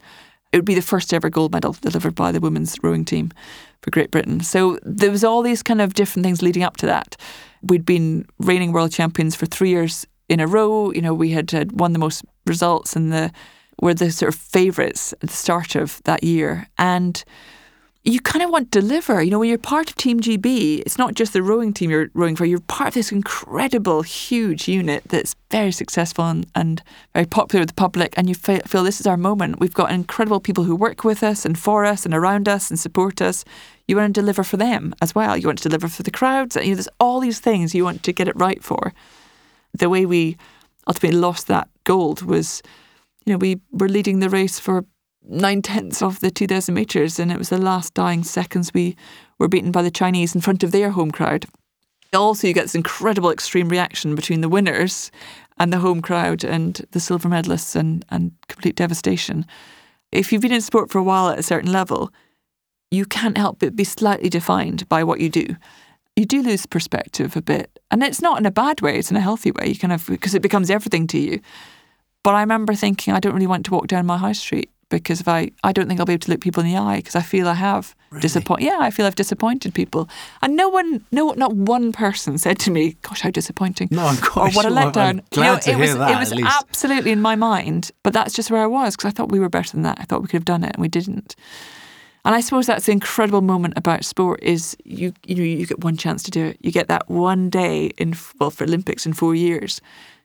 It 0.54 0.58
would 0.58 0.66
be 0.66 0.76
the 0.76 0.82
first 0.82 1.14
ever 1.14 1.30
gold 1.30 1.52
medal 1.52 1.74
delivered 1.74 2.16
by 2.16 2.32
the 2.32 2.40
women's 2.40 2.78
rowing 2.82 3.04
team 3.04 3.32
for 3.82 3.92
Great 3.92 4.12
Britain. 4.12 4.40
So 4.40 4.80
there 4.84 5.12
was 5.12 5.24
all 5.24 5.42
these 5.42 5.64
kind 5.64 5.82
of 5.82 5.96
different 5.96 6.24
things 6.24 6.42
leading 6.42 6.64
up 6.64 6.78
to 6.78 6.86
that. 6.86 7.18
We'd 7.64 7.86
been 7.86 8.26
reigning 8.38 8.72
world 8.72 8.92
champions 8.92 9.36
for 9.36 9.48
three 9.48 9.70
years 9.70 10.06
in 10.30 10.40
a 10.40 10.48
row. 10.48 10.92
You 10.92 11.02
know, 11.02 11.14
we 11.14 11.32
had, 11.32 11.52
had 11.52 11.80
won 11.80 11.92
the 11.92 12.00
most 12.00 12.24
results 12.46 12.96
and 12.96 13.12
the 13.12 13.32
were 13.82 13.94
the 13.94 14.12
sort 14.12 14.34
of 14.34 14.40
favourites 14.40 15.14
at 15.14 15.22
the 15.22 15.28
start 15.36 15.76
of 15.76 16.02
that 16.04 16.24
year. 16.24 16.68
And 16.78 17.24
you 18.06 18.20
kind 18.20 18.44
of 18.44 18.50
want 18.50 18.70
to 18.72 18.82
deliver. 18.82 19.24
You 19.24 19.32
know, 19.32 19.40
when 19.40 19.48
you're 19.48 19.58
part 19.58 19.90
of 19.90 19.96
Team 19.96 20.20
GB, 20.20 20.82
it's 20.82 20.98
not 20.98 21.14
just 21.14 21.32
the 21.32 21.42
rowing 21.42 21.72
team 21.72 21.90
you're 21.90 22.10
rowing 22.14 22.36
for, 22.36 22.44
you're 22.44 22.60
part 22.60 22.90
of 22.90 22.94
this 22.96 23.14
incredible, 23.14 24.02
huge 24.02 24.68
unit 24.68 25.04
that's 25.08 25.38
very 25.50 25.72
successful 25.72 26.26
and, 26.26 26.46
and 26.54 26.84
very 27.14 27.26
popular 27.26 27.62
with 27.62 27.70
the 27.70 27.76
public. 27.76 28.14
And 28.18 28.28
you 28.28 28.36
feel, 28.36 28.60
feel 28.68 28.84
this 28.84 29.00
is 29.00 29.08
our 29.08 29.16
moment. 29.16 29.60
We've 29.62 29.74
got 29.74 29.92
incredible 29.92 30.42
people 30.42 30.66
who 30.66 30.76
work 30.76 31.06
with 31.06 31.24
us 31.24 31.46
and 31.46 31.58
for 31.58 31.86
us 31.86 32.06
and 32.06 32.14
around 32.14 32.50
us 32.50 32.70
and 32.70 32.78
support 32.78 33.22
us. 33.22 33.46
You 33.88 33.96
want 33.96 34.14
to 34.14 34.22
deliver 34.22 34.44
for 34.44 34.58
them 34.58 34.94
as 35.02 35.16
well. 35.16 35.38
You 35.38 35.48
want 35.48 35.60
to 35.60 35.70
deliver 35.70 35.88
for 35.88 36.04
the 36.04 36.12
crowds. 36.12 36.58
You 36.58 36.70
know, 36.70 36.76
there's 36.76 36.90
all 37.00 37.22
these 37.22 37.40
things 37.40 37.74
you 37.74 37.86
want 37.86 38.04
to 38.04 38.12
get 38.12 38.28
it 38.28 38.36
right 38.36 38.62
for. 38.62 38.94
The 39.74 39.90
way 39.90 40.06
we 40.06 40.36
ultimately 40.88 41.18
lost 41.18 41.48
that 41.48 41.70
gold 41.86 42.22
was, 42.22 42.62
you 43.26 43.32
know, 43.32 43.38
we 43.38 43.62
were 43.72 43.88
leading 43.88 44.20
the 44.20 44.30
race 44.30 44.60
for 44.60 44.84
nine 45.28 45.62
tenths 45.62 46.02
of 46.02 46.20
the 46.20 46.32
2,000 46.32 46.74
metres, 46.74 47.20
and 47.20 47.32
it 47.32 47.38
was 47.38 47.50
the 47.50 47.58
last 47.58 47.94
dying 47.94 48.24
seconds 48.24 48.74
we 48.74 48.96
were 49.40 49.48
beaten 49.48 49.72
by 49.72 49.82
the 49.82 49.92
Chinese 49.92 50.36
in 50.36 50.42
front 50.42 50.64
of 50.64 50.72
their 50.72 50.92
home 50.92 51.12
crowd. 51.12 51.46
Also, 52.14 52.48
you 52.48 52.54
get 52.54 52.64
this 52.64 52.76
incredible 52.76 53.32
extreme 53.32 53.70
reaction 53.70 54.16
between 54.16 54.42
the 54.42 54.50
winners 54.50 55.12
and 55.58 55.72
the 55.72 55.80
home 55.80 56.02
crowd 56.02 56.44
and 56.44 56.86
the 56.92 57.00
silver 57.00 57.30
medalists, 57.30 57.76
and, 57.76 58.06
and 58.10 58.32
complete 58.48 58.76
devastation. 58.76 59.46
If 60.12 60.32
you've 60.32 60.42
been 60.42 60.52
in 60.52 60.62
sport 60.62 60.92
for 60.92 61.00
a 61.00 61.04
while 61.04 61.30
at 61.30 61.40
a 61.40 61.44
certain 61.44 61.72
level, 61.72 62.12
you 62.92 63.06
can't 63.06 63.38
help 63.38 63.60
but 63.60 63.76
be 63.76 63.84
slightly 63.84 64.30
defined 64.30 64.88
by 64.90 65.04
what 65.04 65.20
you 65.20 65.30
do. 65.30 65.56
You 66.16 66.26
do 66.26 66.44
lose 66.44 66.68
perspective 66.68 67.36
a 67.36 67.42
bit, 67.42 67.80
and 67.90 68.04
it's 68.04 68.22
not 68.22 68.40
in 68.40 68.46
a 68.46 68.52
bad 68.52 68.82
way; 68.82 69.00
it's 69.00 69.10
in 69.10 69.18
a 69.18 69.22
healthy 69.22 69.50
way. 69.50 69.70
You 69.70 69.80
kind 69.80 69.94
of 69.94 70.06
because 70.06 70.36
it 70.36 70.44
becomes 70.44 70.70
everything 70.70 71.08
to 71.08 71.18
you. 71.18 71.40
But 72.22 72.36
I 72.36 72.42
remember 72.42 72.76
thinking, 72.76 73.14
I 73.14 73.20
don't 73.20 73.34
really 73.34 73.48
want 73.48 73.66
to 73.66 73.72
walk 73.72 73.88
down 73.88 74.06
my 74.06 74.18
high 74.18 74.34
street 74.34 74.70
because 74.98 75.22
if 75.22 75.28
I, 75.28 75.52
I 75.64 75.72
don't 75.72 75.88
think 75.88 76.00
I'll 76.00 76.06
be 76.06 76.14
able 76.14 76.22
to 76.22 76.32
look 76.32 76.42
people 76.42 76.64
in 76.64 76.70
the 76.70 76.78
eye 76.78 76.98
because 76.98 77.16
I 77.16 77.22
feel 77.22 77.48
I 77.48 77.54
have 77.54 77.96
disappointed. 78.20 78.66
Yeah, 78.66 78.78
I 78.80 78.92
feel 78.92 79.06
I've 79.06 79.16
disappointed 79.16 79.74
people, 79.74 80.10
and 80.42 80.56
no 80.56 80.70
one, 80.70 81.06
no, 81.12 81.32
not 81.32 81.54
one 81.54 81.92
person 81.92 82.38
said 82.38 82.60
to 82.60 82.72
me, 82.72 82.96
"Gosh, 83.02 83.22
how 83.22 83.32
disappointing!" 83.32 83.90
No, 83.92 84.06
I'm 84.06 84.18
or 84.36 84.50
what 84.52 84.66
a 84.66 84.70
letdown. 84.70 85.20
I'm 85.20 85.22
glad 85.32 85.62
to 85.64 85.72
it 85.72 85.76
hear 85.76 85.86
was, 85.86 85.98
that, 85.98 86.32
it 86.32 86.42
was 86.42 86.44
absolutely 86.44 87.12
in 87.12 87.22
my 87.22 87.36
mind, 87.36 87.92
but 88.04 88.14
that's 88.14 88.34
just 88.34 88.52
where 88.52 88.62
I 88.62 88.68
was 88.68 88.96
because 88.96 89.10
I 89.10 89.12
thought 89.12 89.32
we 89.32 89.40
were 89.40 89.50
better 89.50 89.72
than 89.72 89.84
that. 89.84 89.98
I 90.00 90.04
thought 90.04 90.22
we 90.22 90.28
could 90.28 90.38
have 90.38 90.46
done 90.46 90.64
it, 90.64 90.74
and 90.74 90.82
we 90.82 90.88
didn't. 90.88 91.36
And 92.26 92.34
I 92.34 92.40
suppose 92.40 92.68
that's 92.68 92.86
the 92.86 92.94
incredible 92.94 93.42
moment 93.42 93.74
about 93.76 94.06
sport 94.06 94.42
is 94.42 94.78
you 94.86 95.14
you 95.26 95.36
know 95.36 95.44
you 95.44 95.66
get 95.66 95.84
one 95.84 95.98
chance 95.98 96.24
to 96.24 96.32
do 96.32 96.46
it. 96.46 96.58
You 96.62 96.72
get 96.72 96.88
that 96.88 97.10
one 97.10 97.50
day 97.50 97.88
in 97.98 98.16
well 98.40 98.52
for 98.52 98.64
Olympics 98.64 99.06
in 99.06 99.14
four 99.14 99.36
years 99.36 99.82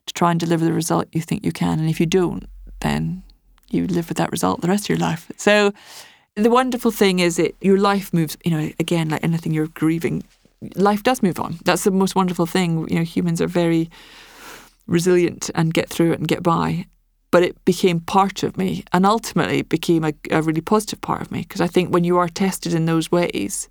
to 0.07 0.15
try 0.15 0.31
and 0.31 0.39
deliver 0.39 0.65
the 0.65 0.73
result 0.73 1.07
you 1.13 1.21
think 1.21 1.45
you 1.45 1.53
can, 1.53 1.81
and 1.81 1.89
if 1.89 2.01
you 2.01 2.07
don't, 2.07 2.47
then 2.81 3.23
you 3.71 3.87
live 3.87 4.09
with 4.09 4.19
that 4.19 4.33
result 4.33 4.61
the 4.61 4.69
rest 4.69 4.85
of 4.85 4.89
your 4.91 4.99
life. 4.99 5.31
So 5.37 5.73
the 6.35 6.51
wonderful 6.51 6.91
thing 6.91 7.19
is 7.19 7.39
it 7.39 7.57
your 7.61 7.79
life 7.79 8.13
moves. 8.13 8.37
You 8.45 8.51
know, 8.51 8.71
again, 8.79 9.09
like 9.09 9.25
anything 9.25 9.53
you're 9.53 9.69
grieving, 9.69 10.23
life 10.77 11.03
does 11.03 11.23
move 11.23 11.41
on. 11.41 11.59
That's 11.65 11.85
the 11.85 11.91
most 11.91 12.15
wonderful 12.15 12.47
thing. 12.47 12.89
You 12.89 12.97
know, 12.97 13.05
humans 13.05 13.41
are 13.41 13.49
very 13.49 13.91
resilient 14.87 15.51
and 15.55 15.75
get 15.75 15.89
through 15.89 16.13
it 16.13 16.19
and 16.19 16.29
get 16.29 16.43
by. 16.43 16.87
But 17.31 17.43
it 17.43 17.63
became 17.67 18.01
part 18.01 18.43
of 18.43 18.57
me 18.57 18.85
and 18.93 19.05
ultimately 19.05 19.61
became 19.61 20.03
a, 20.03 20.15
a 20.31 20.41
really 20.41 20.63
positive 20.63 21.03
part 21.03 21.21
of 21.21 21.31
me 21.31 21.41
because 21.41 21.61
I 21.61 21.67
think 21.67 21.93
when 21.93 22.05
you 22.05 22.17
are 22.17 22.29
tested 22.29 22.73
in 22.73 22.87
those 22.87 23.13
ways, 23.13 23.69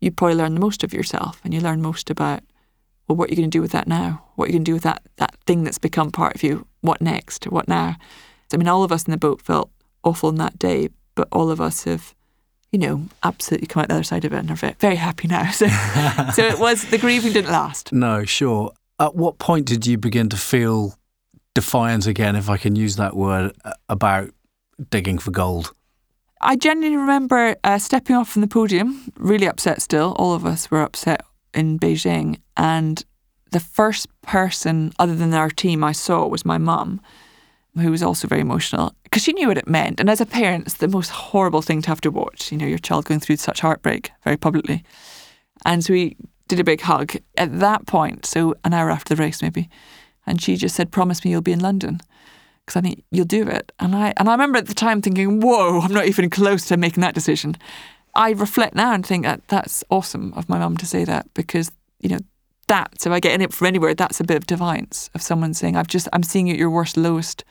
you 0.00 0.12
probably 0.12 0.36
learn 0.36 0.54
the 0.54 0.60
most 0.60 0.84
of 0.84 0.92
yourself 0.92 1.40
and 1.42 1.52
you 1.52 1.60
learn 1.60 1.82
most 1.82 2.08
about, 2.08 2.42
well, 3.08 3.16
what 3.16 3.28
are 3.28 3.32
you 3.32 3.36
going 3.36 3.50
to 3.50 3.58
do 3.58 3.62
with 3.62 3.72
that 3.72 3.88
now? 3.88 4.24
What 4.36 4.44
are 4.44 4.48
you 4.48 4.52
going 4.52 4.64
to 4.64 4.70
do 4.70 4.74
with 4.74 4.84
that, 4.84 5.02
that 5.16 5.36
thing 5.44 5.64
that's 5.64 5.78
become 5.78 6.12
part 6.12 6.36
of 6.36 6.44
you? 6.44 6.66
What 6.82 7.00
next? 7.00 7.46
What 7.46 7.66
now? 7.66 7.96
I 8.52 8.56
mean, 8.56 8.68
all 8.68 8.82
of 8.82 8.92
us 8.92 9.04
in 9.04 9.10
the 9.10 9.16
boat 9.16 9.42
felt 9.42 9.70
awful 10.02 10.28
on 10.28 10.36
that 10.36 10.58
day, 10.58 10.90
but 11.14 11.28
all 11.32 11.50
of 11.50 11.60
us 11.60 11.84
have, 11.84 12.14
you 12.72 12.78
know, 12.78 13.06
absolutely 13.22 13.66
come 13.66 13.82
out 13.82 13.88
the 13.88 13.94
other 13.94 14.02
side 14.02 14.24
of 14.24 14.32
it 14.32 14.38
and 14.38 14.50
are 14.50 14.74
very, 14.78 14.96
happy 14.96 15.28
now. 15.28 15.50
So, 15.52 15.66
so 16.34 16.44
it 16.44 16.58
was, 16.58 16.84
the 16.90 16.98
grieving 16.98 17.32
didn't 17.32 17.50
last. 17.50 17.92
No, 17.92 18.24
sure. 18.24 18.72
At 19.00 19.14
what 19.14 19.38
point 19.38 19.66
did 19.66 19.86
you 19.86 19.98
begin 19.98 20.28
to 20.28 20.36
feel 20.36 20.94
defiant 21.54 22.06
again, 22.06 22.36
if 22.36 22.48
I 22.50 22.56
can 22.56 22.76
use 22.76 22.96
that 22.96 23.16
word, 23.16 23.52
about 23.88 24.30
digging 24.90 25.18
for 25.18 25.30
gold? 25.30 25.72
I 26.40 26.56
genuinely 26.56 26.98
remember 26.98 27.56
uh, 27.64 27.78
stepping 27.78 28.16
off 28.16 28.28
from 28.28 28.42
the 28.42 28.48
podium, 28.48 29.12
really 29.16 29.46
upset 29.46 29.80
still. 29.80 30.14
All 30.18 30.34
of 30.34 30.44
us 30.44 30.70
were 30.70 30.82
upset 30.82 31.24
in 31.54 31.78
Beijing. 31.78 32.38
And 32.56 33.02
the 33.50 33.60
first 33.60 34.08
person, 34.22 34.92
other 34.98 35.14
than 35.14 35.32
our 35.32 35.48
team, 35.48 35.82
I 35.82 35.92
saw 35.92 36.26
was 36.26 36.44
my 36.44 36.58
mum, 36.58 37.00
who 37.76 37.90
was 37.90 38.02
also 38.02 38.28
very 38.28 38.40
emotional 38.40 38.94
because 39.04 39.22
she 39.22 39.32
knew 39.32 39.48
what 39.48 39.58
it 39.58 39.68
meant. 39.68 40.00
And 40.00 40.08
as 40.08 40.20
a 40.20 40.26
parent, 40.26 40.66
it's 40.66 40.74
the 40.74 40.88
most 40.88 41.10
horrible 41.10 41.62
thing 41.62 41.82
to 41.82 41.88
have 41.88 42.00
to 42.02 42.10
watch, 42.10 42.52
you 42.52 42.58
know, 42.58 42.66
your 42.66 42.78
child 42.78 43.06
going 43.06 43.20
through 43.20 43.36
such 43.36 43.60
heartbreak 43.60 44.12
very 44.22 44.36
publicly. 44.36 44.84
And 45.64 45.84
so 45.84 45.92
we 45.92 46.16
did 46.48 46.60
a 46.60 46.64
big 46.64 46.82
hug 46.82 47.14
at 47.36 47.58
that 47.60 47.86
point, 47.86 48.26
so 48.26 48.54
an 48.64 48.74
hour 48.74 48.90
after 48.90 49.14
the 49.14 49.20
race 49.20 49.42
maybe. 49.42 49.68
And 50.26 50.40
she 50.40 50.56
just 50.56 50.76
said, 50.76 50.90
Promise 50.90 51.24
me 51.24 51.32
you'll 51.32 51.42
be 51.42 51.52
in 51.52 51.60
London 51.60 52.00
because 52.64 52.76
I 52.76 52.80
think 52.80 53.04
you'll 53.10 53.26
do 53.26 53.46
it. 53.46 53.72
And 53.78 53.94
I 53.94 54.14
and 54.16 54.28
I 54.28 54.32
remember 54.32 54.58
at 54.58 54.66
the 54.66 54.74
time 54.74 55.02
thinking, 55.02 55.40
whoa, 55.40 55.80
I'm 55.80 55.92
not 55.92 56.06
even 56.06 56.30
close 56.30 56.66
to 56.66 56.76
making 56.76 57.02
that 57.02 57.14
decision. 57.14 57.56
I 58.14 58.30
reflect 58.30 58.74
now 58.74 58.92
and 58.92 59.04
think 59.04 59.24
that 59.24 59.46
that's 59.48 59.82
awesome 59.90 60.32
of 60.34 60.48
my 60.48 60.58
mum 60.58 60.76
to 60.78 60.86
say 60.86 61.04
that 61.04 61.32
because 61.34 61.72
you 62.00 62.08
know 62.08 62.18
that's 62.66 63.06
if 63.06 63.12
I 63.12 63.20
get 63.20 63.34
in 63.34 63.42
it 63.42 63.52
from 63.52 63.66
anywhere, 63.66 63.94
that's 63.94 64.20
a 64.20 64.24
bit 64.24 64.36
of 64.36 64.46
defiance 64.46 65.10
of 65.14 65.22
someone 65.22 65.54
saying, 65.54 65.76
I've 65.76 65.88
just 65.88 66.08
I'm 66.12 66.22
seeing 66.22 66.46
you 66.46 66.54
at 66.54 66.58
your 66.58 66.70
worst, 66.70 66.96
lowest, 66.96 67.44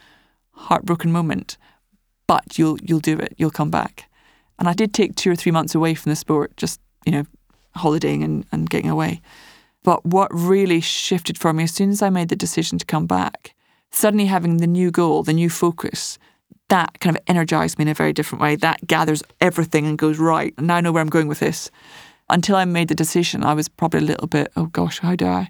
heartbroken 0.54 1.12
moment, 1.12 1.58
but 2.28 2.58
you'll 2.58 2.80
you'll 2.82 3.00
do 3.00 3.18
it, 3.18 3.34
you'll 3.38 3.52
come 3.52 3.72
back. 3.72 4.10
And 4.60 4.70
I 4.70 4.74
did 4.74 4.94
take 4.94 5.16
two 5.16 5.32
or 5.32 5.36
three 5.36 5.52
months 5.52 5.76
away 5.76 5.94
from 5.96 6.12
the 6.12 6.16
sport, 6.16 6.56
just 6.58 6.80
you 7.06 7.12
know, 7.12 7.26
holidaying 7.76 8.24
and, 8.24 8.46
and 8.52 8.70
getting 8.70 8.90
away. 8.90 9.22
But 9.84 10.06
what 10.06 10.34
really 10.34 10.80
shifted 10.80 11.38
for 11.38 11.52
me 11.52 11.64
as 11.64 11.74
soon 11.74 11.90
as 11.90 12.02
I 12.02 12.10
made 12.10 12.30
the 12.30 12.36
decision 12.36 12.78
to 12.78 12.86
come 12.86 13.06
back 13.06 13.54
suddenly 13.94 14.26
having 14.26 14.58
the 14.58 14.68
new 14.68 14.92
goal, 14.92 15.24
the 15.24 15.34
new 15.34 15.50
focus, 15.50 16.18
that 16.70 17.00
kind 17.00 17.16
of 17.16 17.22
energized 17.28 17.78
me 17.78 17.84
in 17.84 17.90
a 17.90 17.94
very 17.94 18.12
different 18.12 18.42
way. 18.42 18.56
That 18.56 18.86
gathers 18.88 19.24
everything 19.40 19.86
and 19.86 19.98
goes, 19.98 20.18
right, 20.18 20.54
And 20.58 20.68
now 20.68 20.78
I 20.78 20.82
know 20.82 20.92
where 20.92 21.02
I'm 21.02 21.10
going 21.10 21.28
with 21.28 21.40
this. 21.40 21.70
Until 22.30 22.56
I 22.56 22.66
made 22.66 22.88
the 22.88 22.96
decision, 22.96 23.44
I 23.44 23.54
was 23.54 23.70
probably 23.70 24.00
a 24.00 24.04
little 24.04 24.28
bit, 24.28 24.52
oh 24.56 24.66
gosh, 24.66 25.00
how 25.00 25.16
do 25.16 25.28
I, 25.28 25.50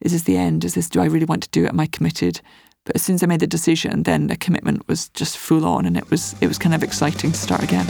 is 0.00 0.12
this 0.12 0.22
the 0.22 0.36
end? 0.36 0.64
Is 0.64 0.74
this, 0.74 0.88
do 0.88 1.00
I 1.00 1.06
really 1.06 1.24
want 1.24 1.42
to 1.42 1.48
do 1.48 1.64
it? 1.64 1.70
Am 1.70 1.80
I 1.80 1.86
committed? 1.86 2.40
But 2.86 2.96
as 2.96 3.02
soon 3.02 3.14
as 3.14 3.22
I 3.22 3.26
made 3.26 3.40
the 3.40 3.46
decision, 3.46 4.04
then 4.04 4.28
the 4.28 4.36
commitment 4.36 4.88
was 4.88 5.10
just 5.10 5.36
full 5.36 5.66
on 5.66 5.84
and 5.84 5.96
it 5.96 6.10
was, 6.10 6.34
it 6.40 6.48
was 6.48 6.58
kind 6.58 6.74
of 6.74 6.82
exciting 6.82 7.32
to 7.32 7.38
start 7.38 7.62
again. 7.62 7.86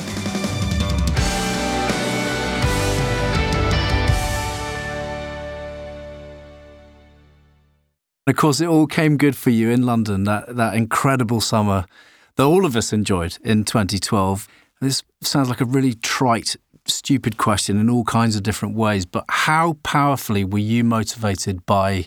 Of 8.26 8.36
course, 8.36 8.60
it 8.60 8.66
all 8.66 8.86
came 8.86 9.16
good 9.16 9.36
for 9.36 9.50
you 9.50 9.70
in 9.70 9.86
London, 9.86 10.24
that, 10.24 10.56
that 10.56 10.74
incredible 10.74 11.40
summer 11.40 11.84
that 12.36 12.44
all 12.44 12.64
of 12.64 12.76
us 12.76 12.92
enjoyed 12.92 13.38
in 13.42 13.64
2012. 13.64 14.48
This 14.80 15.02
sounds 15.20 15.48
like 15.48 15.60
a 15.60 15.64
really 15.64 15.94
trite, 15.94 16.56
stupid 16.86 17.36
question 17.36 17.78
in 17.78 17.90
all 17.90 18.04
kinds 18.04 18.34
of 18.34 18.42
different 18.42 18.74
ways, 18.76 19.04
but 19.06 19.24
how 19.28 19.74
powerfully 19.82 20.44
were 20.44 20.58
you 20.58 20.84
motivated 20.84 21.64
by 21.66 22.06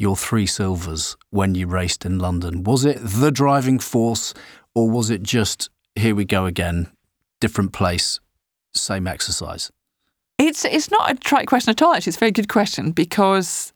your 0.00 0.16
three 0.16 0.46
silvers 0.46 1.16
when 1.28 1.54
you 1.54 1.66
raced 1.66 2.06
in 2.06 2.18
London? 2.18 2.64
Was 2.64 2.84
it 2.86 2.98
the 3.00 3.30
driving 3.30 3.78
force, 3.78 4.32
or 4.74 4.90
was 4.90 5.10
it 5.10 5.22
just, 5.22 5.68
here 5.94 6.14
we 6.14 6.24
go 6.24 6.46
again, 6.46 6.88
different 7.38 7.72
place, 7.72 8.18
same 8.74 9.06
exercise? 9.06 9.70
It's, 10.38 10.64
it's 10.64 10.90
not 10.90 11.10
a 11.10 11.14
trite 11.16 11.46
question 11.46 11.70
at 11.70 11.82
all, 11.82 11.92
actually. 11.92 12.10
It's 12.10 12.16
a 12.16 12.20
very 12.20 12.32
good 12.32 12.48
question 12.48 12.92
because 12.92 13.74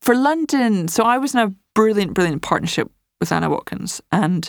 for 0.00 0.14
London, 0.14 0.86
so 0.86 1.02
I 1.02 1.18
was 1.18 1.34
in 1.34 1.40
a 1.40 1.52
brilliant, 1.74 2.14
brilliant 2.14 2.42
partnership 2.42 2.88
with 3.18 3.32
Anna 3.32 3.50
Watkins, 3.50 4.00
and 4.12 4.48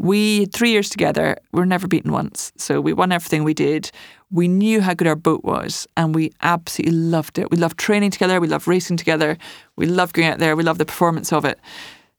we 0.00 0.46
three 0.46 0.70
years 0.70 0.88
together. 0.88 1.36
We 1.52 1.60
were 1.60 1.66
never 1.66 1.86
beaten 1.86 2.12
once, 2.12 2.52
so 2.56 2.80
we 2.80 2.92
won 2.92 3.12
everything 3.12 3.44
we 3.44 3.54
did. 3.54 3.90
We 4.30 4.48
knew 4.48 4.80
how 4.80 4.94
good 4.94 5.06
our 5.06 5.16
boat 5.16 5.44
was, 5.44 5.86
and 5.96 6.14
we 6.14 6.32
absolutely 6.42 6.96
loved 6.96 7.38
it. 7.38 7.50
We 7.50 7.56
loved 7.56 7.78
training 7.78 8.10
together. 8.10 8.40
We 8.40 8.48
loved 8.48 8.66
racing 8.66 8.96
together. 8.96 9.36
We 9.76 9.86
loved 9.86 10.14
going 10.14 10.28
out 10.28 10.38
there. 10.38 10.56
We 10.56 10.62
loved 10.62 10.80
the 10.80 10.86
performance 10.86 11.32
of 11.32 11.44
it. 11.44 11.58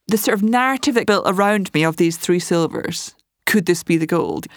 The 0.08 0.18
sort 0.18 0.36
of 0.36 0.44
narrative 0.44 0.96
that 0.96 1.08
built 1.08 1.26
around 1.28 1.74
me 1.74 1.84
of 1.84 1.98
these 1.98 2.18
three 2.18 2.40
silvers. 2.40 3.16
Could 3.46 3.66
this 3.66 3.84
be 3.84 3.98
the 3.98 4.08
gold? 4.08 4.48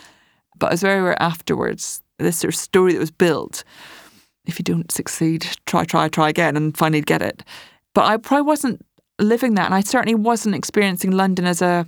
But 0.58 0.72
as 0.72 0.82
very 0.82 1.00
aware 1.00 1.20
afterwards, 1.22 2.02
this 2.18 2.38
sort 2.38 2.54
of 2.54 2.58
story 2.58 2.92
that 2.92 3.00
was 3.00 3.10
built. 3.10 3.64
If 4.46 4.58
you 4.58 4.62
don't 4.62 4.92
succeed, 4.92 5.46
try, 5.66 5.84
try, 5.84 6.08
try 6.08 6.28
again, 6.28 6.56
and 6.56 6.76
finally 6.76 7.00
get 7.00 7.22
it 7.22 7.42
but 7.94 8.06
I 8.06 8.16
probably 8.16 8.42
wasn't 8.42 8.84
living 9.18 9.54
that. 9.54 9.66
And 9.66 9.74
I 9.74 9.80
certainly 9.80 10.16
wasn't 10.16 10.56
experiencing 10.56 11.12
London 11.12 11.46
as 11.46 11.62
a 11.62 11.86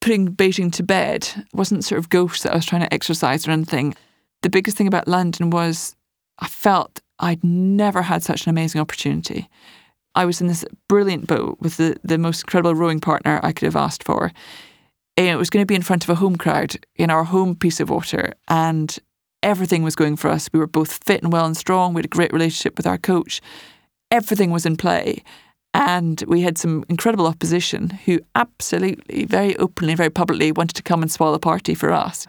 putting 0.00 0.34
Beijing 0.34 0.72
to 0.72 0.82
bed. 0.82 1.28
Wasn't 1.52 1.84
sort 1.84 1.98
of 1.98 2.08
ghosts 2.08 2.42
that 2.42 2.52
I 2.52 2.56
was 2.56 2.66
trying 2.66 2.82
to 2.82 2.94
exercise 2.94 3.46
or 3.46 3.50
anything. 3.50 3.94
The 4.42 4.50
biggest 4.50 4.76
thing 4.76 4.86
about 4.86 5.08
London 5.08 5.50
was 5.50 5.96
I 6.38 6.48
felt 6.48 7.00
I'd 7.18 7.42
never 7.42 8.02
had 8.02 8.22
such 8.22 8.46
an 8.46 8.50
amazing 8.50 8.80
opportunity. 8.80 9.48
I 10.14 10.24
was 10.24 10.40
in 10.40 10.46
this 10.46 10.64
brilliant 10.88 11.26
boat 11.26 11.58
with 11.60 11.76
the, 11.76 11.96
the 12.02 12.18
most 12.18 12.42
incredible 12.42 12.74
rowing 12.74 13.00
partner 13.00 13.40
I 13.42 13.52
could 13.52 13.66
have 13.66 13.76
asked 13.76 14.04
for. 14.04 14.32
And 15.16 15.28
it 15.28 15.36
was 15.36 15.50
going 15.50 15.62
to 15.62 15.66
be 15.66 15.74
in 15.74 15.82
front 15.82 16.04
of 16.04 16.10
a 16.10 16.14
home 16.14 16.36
crowd 16.36 16.76
in 16.96 17.10
our 17.10 17.24
home 17.24 17.56
piece 17.56 17.80
of 17.80 17.90
water. 17.90 18.34
And 18.46 18.96
everything 19.42 19.82
was 19.82 19.96
going 19.96 20.16
for 20.16 20.28
us. 20.28 20.48
We 20.52 20.60
were 20.60 20.66
both 20.66 21.04
fit 21.04 21.22
and 21.22 21.32
well 21.32 21.46
and 21.46 21.56
strong. 21.56 21.92
We 21.92 21.98
had 21.98 22.06
a 22.06 22.08
great 22.08 22.32
relationship 22.32 22.76
with 22.76 22.86
our 22.86 22.98
coach 22.98 23.40
everything 24.10 24.50
was 24.50 24.66
in 24.66 24.76
play. 24.76 25.22
And 25.74 26.22
we 26.26 26.42
had 26.42 26.58
some 26.58 26.84
incredible 26.88 27.26
opposition 27.26 27.90
who 27.90 28.20
absolutely, 28.34 29.26
very 29.26 29.56
openly, 29.58 29.94
very 29.94 30.10
publicly 30.10 30.50
wanted 30.52 30.74
to 30.74 30.82
come 30.82 31.02
and 31.02 31.10
spoil 31.12 31.32
the 31.32 31.38
party 31.38 31.74
for 31.74 31.92
us. 31.92 32.26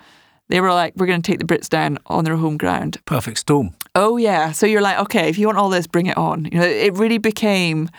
They 0.49 0.61
were 0.61 0.73
like, 0.73 0.93
we're 0.95 1.05
going 1.05 1.21
to 1.21 1.31
take 1.31 1.39
the 1.39 1.45
Brits 1.45 1.69
down 1.69 1.99
on 2.07 2.25
their 2.25 2.35
home 2.35 2.57
ground. 2.57 2.97
Perfect 3.05 3.37
storm. 3.37 3.75
Oh, 3.95 4.17
yeah. 4.17 4.51
So 4.51 4.65
you're 4.65 4.81
like, 4.81 4.99
okay, 4.99 5.29
if 5.29 5.37
you 5.37 5.45
want 5.47 5.59
all 5.59 5.69
this, 5.69 5.87
bring 5.87 6.07
it 6.07 6.17
on. 6.17 6.45
You 6.45 6.59
know, 6.59 6.65
it 6.65 6.93
really 6.95 7.19
became 7.19 7.89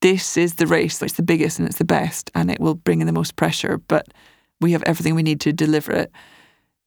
this 0.00 0.36
is 0.36 0.54
the 0.54 0.66
race. 0.66 1.00
It's 1.02 1.14
the 1.14 1.22
biggest 1.22 1.58
and 1.58 1.68
it's 1.68 1.78
the 1.78 1.84
best, 1.84 2.30
and 2.34 2.50
it 2.50 2.60
will 2.60 2.74
bring 2.74 3.00
in 3.00 3.06
the 3.06 3.12
most 3.12 3.36
pressure, 3.36 3.78
but 3.88 4.08
we 4.60 4.72
have 4.72 4.82
everything 4.84 5.14
we 5.14 5.22
need 5.22 5.40
to 5.42 5.52
deliver 5.52 5.92
it. 5.92 6.10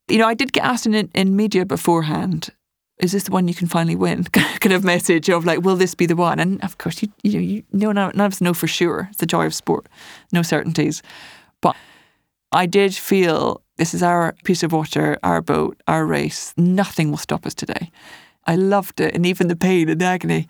You 0.08 0.18
know, 0.18 0.28
I 0.28 0.34
did 0.34 0.54
get 0.54 0.64
asked 0.64 0.86
in, 0.86 0.96
in 0.96 1.36
media 1.36 1.66
beforehand 1.66 2.50
is 3.00 3.14
this 3.14 3.24
the 3.24 3.32
one 3.32 3.48
you 3.48 3.54
can 3.54 3.68
finally 3.68 3.96
win? 3.96 4.24
kind 4.60 4.74
of 4.74 4.84
message 4.84 5.30
of 5.30 5.46
like, 5.46 5.62
will 5.62 5.78
this 5.78 5.96
be 5.96 6.06
the 6.06 6.16
one? 6.16 6.40
And 6.40 6.64
of 6.64 6.78
course, 6.78 7.02
you 7.02 7.10
you, 7.24 7.40
you 7.40 7.64
know, 7.72 7.92
none 7.92 8.20
of 8.20 8.34
us 8.34 8.42
know 8.42 8.54
for 8.54 8.68
sure. 8.68 9.08
It's 9.10 9.20
the 9.20 9.26
joy 9.26 9.46
of 9.46 9.54
sport, 9.54 9.88
no 10.32 10.42
certainties. 10.42 11.02
But 11.62 11.76
I 12.52 12.66
did 12.66 12.94
feel 12.94 13.62
this 13.78 13.94
is 13.94 14.04
our 14.04 14.36
piece 14.44 14.64
of 14.64 14.74
water, 14.74 15.18
our 15.24 15.42
boat, 15.42 15.82
our 15.88 16.06
race. 16.06 16.54
Nothing 16.58 17.10
will 17.10 17.18
stop 17.18 17.46
us 17.46 17.54
today. 17.54 17.90
I 18.46 18.56
loved 18.56 19.00
it, 19.00 19.16
and 19.16 19.26
even 19.26 19.48
the 19.48 19.56
pain 19.56 19.90
and 19.90 20.02
the 20.02 20.06
agony. 20.06 20.48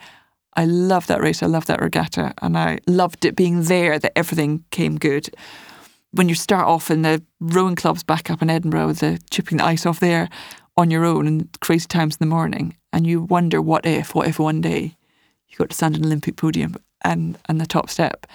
I 0.56 0.66
loved 0.66 1.08
that 1.10 1.22
race. 1.22 1.44
I 1.44 1.46
loved 1.46 1.68
that 1.68 1.82
regatta, 1.82 2.34
and 2.42 2.58
I 2.58 2.80
loved 2.88 3.24
it 3.24 3.36
being 3.36 3.64
there. 3.64 4.00
That 4.00 4.18
everything 4.18 4.66
came 4.72 4.98
good. 4.98 5.30
When 6.12 6.28
you 6.28 6.34
start 6.34 6.66
off 6.66 6.90
in 6.90 7.04
the 7.04 7.22
rowing 7.40 7.76
clubs 7.76 8.04
back 8.04 8.32
up 8.32 8.42
in 8.42 8.50
Edinburgh, 8.50 8.88
with 8.88 9.00
the 9.00 9.20
chipping 9.30 9.60
the 9.60 9.66
ice 9.66 9.86
off 9.86 10.00
there, 10.00 10.28
on 10.80 10.90
your 10.90 11.04
own 11.04 11.28
in 11.28 11.50
crazy 11.60 11.88
times 11.88 12.16
in 12.16 12.20
the 12.22 12.34
morning, 12.34 12.78
and 12.94 13.06
you 13.06 13.22
wonder 13.22 13.62
what 13.62 13.86
if, 13.86 14.16
what 14.16 14.28
if 14.28 14.40
one 14.40 14.62
day 14.62 14.96
you 15.50 15.58
got 15.58 15.70
to 15.70 15.76
stand 15.76 15.96
on 15.96 16.02
an 16.02 16.08
Olympic 16.08 16.38
podium 16.38 16.78
and 17.04 17.38
and 17.48 17.60
the 17.60 17.68
top 17.68 17.90
step, 17.90 18.26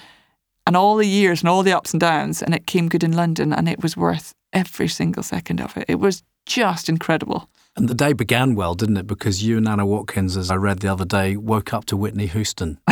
and 0.67 0.77
all 0.77 0.97
the 0.97 1.07
years 1.07 1.41
and 1.41 1.49
all 1.49 1.63
the 1.63 1.73
ups 1.73 1.95
and 1.95 2.01
downs, 2.03 2.43
and 2.43 2.55
it 2.55 2.67
came 2.67 2.91
good 2.91 3.03
in 3.03 3.13
London, 3.13 3.53
and 3.53 3.67
it 3.67 3.83
was 3.83 3.97
worth 3.97 4.35
every 4.53 4.89
single 4.89 5.23
second 5.23 5.59
of 5.59 5.75
it. 5.79 5.87
It 5.89 5.99
was 5.99 6.23
just 6.45 6.91
incredible. 6.91 7.49
And 7.77 7.89
the 7.89 7.95
day 7.95 8.13
began 8.13 8.55
well, 8.55 8.75
didn't 8.75 8.99
it? 8.99 9.07
Because 9.07 9.43
you 9.43 9.57
and 9.57 9.67
Anna 9.67 9.87
Watkins, 9.87 10.37
as 10.37 10.51
I 10.51 10.57
read 10.57 10.81
the 10.81 10.89
other 10.89 11.07
day, 11.07 11.37
woke 11.37 11.73
up 11.73 11.87
to 11.87 11.97
Whitney 11.97 12.27
Houston. 12.27 12.79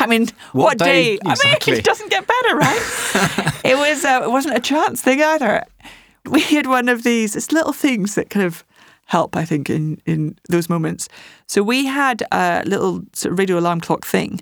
I 0.00 0.06
mean, 0.06 0.28
what, 0.52 0.64
what 0.64 0.78
day? 0.78 1.18
day? 1.18 1.30
Exactly. 1.30 1.72
I 1.72 1.74
mean, 1.74 1.80
it 1.80 1.84
doesn't 1.84 2.10
get 2.10 2.26
better, 2.26 2.56
right? 2.56 3.60
it 3.64 3.76
was. 3.76 4.04
Uh, 4.04 4.22
it 4.24 4.30
wasn't 4.30 4.56
a 4.56 4.60
chance 4.60 5.02
thing 5.02 5.20
either. 5.22 5.64
We 6.24 6.40
had 6.40 6.66
one 6.66 6.88
of 6.88 7.02
these. 7.02 7.36
It's 7.36 7.52
little 7.52 7.72
things 7.72 8.14
that 8.14 8.30
kind 8.30 8.46
of 8.46 8.64
help, 9.08 9.36
I 9.36 9.44
think, 9.44 9.70
in, 9.70 10.00
in 10.06 10.38
those 10.48 10.68
moments. 10.68 11.08
So 11.46 11.62
we 11.62 11.86
had 11.86 12.22
a 12.30 12.62
little 12.66 13.02
sort 13.14 13.32
of 13.32 13.38
radio 13.38 13.58
alarm 13.58 13.80
clock 13.80 14.06
thing 14.06 14.40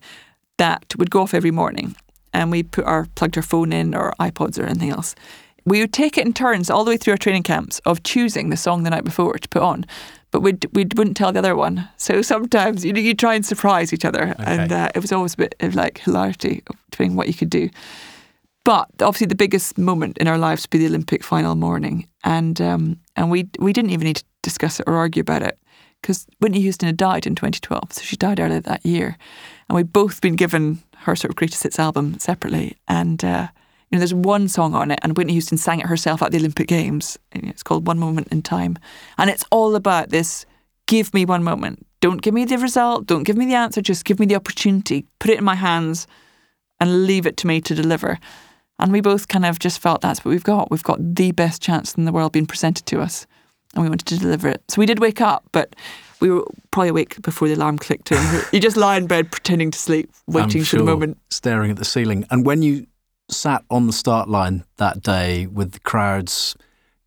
that 0.58 0.94
would 0.98 1.10
go 1.10 1.22
off 1.22 1.34
every 1.34 1.52
morning, 1.52 1.96
and 2.32 2.50
we 2.50 2.62
put 2.62 2.84
our 2.84 3.06
plugged 3.14 3.36
our 3.36 3.42
phone 3.42 3.72
in 3.72 3.94
or 3.94 4.12
iPods 4.20 4.58
or 4.58 4.64
anything 4.64 4.90
else. 4.90 5.14
We 5.64 5.80
would 5.80 5.92
take 5.92 6.18
it 6.18 6.26
in 6.26 6.32
turns 6.32 6.70
all 6.70 6.84
the 6.84 6.90
way 6.90 6.96
through 6.96 7.12
our 7.12 7.18
training 7.18 7.42
camps 7.42 7.80
of 7.84 8.02
choosing 8.02 8.50
the 8.50 8.56
song 8.56 8.82
the 8.82 8.90
night 8.90 9.04
before 9.04 9.38
to 9.38 9.48
put 9.48 9.62
on, 9.62 9.84
but 10.30 10.40
we'd, 10.40 10.66
we 10.72 10.84
wouldn't 10.96 11.16
tell 11.16 11.32
the 11.32 11.38
other 11.38 11.56
one. 11.56 11.88
So 11.96 12.22
sometimes 12.22 12.84
you 12.84 12.92
know, 12.92 13.00
you 13.00 13.14
try 13.14 13.34
and 13.34 13.46
surprise 13.46 13.92
each 13.92 14.04
other, 14.04 14.30
okay. 14.30 14.44
and 14.46 14.72
uh, 14.72 14.90
it 14.94 15.00
was 15.00 15.12
always 15.12 15.34
a 15.34 15.38
bit 15.38 15.54
of 15.60 15.74
like 15.76 15.98
hilarity 15.98 16.62
between 16.90 17.14
what 17.14 17.28
you 17.28 17.34
could 17.34 17.50
do. 17.50 17.70
But 18.66 18.88
obviously, 19.00 19.28
the 19.28 19.36
biggest 19.36 19.78
moment 19.78 20.18
in 20.18 20.26
our 20.26 20.38
lives 20.38 20.64
would 20.64 20.70
be 20.70 20.78
the 20.78 20.86
Olympic 20.86 21.22
final 21.22 21.54
morning, 21.54 22.08
and 22.24 22.60
um, 22.60 22.98
and 23.14 23.30
we 23.30 23.48
we 23.60 23.72
didn't 23.72 23.92
even 23.92 24.06
need 24.08 24.16
to 24.16 24.24
discuss 24.42 24.80
it 24.80 24.88
or 24.88 24.94
argue 24.94 25.20
about 25.20 25.42
it 25.42 25.56
because 26.02 26.26
Whitney 26.40 26.60
Houston 26.62 26.88
had 26.88 26.96
died 26.96 27.28
in 27.28 27.36
2012, 27.36 27.92
so 27.92 28.02
she 28.02 28.16
died 28.16 28.40
earlier 28.40 28.60
that 28.60 28.84
year, 28.84 29.16
and 29.68 29.76
we'd 29.76 29.92
both 29.92 30.20
been 30.20 30.34
given 30.34 30.82
her 30.96 31.14
sort 31.14 31.30
of 31.30 31.36
greatest 31.36 31.62
hits 31.62 31.78
album 31.78 32.18
separately, 32.18 32.76
and. 32.88 33.24
Uh, 33.24 33.48
you 33.88 33.96
know, 33.96 34.00
there's 34.00 34.12
one 34.12 34.48
song 34.48 34.74
on 34.74 34.90
it, 34.90 34.98
and 35.02 35.16
Whitney 35.16 35.34
Houston 35.34 35.58
sang 35.58 35.78
it 35.78 35.86
herself 35.86 36.20
at 36.20 36.32
the 36.32 36.38
Olympic 36.38 36.66
Games. 36.66 37.16
It's 37.30 37.62
called 37.62 37.86
One 37.86 38.00
Moment 38.00 38.26
in 38.32 38.42
Time. 38.42 38.76
And 39.16 39.30
it's 39.30 39.44
all 39.52 39.76
about 39.76 40.08
this 40.08 40.44
give 40.88 41.14
me 41.14 41.24
one 41.24 41.44
moment. 41.44 41.86
Don't 42.00 42.20
give 42.20 42.34
me 42.34 42.44
the 42.44 42.58
result, 42.58 43.06
don't 43.06 43.22
give 43.22 43.36
me 43.36 43.46
the 43.46 43.54
answer, 43.54 43.80
just 43.80 44.04
give 44.04 44.18
me 44.18 44.26
the 44.26 44.34
opportunity, 44.34 45.06
put 45.20 45.30
it 45.30 45.38
in 45.38 45.44
my 45.44 45.54
hands, 45.54 46.08
and 46.80 47.06
leave 47.06 47.26
it 47.26 47.36
to 47.36 47.46
me 47.46 47.60
to 47.60 47.76
deliver. 47.76 48.18
And 48.78 48.92
we 48.92 49.00
both 49.00 49.28
kind 49.28 49.46
of 49.46 49.58
just 49.58 49.78
felt 49.78 50.02
that's 50.02 50.24
what 50.24 50.30
we've 50.30 50.44
got. 50.44 50.70
We've 50.70 50.82
got 50.82 50.98
the 51.00 51.32
best 51.32 51.62
chance 51.62 51.94
in 51.94 52.04
the 52.04 52.12
world 52.12 52.32
being 52.32 52.46
presented 52.46 52.86
to 52.86 53.00
us, 53.00 53.26
and 53.74 53.82
we 53.82 53.88
wanted 53.88 54.06
to 54.08 54.18
deliver 54.18 54.48
it. 54.48 54.62
So 54.68 54.80
we 54.80 54.86
did 54.86 54.98
wake 54.98 55.20
up, 55.20 55.44
but 55.52 55.74
we 56.20 56.30
were 56.30 56.44
probably 56.70 56.90
awake 56.90 57.20
before 57.22 57.48
the 57.48 57.54
alarm 57.54 57.78
clicked. 57.78 58.12
And 58.12 58.46
you 58.52 58.60
just 58.60 58.76
lie 58.76 58.96
in 58.96 59.06
bed 59.06 59.30
pretending 59.30 59.70
to 59.70 59.78
sleep, 59.78 60.10
waiting 60.26 60.62
sure, 60.62 60.78
for 60.80 60.84
the 60.84 60.90
moment. 60.90 61.18
Staring 61.30 61.70
at 61.70 61.76
the 61.76 61.84
ceiling. 61.84 62.26
And 62.30 62.44
when 62.44 62.62
you 62.62 62.86
sat 63.30 63.64
on 63.70 63.86
the 63.86 63.92
start 63.92 64.28
line 64.28 64.64
that 64.76 65.02
day 65.02 65.46
with 65.46 65.72
the 65.72 65.80
crowds 65.80 66.56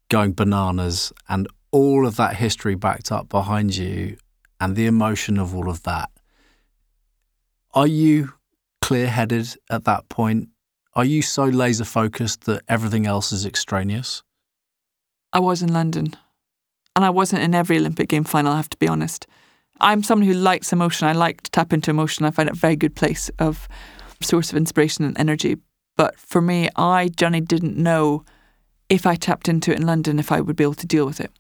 going 0.10 0.34
bananas 0.34 1.14
and 1.28 1.48
all 1.72 2.06
of 2.06 2.16
that 2.18 2.36
history 2.36 2.76
backed 2.76 3.12
up 3.12 3.30
behind 3.30 3.76
you 3.76 4.18
and 4.60 4.76
the 4.76 4.86
emotion 4.88 5.38
of 5.38 5.56
all 5.56 5.70
of 5.70 5.84
that, 5.84 6.10
are 7.74 7.88
you 7.88 8.34
clear 8.82 9.08
headed 9.08 9.56
at 9.70 9.86
that 9.86 10.10
point? 10.10 10.50
Are 11.00 11.06
you 11.06 11.22
so 11.22 11.46
laser 11.46 11.86
focused 11.86 12.44
that 12.44 12.62
everything 12.68 13.08
else 13.08 13.32
is 13.32 13.46
extraneous? 13.46 14.22
I 15.32 15.40
was 15.40 15.62
in 15.62 15.72
London. 15.72 16.14
And 16.94 17.06
I 17.06 17.10
wasn't 17.10 17.42
in 17.42 17.56
every 17.56 17.78
Olympic 17.78 18.10
game 18.10 18.26
final, 18.26 18.52
I 18.52 18.58
have 18.58 18.68
to 18.68 18.78
be 18.78 18.90
honest. 18.90 19.26
I'm 19.80 20.04
someone 20.04 20.28
who 20.28 20.34
likes 20.34 20.74
emotion. 20.74 21.08
I 21.08 21.14
like 21.14 21.44
to 21.44 21.52
tap 21.52 21.72
into 21.72 21.90
emotion. 21.90 22.26
I 22.26 22.32
find 22.32 22.50
it 22.50 22.58
a 22.58 22.60
very 22.60 22.76
good 22.76 22.98
place 22.98 23.32
of 23.40 23.70
source 24.22 24.52
of 24.52 24.58
inspiration 24.58 25.06
and 25.06 25.18
energy. 25.18 25.56
But 25.96 26.20
for 26.20 26.42
me, 26.42 26.68
I, 26.76 27.08
Johnny, 27.16 27.40
didn't 27.40 27.78
know 27.78 28.26
if 28.90 29.06
I 29.06 29.16
tapped 29.16 29.48
into 29.48 29.72
it 29.72 29.80
in 29.80 29.86
London 29.86 30.20
if 30.20 30.34
I 30.34 30.42
would 30.42 30.58
be 30.58 30.66
able 30.66 30.74
to 30.74 30.86
deal 30.86 31.06
with 31.06 31.22
it 31.22 31.32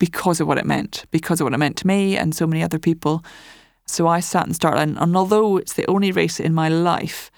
because 0.00 0.40
of 0.40 0.48
what 0.48 0.58
it 0.58 0.66
meant, 0.66 1.04
because 1.12 1.40
of 1.40 1.44
what 1.44 1.54
it 1.54 1.58
meant 1.58 1.76
to 1.76 1.86
me 1.86 2.16
and 2.16 2.34
so 2.34 2.48
many 2.48 2.64
other 2.64 2.80
people. 2.80 3.24
So 3.86 4.08
I 4.08 4.18
sat 4.18 4.42
in 4.42 4.48
the 4.48 4.56
start 4.56 4.74
line, 4.74 4.98
and 4.98 5.16
although 5.16 5.56
it's 5.56 5.74
the 5.74 5.88
only 5.88 6.10
race 6.10 6.40
in 6.40 6.52
my 6.52 6.68
life, 6.68 7.30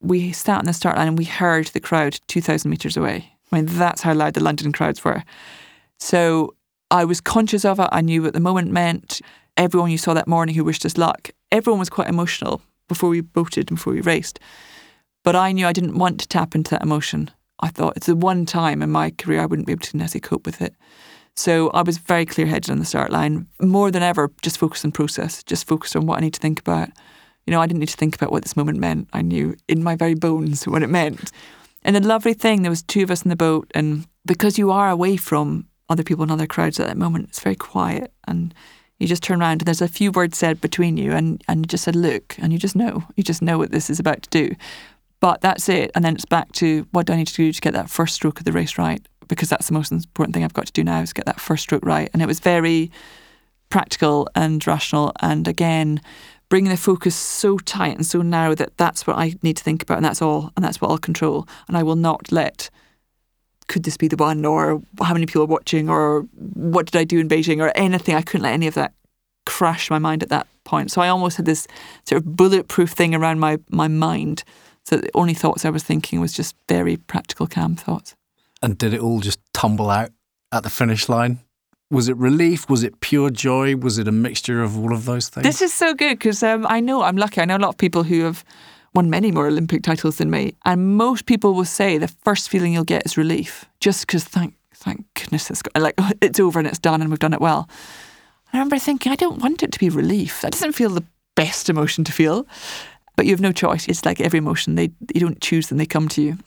we 0.00 0.32
sat 0.32 0.58
on 0.58 0.64
the 0.64 0.72
start 0.72 0.96
line 0.96 1.08
and 1.08 1.18
we 1.18 1.24
heard 1.24 1.66
the 1.68 1.80
crowd 1.80 2.20
2,000 2.26 2.70
metres 2.70 2.96
away. 2.96 3.32
I 3.50 3.56
mean, 3.56 3.66
that's 3.66 4.02
how 4.02 4.14
loud 4.14 4.34
the 4.34 4.42
London 4.42 4.72
crowds 4.72 5.04
were. 5.04 5.22
So 5.98 6.54
I 6.90 7.04
was 7.04 7.20
conscious 7.20 7.64
of 7.64 7.78
it. 7.78 7.88
I 7.92 8.00
knew 8.00 8.22
what 8.22 8.32
the 8.32 8.40
moment 8.40 8.70
meant. 8.70 9.20
Everyone 9.56 9.90
you 9.90 9.98
saw 9.98 10.14
that 10.14 10.28
morning 10.28 10.54
who 10.54 10.64
wished 10.64 10.86
us 10.86 10.96
luck, 10.96 11.30
everyone 11.52 11.80
was 11.80 11.90
quite 11.90 12.08
emotional 12.08 12.62
before 12.88 13.10
we 13.10 13.20
boated 13.20 13.70
and 13.70 13.76
before 13.76 13.92
we 13.92 14.00
raced. 14.00 14.40
But 15.22 15.36
I 15.36 15.52
knew 15.52 15.66
I 15.66 15.72
didn't 15.72 15.98
want 15.98 16.18
to 16.20 16.28
tap 16.28 16.54
into 16.54 16.70
that 16.70 16.82
emotion. 16.82 17.30
I 17.60 17.68
thought 17.68 17.96
it's 17.96 18.06
the 18.06 18.16
one 18.16 18.46
time 18.46 18.82
in 18.82 18.90
my 18.90 19.10
career 19.10 19.40
I 19.40 19.46
wouldn't 19.46 19.66
be 19.66 19.72
able 19.72 19.82
to 19.86 19.96
necessarily 19.96 20.22
cope 20.22 20.46
with 20.46 20.62
it. 20.62 20.74
So 21.36 21.70
I 21.70 21.82
was 21.82 21.98
very 21.98 22.26
clear 22.26 22.46
headed 22.46 22.70
on 22.70 22.78
the 22.78 22.84
start 22.84 23.10
line, 23.10 23.46
more 23.60 23.90
than 23.90 24.02
ever, 24.02 24.30
just 24.42 24.58
focused 24.58 24.84
on 24.84 24.92
process, 24.92 25.42
just 25.42 25.66
focused 25.66 25.94
on 25.94 26.06
what 26.06 26.18
I 26.18 26.22
need 26.22 26.34
to 26.34 26.40
think 26.40 26.58
about. 26.58 26.88
You 27.46 27.52
know, 27.52 27.60
I 27.60 27.66
didn't 27.66 27.80
need 27.80 27.88
to 27.88 27.96
think 27.96 28.14
about 28.14 28.30
what 28.30 28.42
this 28.42 28.56
moment 28.56 28.78
meant. 28.78 29.08
I 29.12 29.22
knew 29.22 29.56
in 29.68 29.82
my 29.82 29.96
very 29.96 30.14
bones 30.14 30.66
what 30.66 30.82
it 30.82 30.88
meant. 30.88 31.32
And 31.82 31.96
the 31.96 32.00
lovely 32.00 32.34
thing, 32.34 32.62
there 32.62 32.70
was 32.70 32.82
two 32.82 33.02
of 33.02 33.10
us 33.10 33.22
in 33.22 33.30
the 33.30 33.36
boat, 33.36 33.70
and 33.74 34.06
because 34.26 34.58
you 34.58 34.70
are 34.70 34.90
away 34.90 35.16
from 35.16 35.66
other 35.88 36.04
people 36.04 36.22
and 36.22 36.30
other 36.30 36.46
crowds 36.46 36.78
at 36.78 36.86
that 36.86 36.96
moment, 36.96 37.28
it's 37.30 37.40
very 37.40 37.56
quiet, 37.56 38.12
and 38.28 38.54
you 38.98 39.06
just 39.06 39.22
turn 39.22 39.40
around 39.40 39.62
and 39.62 39.66
there's 39.66 39.80
a 39.80 39.88
few 39.88 40.12
words 40.12 40.36
said 40.36 40.60
between 40.60 40.98
you, 40.98 41.12
and 41.12 41.42
and 41.48 41.60
you 41.60 41.66
just 41.66 41.84
said, 41.84 41.96
"Look," 41.96 42.36
and 42.38 42.52
you 42.52 42.58
just 42.58 42.76
know, 42.76 43.04
you 43.16 43.22
just 43.22 43.40
know 43.40 43.56
what 43.56 43.70
this 43.70 43.88
is 43.88 43.98
about 43.98 44.22
to 44.22 44.30
do. 44.30 44.54
But 45.20 45.42
that's 45.42 45.68
it. 45.68 45.90
And 45.94 46.04
then 46.04 46.14
it's 46.14 46.24
back 46.24 46.50
to 46.52 46.86
what 46.92 47.06
do 47.06 47.12
I 47.12 47.16
need 47.16 47.28
to 47.28 47.34
do 47.34 47.52
to 47.52 47.60
get 47.60 47.74
that 47.74 47.90
first 47.90 48.14
stroke 48.14 48.38
of 48.40 48.44
the 48.44 48.52
race 48.52 48.78
right? 48.78 49.06
Because 49.28 49.50
that's 49.50 49.68
the 49.68 49.74
most 49.74 49.92
important 49.92 50.34
thing 50.34 50.44
I've 50.44 50.54
got 50.54 50.66
to 50.66 50.72
do 50.72 50.82
now 50.82 51.02
is 51.02 51.12
get 51.12 51.26
that 51.26 51.40
first 51.40 51.62
stroke 51.62 51.84
right. 51.84 52.10
And 52.12 52.22
it 52.22 52.26
was 52.26 52.40
very 52.40 52.90
practical 53.68 54.28
and 54.34 54.66
rational. 54.66 55.12
And 55.20 55.46
again, 55.46 56.00
bringing 56.50 56.70
the 56.70 56.76
focus 56.76 57.16
so 57.16 57.56
tight 57.58 57.96
and 57.96 58.04
so 58.04 58.20
narrow 58.20 58.54
that 58.54 58.76
that's 58.76 59.06
what 59.06 59.16
I 59.16 59.34
need 59.42 59.56
to 59.56 59.64
think 59.64 59.82
about 59.82 59.96
and 59.96 60.04
that's 60.04 60.20
all. 60.20 60.52
And 60.56 60.64
that's 60.64 60.80
what 60.80 60.90
I'll 60.90 60.98
control. 60.98 61.48
And 61.66 61.76
I 61.76 61.82
will 61.82 61.96
not 61.96 62.30
let 62.30 62.68
could 63.68 63.84
this 63.84 63.96
be 63.96 64.08
the 64.08 64.16
one 64.16 64.44
or 64.44 64.82
how 65.00 65.14
many 65.14 65.26
people 65.26 65.42
are 65.42 65.46
watching 65.46 65.88
or 65.88 66.22
what 66.54 66.86
did 66.86 66.98
I 66.98 67.04
do 67.04 67.20
in 67.20 67.28
Beijing 67.28 67.62
or 67.62 67.72
anything. 67.74 68.14
I 68.16 68.22
couldn't 68.22 68.42
let 68.42 68.52
any 68.52 68.66
of 68.66 68.74
that 68.74 68.92
crash 69.46 69.88
my 69.88 69.98
mind 69.98 70.22
at 70.22 70.28
that 70.28 70.48
point. 70.64 70.90
So 70.90 71.00
I 71.00 71.08
almost 71.08 71.36
had 71.36 71.46
this 71.46 71.66
sort 72.04 72.20
of 72.20 72.36
bulletproof 72.36 72.90
thing 72.90 73.14
around 73.14 73.38
my, 73.38 73.58
my 73.70 73.88
mind 73.88 74.44
so 74.84 74.96
the 74.96 75.10
only 75.14 75.34
thoughts 75.34 75.64
I 75.64 75.70
was 75.70 75.84
thinking 75.84 76.20
was 76.20 76.32
just 76.32 76.56
very 76.68 76.96
practical, 76.96 77.46
calm 77.46 77.76
thoughts. 77.76 78.14
And 78.62 78.76
did 78.76 78.92
it 78.92 79.00
all 79.00 79.20
just 79.20 79.40
tumble 79.52 79.90
out 79.90 80.10
at 80.52 80.62
the 80.62 80.70
finish 80.70 81.08
line? 81.08 81.40
Was 81.90 82.08
it 82.08 82.16
relief? 82.16 82.68
Was 82.68 82.82
it 82.82 83.00
pure 83.00 83.30
joy? 83.30 83.76
Was 83.76 83.98
it 83.98 84.06
a 84.06 84.12
mixture 84.12 84.62
of 84.62 84.78
all 84.78 84.92
of 84.92 85.04
those 85.04 85.28
things? 85.28 85.44
This 85.44 85.60
is 85.60 85.72
so 85.74 85.94
good 85.94 86.18
because 86.18 86.42
um, 86.42 86.66
I 86.68 86.80
know 86.80 87.02
I'm 87.02 87.16
lucky. 87.16 87.40
I 87.40 87.44
know 87.44 87.56
a 87.56 87.58
lot 87.58 87.70
of 87.70 87.78
people 87.78 88.04
who 88.04 88.22
have 88.22 88.44
won 88.94 89.10
many 89.10 89.32
more 89.32 89.46
Olympic 89.46 89.82
titles 89.82 90.18
than 90.18 90.30
me, 90.30 90.54
and 90.64 90.96
most 90.96 91.26
people 91.26 91.54
will 91.54 91.64
say 91.64 91.98
the 91.98 92.08
first 92.08 92.48
feeling 92.48 92.72
you'll 92.72 92.84
get 92.84 93.04
is 93.06 93.16
relief, 93.16 93.66
just 93.80 94.06
because 94.06 94.24
thank 94.24 94.54
thank 94.74 95.04
goodness 95.14 95.50
it's 95.50 95.62
like 95.78 95.94
it's 96.22 96.40
over 96.40 96.58
and 96.58 96.66
it's 96.68 96.78
done 96.78 97.00
and 97.02 97.10
we've 97.10 97.18
done 97.18 97.34
it 97.34 97.40
well. 97.40 97.68
I 98.52 98.56
remember 98.56 98.78
thinking 98.78 99.12
I 99.12 99.16
don't 99.16 99.40
want 99.40 99.62
it 99.62 99.72
to 99.72 99.78
be 99.78 99.90
relief. 99.90 100.40
That 100.40 100.52
doesn't 100.52 100.72
feel 100.72 100.90
the 100.90 101.04
best 101.36 101.68
emotion 101.68 102.04
to 102.04 102.12
feel 102.12 102.46
but 103.20 103.26
you 103.26 103.32
have 103.32 103.40
no 103.42 103.52
choice. 103.52 103.86
It's 103.86 104.06
like 104.06 104.18
every 104.18 104.38
emotion; 104.38 104.76
they 104.76 104.92
you 105.14 105.20
don't 105.20 105.42
choose 105.42 105.66
them; 105.68 105.76
they 105.76 105.84
come 105.84 106.08
to 106.08 106.22
you. 106.22 106.38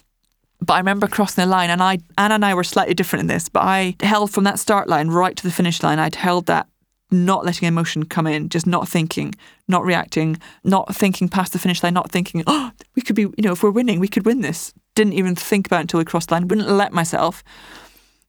But 0.64 0.74
I 0.74 0.78
remember 0.78 1.08
crossing 1.08 1.44
the 1.44 1.50
line, 1.50 1.70
and 1.70 1.82
I 1.82 2.00
Anna 2.18 2.36
and 2.36 2.46
I 2.46 2.54
were 2.54 2.64
slightly 2.64 2.94
different 2.94 3.22
in 3.22 3.28
this. 3.28 3.50
But 3.50 3.64
I 3.64 3.96
held 4.02 4.32
from 4.32 4.44
that 4.46 4.60
start 4.60 4.88
line 4.88 5.10
right 5.10 5.36
to 5.36 5.44
the 5.44 5.52
finish 5.52 5.84
line. 5.84 6.00
I'd 6.00 6.16
held 6.16 6.46
that, 6.46 6.68
not 7.12 7.46
letting 7.46 7.68
emotion 7.68 8.06
come 8.06 8.28
in, 8.28 8.50
just 8.50 8.68
not 8.68 8.88
thinking, 8.88 9.34
not 9.68 9.84
reacting, 9.84 10.38
not 10.64 10.96
thinking 10.96 11.28
past 11.30 11.54
the 11.54 11.60
finish 11.60 11.84
line, 11.84 11.94
not 11.94 12.12
thinking, 12.12 12.44
oh, 12.48 12.72
we 12.96 13.02
could 13.02 13.16
be, 13.16 13.24
you 13.24 13.34
know, 13.40 13.52
if 13.54 13.64
we're 13.64 13.72
winning, 13.72 14.00
we 14.00 14.08
could 14.08 14.26
win 14.26 14.42
this. 14.42 14.74
Didn't 14.96 15.14
even 15.14 15.36
think 15.36 15.68
about 15.68 15.80
it 15.80 15.82
until 15.82 16.00
we 16.00 16.06
crossed 16.06 16.30
the 16.30 16.36
line. 16.36 16.48
Wouldn't 16.48 16.70
let 16.70 16.94
myself. 16.94 17.44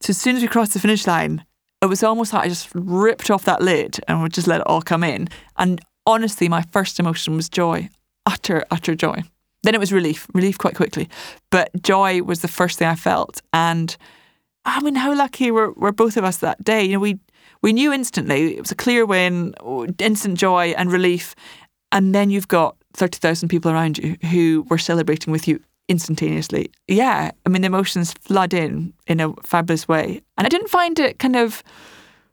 So 0.00 0.10
as 0.10 0.18
soon 0.18 0.36
as 0.36 0.42
we 0.42 0.48
crossed 0.48 0.74
the 0.74 0.80
finish 0.80 1.06
line, 1.06 1.44
it 1.82 1.86
was 1.86 2.02
almost 2.02 2.32
like 2.32 2.44
I 2.44 2.48
just 2.48 2.68
ripped 2.74 3.30
off 3.30 3.44
that 3.44 3.60
lid 3.60 4.00
and 4.08 4.22
would 4.22 4.32
just 4.32 4.48
let 4.48 4.62
it 4.62 4.66
all 4.66 4.80
come 4.80 5.04
in. 5.04 5.28
And 5.58 5.80
honestly, 6.06 6.48
my 6.48 6.62
first 6.72 6.98
emotion 6.98 7.36
was 7.36 7.48
joy 7.48 7.90
utter, 8.26 8.64
utter 8.70 8.94
joy. 8.94 9.22
Then 9.64 9.74
it 9.74 9.80
was 9.80 9.92
relief, 9.92 10.26
relief 10.32 10.58
quite 10.58 10.76
quickly. 10.76 11.08
But 11.50 11.70
joy 11.82 12.22
was 12.22 12.40
the 12.40 12.48
first 12.48 12.78
thing 12.78 12.86
I 12.88 12.94
felt. 12.94 13.42
And 13.52 13.96
I 14.64 14.80
mean, 14.80 14.94
how 14.94 15.14
lucky 15.14 15.50
were, 15.50 15.72
were 15.72 15.92
both 15.92 16.16
of 16.16 16.24
us 16.24 16.38
that 16.38 16.62
day? 16.62 16.84
You 16.84 16.92
know, 16.94 17.00
we 17.00 17.18
we 17.62 17.72
knew 17.72 17.92
instantly 17.92 18.56
it 18.56 18.60
was 18.60 18.72
a 18.72 18.76
clear 18.76 19.06
win, 19.06 19.54
instant 19.98 20.38
joy 20.38 20.74
and 20.76 20.92
relief. 20.92 21.34
And 21.92 22.14
then 22.14 22.28
you've 22.28 22.48
got 22.48 22.76
30,000 22.92 23.48
people 23.48 23.70
around 23.70 23.96
you 23.98 24.16
who 24.30 24.66
were 24.68 24.78
celebrating 24.78 25.32
with 25.32 25.48
you 25.48 25.60
instantaneously. 25.88 26.70
Yeah, 26.88 27.30
I 27.46 27.48
mean, 27.48 27.62
the 27.62 27.66
emotions 27.66 28.12
flood 28.12 28.52
in 28.52 28.92
in 29.06 29.20
a 29.20 29.32
fabulous 29.42 29.88
way. 29.88 30.20
And 30.36 30.46
I 30.46 30.50
didn't 30.50 30.68
find 30.68 30.98
it 30.98 31.18
kind 31.18 31.36
of 31.36 31.62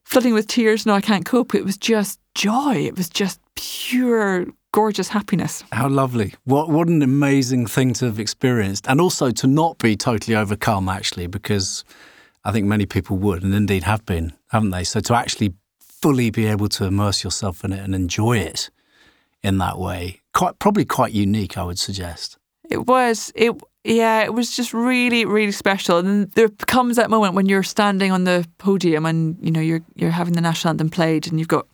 flooding 0.04 0.34
with 0.34 0.48
tears, 0.48 0.86
no, 0.86 0.94
I 0.94 1.02
can't 1.02 1.26
cope. 1.26 1.56
It 1.56 1.64
was 1.64 1.78
just 1.78 2.20
joy. 2.36 2.76
It 2.76 2.98
was 2.98 3.10
just 3.10 3.40
pure 3.56 4.48
gorgeous 4.72 5.10
happiness. 5.10 5.64
How 5.72 5.88
lovely. 5.88 6.34
What 6.46 6.70
what 6.70 6.88
an 6.88 7.02
amazing 7.02 7.68
thing 7.68 7.94
to 7.96 8.06
have 8.06 8.20
experienced 8.20 8.88
and 8.88 9.02
also 9.02 9.32
to 9.32 9.48
not 9.48 9.78
be 9.78 9.96
totally 9.96 10.36
overcome 10.36 10.90
actually 10.90 11.28
because 11.28 11.84
I 12.44 12.52
think 12.52 12.66
many 12.66 12.86
people 12.86 13.18
would 13.18 13.44
and 13.44 13.54
indeed 13.54 13.84
have 13.84 14.06
been, 14.06 14.34
haven't 14.50 14.72
they? 14.72 14.84
So 14.84 15.00
to 15.02 15.16
actually 15.16 15.54
fully 15.80 16.32
be 16.32 16.48
able 16.48 16.68
to 16.70 16.86
immerse 16.86 17.24
yourself 17.24 17.64
in 17.64 17.74
it 17.74 17.84
and 17.84 17.94
enjoy 17.94 18.38
it 18.38 18.70
in 19.44 19.58
that 19.60 19.78
way, 19.78 20.22
quite 20.34 20.60
probably 20.60 20.86
quite 20.86 21.14
unique, 21.14 21.58
I 21.58 21.64
would 21.64 21.80
suggest. 21.80 22.38
It 22.70 22.88
was 22.88 23.32
it 23.36 23.56
yeah, 23.84 24.24
it 24.24 24.34
was 24.34 24.56
just 24.56 24.74
really, 24.74 25.26
really 25.26 25.52
special. 25.52 25.98
And 25.98 26.30
there 26.32 26.50
comes 26.50 26.98
that 26.98 27.10
moment 27.10 27.34
when 27.34 27.48
you're 27.48 27.64
standing 27.64 28.12
on 28.12 28.26
the 28.26 28.48
podium 28.60 29.06
and 29.06 29.38
you 29.42 29.52
know 29.52 29.60
you're 29.60 29.82
you're 29.96 30.12
having 30.12 30.34
the 30.34 30.42
national 30.42 30.72
anthem 30.72 30.90
played, 30.90 31.28
and 31.28 31.40
you've 31.40 31.48
got 31.48 31.68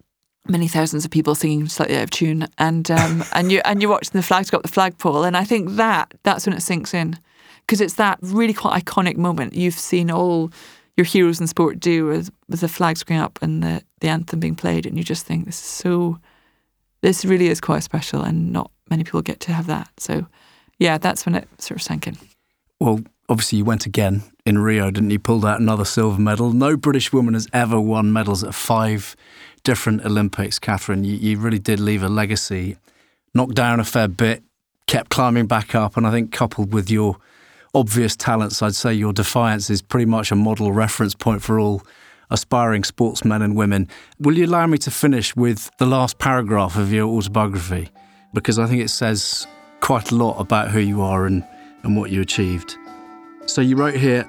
many 0.50 0.68
thousands 0.68 1.06
of 1.06 1.12
people 1.12 1.36
singing 1.36 1.68
slightly 1.68 1.98
out 1.98 2.04
of 2.04 2.10
tune, 2.10 2.48
and 2.58 2.90
um, 2.92 3.24
and 3.34 3.52
you 3.52 3.62
and 3.66 3.82
you're 3.82 3.92
watching 3.92 4.12
the 4.14 4.24
flags 4.24 4.50
go 4.50 4.58
up 4.58 4.64
the 4.64 4.70
flagpole, 4.70 5.24
and 5.24 5.38
I 5.38 5.44
think 5.44 5.72
that 5.72 6.14
that's 6.24 6.46
when 6.46 6.56
it 6.56 6.62
sinks 6.62 6.94
in, 6.94 7.18
because 7.62 7.82
it's 7.82 7.96
that 7.96 8.20
really 8.22 8.54
quite 8.54 8.84
iconic 8.84 9.18
moment 9.18 9.54
you've 9.54 9.74
seen 9.74 10.12
all 10.12 10.52
your 10.96 11.06
heroes 11.06 11.40
in 11.40 11.48
sport 11.48 11.80
do 11.80 12.08
with, 12.08 12.32
with 12.50 12.62
the 12.62 12.68
flags 12.68 13.04
going 13.04 13.20
up 13.20 13.38
and 13.42 13.64
the 13.64 13.84
the 14.00 14.08
anthem 14.08 14.40
being 14.40 14.56
played, 14.56 14.86
and 14.86 14.98
you 14.98 15.04
just 15.04 15.26
think 15.26 15.46
this 15.46 15.60
is 15.60 15.66
so, 15.66 16.20
this 17.02 17.26
really 17.26 17.48
is 17.48 17.62
quite 17.62 17.84
special, 17.84 18.22
and 18.22 18.52
not 18.52 18.72
many 18.90 19.04
people 19.04 19.22
get 19.22 19.40
to 19.42 19.54
have 19.54 19.68
that. 19.68 19.90
So, 19.98 20.28
yeah, 20.80 20.98
that's 20.98 21.26
when 21.26 21.36
it 21.36 21.48
sort 21.60 21.78
of 21.78 21.84
sank 21.84 22.08
in. 22.08 22.18
Well, 22.80 23.02
obviously 23.30 23.60
you 23.60 23.66
went 23.66 23.86
again 23.86 24.24
in 24.46 24.58
Rio, 24.60 24.92
didn't 24.92 25.10
you? 25.10 25.20
Pulled 25.20 25.46
out 25.46 25.60
another 25.60 25.86
silver 25.86 26.20
medal. 26.20 26.54
No 26.54 26.78
British 26.78 27.12
woman 27.12 27.34
has 27.34 27.48
ever 27.54 27.80
won 27.80 28.14
medals 28.14 28.44
at 28.44 28.54
five 28.54 29.16
different 29.64 30.06
Olympics, 30.06 30.60
Katherine. 30.60 31.04
You, 31.04 31.16
you 31.16 31.38
really 31.38 31.60
did 31.60 31.80
leave 31.80 32.04
a 32.04 32.10
legacy, 32.10 32.78
knocked 33.34 33.56
down 33.56 33.80
a 33.80 33.84
fair 33.84 34.08
bit, 34.08 34.44
kept 34.88 35.10
climbing 35.10 35.48
back 35.48 35.76
up, 35.76 35.98
and 35.98 36.08
I 36.08 36.12
think 36.12 36.32
coupled 36.32 36.74
with 36.74 36.90
your 36.90 37.18
obvious 37.74 38.16
talents, 38.16 38.62
I'd 38.62 38.76
say 38.76 38.94
your 38.94 39.14
defiance 39.14 39.70
is 39.70 39.82
pretty 39.82 40.06
much 40.06 40.32
a 40.32 40.36
model 40.36 40.72
reference 40.72 41.14
point 41.14 41.44
for 41.44 41.60
all 41.60 41.84
aspiring 42.30 42.84
sportsmen 42.84 43.42
and 43.42 43.56
women. 43.56 43.88
Will 44.20 44.38
you 44.38 44.46
allow 44.46 44.66
me 44.68 44.78
to 44.80 44.92
finish 44.92 45.36
with 45.36 45.70
the 45.78 45.86
last 45.86 46.18
paragraph 46.18 46.78
of 46.78 46.92
your 46.92 47.08
autobiography? 47.08 47.90
Because 48.34 48.60
I 48.60 48.66
think 48.68 48.82
it 48.82 48.90
says 48.90 49.48
quite 49.80 50.12
a 50.12 50.16
lot 50.16 50.40
about 50.40 50.72
who 50.72 50.80
you 50.80 51.02
are 51.02 51.26
and, 51.26 51.46
and 51.84 51.96
what 51.96 52.10
you 52.10 52.22
achieved. 52.22 52.78
So 53.48 53.62
you 53.62 53.76
wrote 53.76 53.96
here 53.96 54.28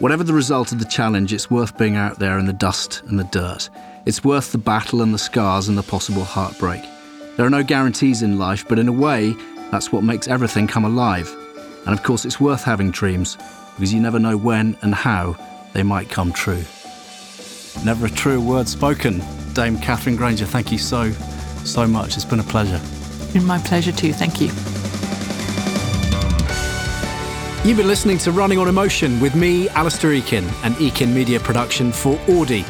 Whatever 0.00 0.24
the 0.24 0.32
result 0.32 0.72
of 0.72 0.80
the 0.80 0.84
challenge, 0.84 1.32
it's 1.32 1.52
worth 1.52 1.78
being 1.78 1.94
out 1.94 2.18
there 2.18 2.36
in 2.40 2.46
the 2.46 2.52
dust 2.52 3.04
and 3.06 3.16
the 3.16 3.24
dirt. 3.24 3.70
It's 4.06 4.24
worth 4.24 4.50
the 4.50 4.58
battle 4.58 5.02
and 5.02 5.14
the 5.14 5.18
scars 5.18 5.68
and 5.68 5.78
the 5.78 5.84
possible 5.84 6.24
heartbreak. 6.24 6.82
There 7.36 7.46
are 7.46 7.50
no 7.50 7.62
guarantees 7.62 8.20
in 8.20 8.36
life, 8.36 8.66
but 8.68 8.80
in 8.80 8.88
a 8.88 8.92
way, 8.92 9.36
that's 9.70 9.92
what 9.92 10.02
makes 10.02 10.26
everything 10.26 10.66
come 10.66 10.84
alive. 10.84 11.32
And 11.86 11.96
of 11.96 12.02
course, 12.02 12.24
it's 12.24 12.40
worth 12.40 12.64
having 12.64 12.90
dreams 12.90 13.38
because 13.76 13.94
you 13.94 14.00
never 14.00 14.18
know 14.18 14.36
when 14.36 14.76
and 14.82 14.96
how 14.96 15.36
they 15.74 15.84
might 15.84 16.10
come 16.10 16.32
true. 16.32 16.64
Never 17.84 18.06
a 18.06 18.10
true 18.10 18.40
word 18.40 18.66
spoken. 18.66 19.22
Dame 19.52 19.78
Katherine 19.78 20.16
Grainger, 20.16 20.46
thank 20.46 20.72
you 20.72 20.78
so, 20.78 21.12
so 21.64 21.86
much. 21.86 22.16
It's 22.16 22.24
been 22.24 22.40
a 22.40 22.44
pleasure. 22.44 22.80
Been 23.32 23.44
my 23.44 23.58
pleasure 23.58 23.92
too. 23.92 24.12
Thank 24.12 24.40
you. 24.40 24.50
You've 27.64 27.78
been 27.78 27.88
listening 27.88 28.18
to 28.18 28.30
Running 28.30 28.58
on 28.58 28.68
Emotion 28.68 29.18
with 29.20 29.34
me, 29.34 29.70
Alastair 29.70 30.10
Eykyn, 30.10 30.44
an 30.64 30.74
Eykyn 30.74 31.14
Media 31.14 31.40
production 31.40 31.92
for 31.92 32.20
Audi. 32.28 32.62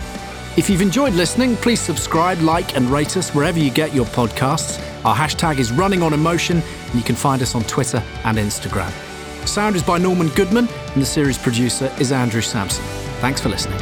If 0.56 0.70
you've 0.70 0.82
enjoyed 0.82 1.14
listening, 1.14 1.56
please 1.56 1.80
subscribe, 1.80 2.40
like, 2.40 2.76
and 2.76 2.88
rate 2.88 3.16
us 3.16 3.34
wherever 3.34 3.58
you 3.58 3.72
get 3.72 3.92
your 3.92 4.04
podcasts. 4.04 4.80
Our 5.04 5.16
hashtag 5.16 5.58
is 5.58 5.72
Running 5.72 6.00
on 6.00 6.12
Emotion, 6.12 6.62
and 6.86 6.94
you 6.94 7.02
can 7.02 7.16
find 7.16 7.42
us 7.42 7.56
on 7.56 7.64
Twitter 7.64 8.00
and 8.22 8.38
Instagram. 8.38 8.92
Sound 9.48 9.74
is 9.74 9.82
by 9.82 9.98
Norman 9.98 10.28
Goodman, 10.28 10.68
and 10.68 11.02
the 11.02 11.06
series 11.06 11.38
producer 11.38 11.92
is 11.98 12.12
Andrew 12.12 12.40
Sampson. 12.40 12.84
Thanks 13.20 13.40
for 13.40 13.48
listening. 13.48 13.80